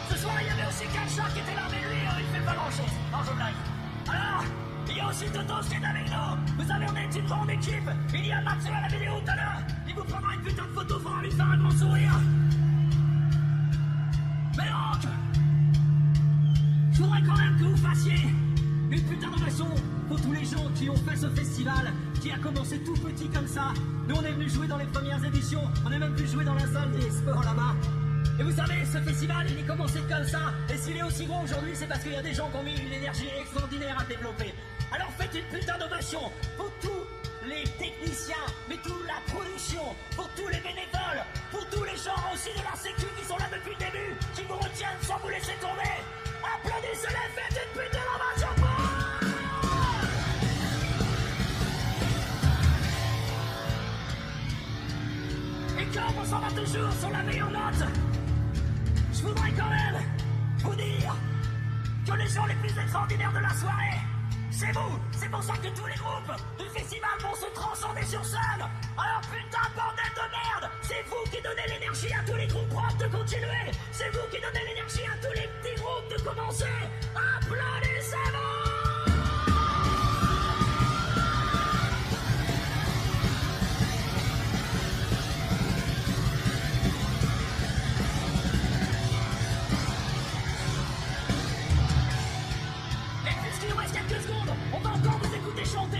Ce 0.09 0.17
soir, 0.21 0.35
il 0.41 0.47
y 0.47 0.49
avait 0.49 0.67
aussi 0.67 0.85
Kacha 0.87 1.29
qui 1.33 1.39
était 1.39 1.55
là, 1.55 1.67
mais 1.71 1.81
lui, 1.89 2.05
euh, 2.05 2.19
il 2.19 2.25
fait 2.35 2.45
pas 2.45 2.53
grand-chose. 2.53 2.93
Non, 3.11 3.19
je. 3.23 3.66
Aussi 5.09 5.25
est 5.25 5.37
avec 5.37 6.09
nous. 6.09 6.57
Vous 6.57 6.67
savez, 6.67 6.85
on 6.89 7.27
grande 7.27 7.49
équipe. 7.49 7.89
Il 8.13 8.25
y 8.25 8.31
a 8.31 8.41
Mathieu 8.41 8.71
à 8.73 8.81
la 8.81 8.87
vidéo 8.87 9.13
tout 9.23 9.31
à 9.31 9.35
l'heure. 9.35 9.61
Il 9.87 9.95
vous 9.95 10.03
prendra 10.03 10.33
une 10.33 10.41
putain 10.41 10.63
de 10.63 10.73
photo 10.79 10.99
pour 10.99 11.15
lui 11.21 11.31
faire 11.31 11.49
un 11.49 11.57
grand 11.57 11.71
sourire. 11.71 12.11
Mais 14.57 14.65
donc, 14.65 15.11
je 16.91 16.97
voudrais 17.01 17.21
quand 17.21 17.37
même 17.37 17.57
que 17.57 17.63
vous 17.63 17.77
fassiez 17.77 18.29
une 18.91 19.03
putain 19.03 19.29
d'ovation 19.29 19.67
pour 20.07 20.21
tous 20.21 20.33
les 20.33 20.45
gens 20.45 20.69
qui 20.75 20.89
ont 20.89 20.95
fait 20.95 21.15
ce 21.15 21.29
festival, 21.29 21.93
qui 22.21 22.31
a 22.31 22.37
commencé 22.37 22.79
tout 22.83 22.93
petit 22.93 23.29
comme 23.29 23.47
ça. 23.47 23.73
Nous, 24.07 24.15
on 24.15 24.23
est 24.23 24.31
venu 24.31 24.49
jouer 24.49 24.67
dans 24.67 24.77
les 24.77 24.85
premières 24.85 25.23
éditions. 25.23 25.63
On 25.85 25.91
est 25.91 25.99
même 25.99 26.13
venu 26.13 26.27
jouer 26.27 26.43
dans 26.43 26.55
la 26.55 26.67
salle 26.67 26.91
des 26.91 27.09
sports 27.11 27.43
là-bas. 27.43 27.75
Et 28.39 28.43
vous 28.43 28.51
savez, 28.51 28.85
ce 28.85 28.99
festival, 28.99 29.47
il 29.49 29.59
est 29.59 29.67
commencé 29.67 29.99
comme 30.09 30.25
ça. 30.25 30.53
Et 30.73 30.77
s'il 30.77 30.97
est 30.97 31.03
aussi 31.03 31.25
gros 31.25 31.43
aujourd'hui, 31.43 31.71
c'est 31.73 31.87
parce 31.87 32.03
qu'il 32.03 32.13
y 32.13 32.15
a 32.15 32.21
des 32.21 32.33
gens 32.33 32.49
qui 32.49 32.57
ont 32.57 32.63
mis 32.63 32.75
une 32.75 32.93
énergie 32.93 33.27
extraordinaire 33.39 33.97
à 33.99 34.03
développer. 34.05 34.53
Alors 34.91 35.11
faites 35.17 35.33
une 35.35 35.59
putain 35.59 35.77
d'ovation 35.77 36.31
pour 36.55 36.71
tous 36.81 37.05
les 37.47 37.63
techniciens, 37.77 38.35
mais 38.69 38.77
toute 38.77 39.05
la 39.05 39.19
production, 39.33 39.95
pour 40.15 40.29
tous 40.29 40.47
les 40.47 40.59
bénévoles, 40.59 41.23
pour 41.51 41.65
tous 41.69 41.83
les 41.83 41.95
gens 41.97 42.15
aussi 42.33 42.49
de 42.49 42.63
la 42.63 42.75
sécu 42.75 43.05
qui 43.17 43.25
sont 43.25 43.37
là 43.37 43.45
depuis 43.51 43.71
le 43.71 43.77
début, 43.77 44.15
qui 44.35 44.43
vous 44.43 44.55
retiennent 44.55 45.01
sans 45.01 45.17
vous 45.19 45.29
laisser 45.29 45.53
tomber. 45.61 46.03
Applaudissez-les, 46.43 47.29
faites 47.35 47.61
une 47.63 47.81
putain 47.81 48.03
d'ovation 48.07 48.47
pour. 48.57 48.67
Et 55.79 55.85
comme 55.93 56.17
on 56.21 56.25
s'en 56.25 56.39
va 56.39 56.49
toujours 56.49 56.91
sur 56.99 57.09
la 57.09 57.23
meilleure 57.23 57.51
note, 57.51 57.87
je 59.13 59.21
voudrais 59.21 59.51
quand 59.51 59.69
même 59.69 60.01
vous 60.59 60.75
dire 60.75 61.15
que 62.05 62.13
les 62.13 62.27
gens 62.27 62.45
les 62.45 62.55
plus 62.55 62.79
extraordinaires 62.81 63.33
de 63.33 63.39
la 63.39 63.49
soirée, 63.49 64.06
c'est 64.57 64.71
vous. 64.73 64.99
C'est 65.11 65.29
pour 65.29 65.43
ça 65.43 65.53
que 65.53 65.67
tous 65.67 65.85
les 65.85 65.95
groupes 65.95 66.33
du 66.57 66.65
festival 66.69 67.11
vont 67.21 67.35
se 67.35 67.45
transcender 67.53 68.03
sur 68.03 68.25
scène. 68.25 68.65
Alors 68.97 69.21
putain, 69.21 69.69
bordel 69.75 70.11
de 70.15 70.25
merde, 70.33 70.71
c'est 70.81 71.03
vous 71.07 71.23
qui 71.29 71.41
donnez 71.41 71.67
l'énergie 71.67 72.11
à 72.13 72.23
tous 72.25 72.35
les 72.35 72.47
groupes 72.47 72.69
propres 72.69 72.97
de 72.97 73.05
continuer. 73.05 73.71
C'est 73.91 74.09
vous 74.09 74.27
qui 74.31 74.41
donnez 74.41 74.65
l'énergie 74.67 75.05
à 75.05 75.15
tous 75.21 75.33
les 75.33 75.47
petits 75.61 75.79
groupes 75.79 76.09
de 76.09 76.17
commencer. 76.23 76.65
Applaudissez-vous 77.13 78.76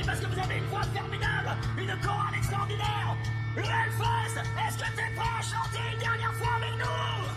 parce 0.08 0.20
que 0.22 0.26
vous 0.26 0.40
avez 0.40 0.58
une 0.58 0.66
voix 0.68 0.84
formidable, 0.84 1.50
une 1.78 2.02
chorale 2.02 2.36
extraordinaire. 2.38 3.16
Le 3.56 3.62
est-ce 3.62 4.78
que 4.78 4.90
t'es 4.96 5.10
prêt 5.16 5.34
à 5.38 5.42
chanter 5.42 5.84
une 5.94 6.00
dernière 6.00 6.34
fois 6.34 6.56
avec 6.56 6.72
nous? 6.80 7.28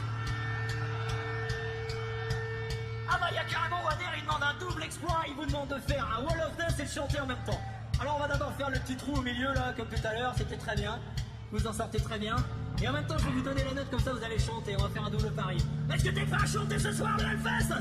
Ah 3.11 3.19
bah 3.21 3.27
il 3.31 3.35
y 3.35 3.39
a 3.39 3.45
carrément 3.45 3.83
Wader, 3.85 4.05
il 4.17 4.23
demande 4.23 4.43
un 4.43 4.55
double 4.65 4.85
exploit, 4.85 5.23
il 5.27 5.35
vous 5.35 5.47
demande 5.47 5.69
de 5.69 5.79
faire 5.81 6.07
un 6.17 6.23
wall 6.23 6.41
of 6.47 6.57
death 6.57 6.79
et 6.79 6.85
de 6.85 6.89
chanter 6.89 7.21
en 7.21 7.27
même 7.27 7.43
temps. 7.45 7.61
Alors 8.01 8.17
on 8.17 8.21
va 8.21 8.29
d'abord 8.29 8.53
faire 8.55 8.71
le 8.71 8.79
petit 8.79 8.97
trou 8.97 9.17
au 9.17 9.23
milieu 9.23 9.53
là, 9.53 9.73
comme 9.77 9.89
tout 9.89 10.07
à 10.07 10.15
l'heure, 10.15 10.35
c'était 10.37 10.57
très 10.57 10.77
bien. 10.77 11.01
Vous 11.51 11.67
en 11.67 11.73
sortez 11.73 11.99
très 11.99 12.19
bien. 12.19 12.37
Et 12.81 12.89
en 12.89 12.93
même 12.93 13.07
temps, 13.07 13.19
je 13.19 13.25
vais 13.25 13.33
vous 13.33 13.43
donner 13.43 13.65
les 13.65 13.75
notes 13.75 13.91
comme 13.91 14.01
ça, 14.01 14.13
vous 14.13 14.23
allez 14.23 14.39
chanter. 14.39 14.77
On 14.79 14.83
va 14.85 14.89
faire 14.91 15.05
un 15.05 15.11
double 15.11 15.33
pari. 15.33 15.59
Est-ce 15.93 16.05
que 16.05 16.11
t'es 16.11 16.25
prêt 16.25 16.41
à 16.41 16.47
chanter 16.47 16.79
ce 16.79 16.93
soir 16.93 17.17
le 17.19 17.25
Hellfest? 17.25 17.75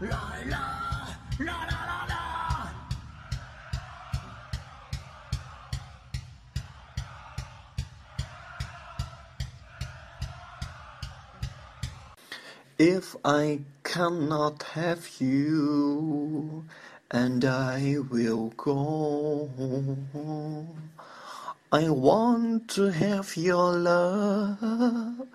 La 0.00 0.16
la 0.46 0.99
la 1.40 1.58
la 1.70 1.80
la 1.90 1.98
la 2.10 2.20
If 12.78 13.16
I 13.24 13.60
cannot 13.84 14.62
have 14.74 15.08
you, 15.20 16.64
and 17.10 17.44
I 17.44 17.96
will 18.10 18.52
go. 18.56 19.50
I 21.72 21.88
want 21.90 22.68
to 22.70 22.90
have 22.90 23.36
your 23.36 23.72
love, 23.72 25.28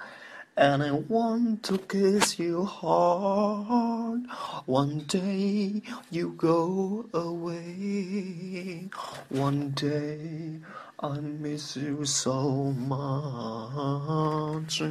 and 0.57 0.81
I 0.81 0.91
want 0.91 1.63
to 1.63 1.77
kiss 1.77 2.39
you 2.39 2.63
hard. 2.63 4.21
One 4.65 4.99
day 4.99 5.81
you 6.09 6.29
go 6.37 7.05
away, 7.13 8.89
one 9.29 9.71
day 9.71 10.59
I 10.99 11.19
miss 11.19 11.75
you 11.75 12.05
so 12.05 12.71
much. 12.71 14.81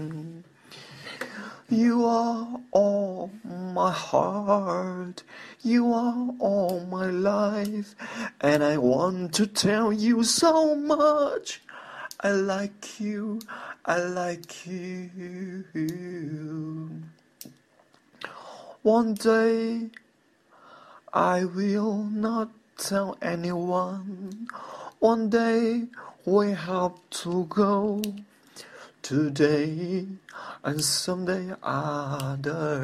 You 1.71 2.05
are 2.05 2.61
all 2.73 3.31
my 3.43 3.91
heart, 3.91 5.23
you 5.63 5.93
are 5.95 6.29
all 6.39 6.87
my 6.91 7.07
life, 7.07 7.95
and 8.43 8.63
I 8.63 8.77
want 8.77 9.33
to 9.35 9.47
tell 9.47 9.93
you 9.93 10.25
so 10.25 10.75
much. 10.75 11.63
I 12.25 12.31
like 12.33 13.01
you, 13.01 13.39
I 13.85 13.99
like 13.99 14.67
you. 14.67 15.63
One 18.81 19.13
day 19.13 19.91
I 21.13 21.45
will 21.45 22.05
not 22.05 22.49
tell 22.79 23.19
anyone. 23.21 24.49
One 25.01 25.29
day 25.29 25.83
we 26.25 26.53
have 26.53 26.95
to 27.25 27.45
go. 27.45 28.01
Today 29.03 30.07
and 30.65 30.83
someday 30.83 31.55
other 31.63 32.79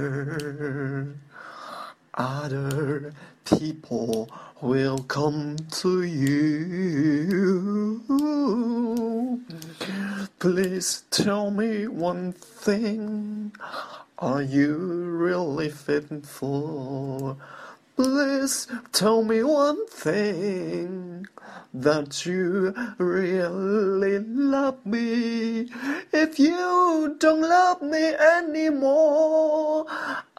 other 2.13 3.15
people 3.59 4.31
will 4.61 4.99
come 4.99 5.57
to 5.71 6.03
you. 6.03 8.01
Please 10.39 11.05
tell 11.11 11.51
me 11.51 11.87
one 11.89 12.33
thing. 12.33 13.53
Are 14.19 14.43
you 14.43 14.77
really 14.77 15.71
faithful? 15.71 17.39
Please 18.03 18.67
tell 18.93 19.23
me 19.23 19.43
one 19.43 19.87
thing 19.89 21.27
that 21.75 22.25
you 22.25 22.73
really 22.97 24.21
love 24.21 24.87
me. 24.87 25.69
If 26.11 26.39
you 26.39 27.15
don't 27.19 27.43
love 27.43 27.83
me 27.83 28.15
anymore, 28.15 29.85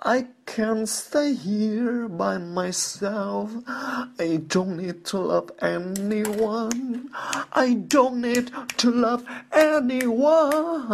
I 0.02 0.26
can 0.48 0.88
stay 0.88 1.36
here 1.36 2.08
by 2.08 2.40
myself. 2.40 3.52
I 3.68 4.42
don't 4.48 4.78
need 4.78 5.06
to 5.14 5.20
love 5.20 5.52
anyone. 5.62 7.12
I 7.54 7.76
don't 7.76 8.22
need 8.22 8.50
to 8.78 8.90
love 8.90 9.24
anyone. 9.52 10.88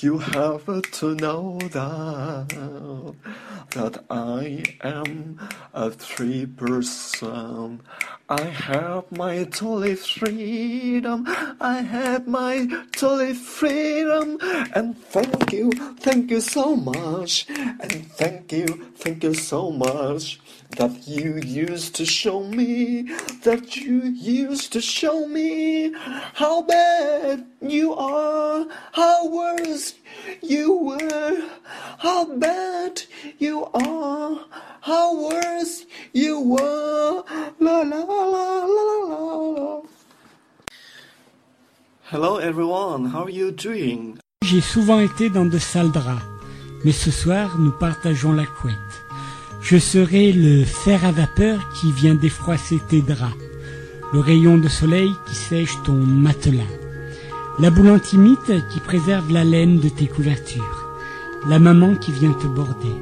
You 0.00 0.18
have 0.18 0.64
to 0.92 1.14
know 1.16 1.58
that 1.72 3.16
that 3.72 4.04
I 4.10 4.64
am 4.82 5.38
a 5.74 5.90
free 5.90 6.46
person. 6.46 7.82
I 8.28 8.42
have 8.42 9.10
my 9.10 9.44
total 9.44 9.96
freedom. 9.96 11.24
I 11.60 11.80
have 11.80 12.26
my 12.26 12.68
total 12.92 13.34
freedom. 13.34 14.38
And 14.74 14.96
thank 14.98 15.52
you, 15.52 15.70
thank 16.00 16.30
you 16.30 16.40
so 16.40 16.76
much. 16.76 17.46
And 17.48 18.06
thank 18.12 18.52
you, 18.52 18.66
thank 18.96 19.24
you 19.24 19.34
so 19.34 19.70
much 19.70 20.40
that 20.76 21.08
you 21.08 21.36
used 21.36 21.94
to 21.96 22.04
show 22.04 22.44
me, 22.44 23.02
that 23.42 23.76
you 23.76 24.02
used 24.02 24.72
to 24.74 24.80
show 24.80 25.26
me 25.26 25.92
how 26.34 26.62
bad 26.62 27.46
you 27.62 27.94
are, 27.94 28.66
how 28.92 29.28
worse 29.28 29.92
you 30.42 30.72
were, 30.72 31.42
how 31.98 32.24
bad 32.38 33.02
you 33.38 33.66
are, 33.74 34.38
how 34.80 35.28
worse 35.28 35.84
you 36.12 36.40
were. 36.40 37.24
La 37.60 37.82
la. 37.82 38.08
Hello 42.10 42.38
everyone, 42.38 43.10
how 43.10 43.24
are 43.24 43.30
you 43.30 43.50
doing? 43.52 44.16
J'ai 44.42 44.62
souvent 44.62 44.98
été 44.98 45.28
dans 45.28 45.44
de 45.44 45.58
sales 45.58 45.90
draps, 45.92 46.22
mais 46.82 46.92
ce 46.92 47.10
soir 47.10 47.58
nous 47.58 47.70
partageons 47.70 48.32
la 48.32 48.46
couette. 48.46 48.74
Je 49.60 49.76
serai 49.76 50.32
le 50.32 50.64
fer 50.64 51.04
à 51.04 51.12
vapeur 51.12 51.68
qui 51.74 51.92
vient 51.92 52.14
défroisser 52.14 52.78
tes 52.88 53.02
draps, 53.02 53.36
le 54.14 54.20
rayon 54.20 54.56
de 54.56 54.68
soleil 54.68 55.10
qui 55.26 55.34
sèche 55.34 55.76
ton 55.84 55.92
matelas, 55.92 56.72
la 57.60 57.70
boule 57.70 57.90
antimite 57.90 58.52
qui 58.70 58.80
préserve 58.80 59.32
la 59.32 59.44
laine 59.44 59.80
de 59.80 59.88
tes 59.88 60.06
couvertures, 60.06 60.88
la 61.48 61.58
maman 61.58 61.96
qui 61.96 62.12
vient 62.12 62.32
te 62.32 62.46
border, 62.46 62.94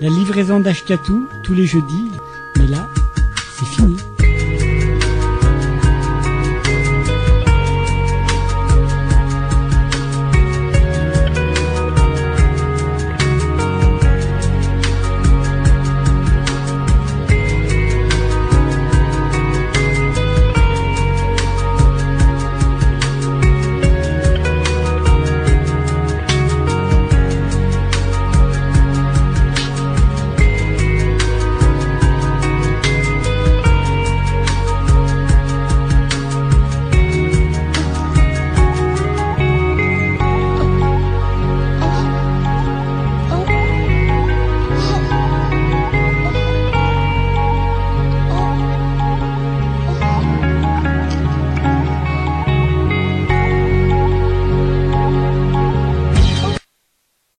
la 0.00 0.08
livraison 0.08 0.58
d'Ashkatou 0.58 1.28
tous 1.44 1.54
les 1.54 1.66
jeudis, 1.66 2.10
mais 2.56 2.66
là, 2.66 2.88
c'est 3.56 3.66
fini. 3.66 3.96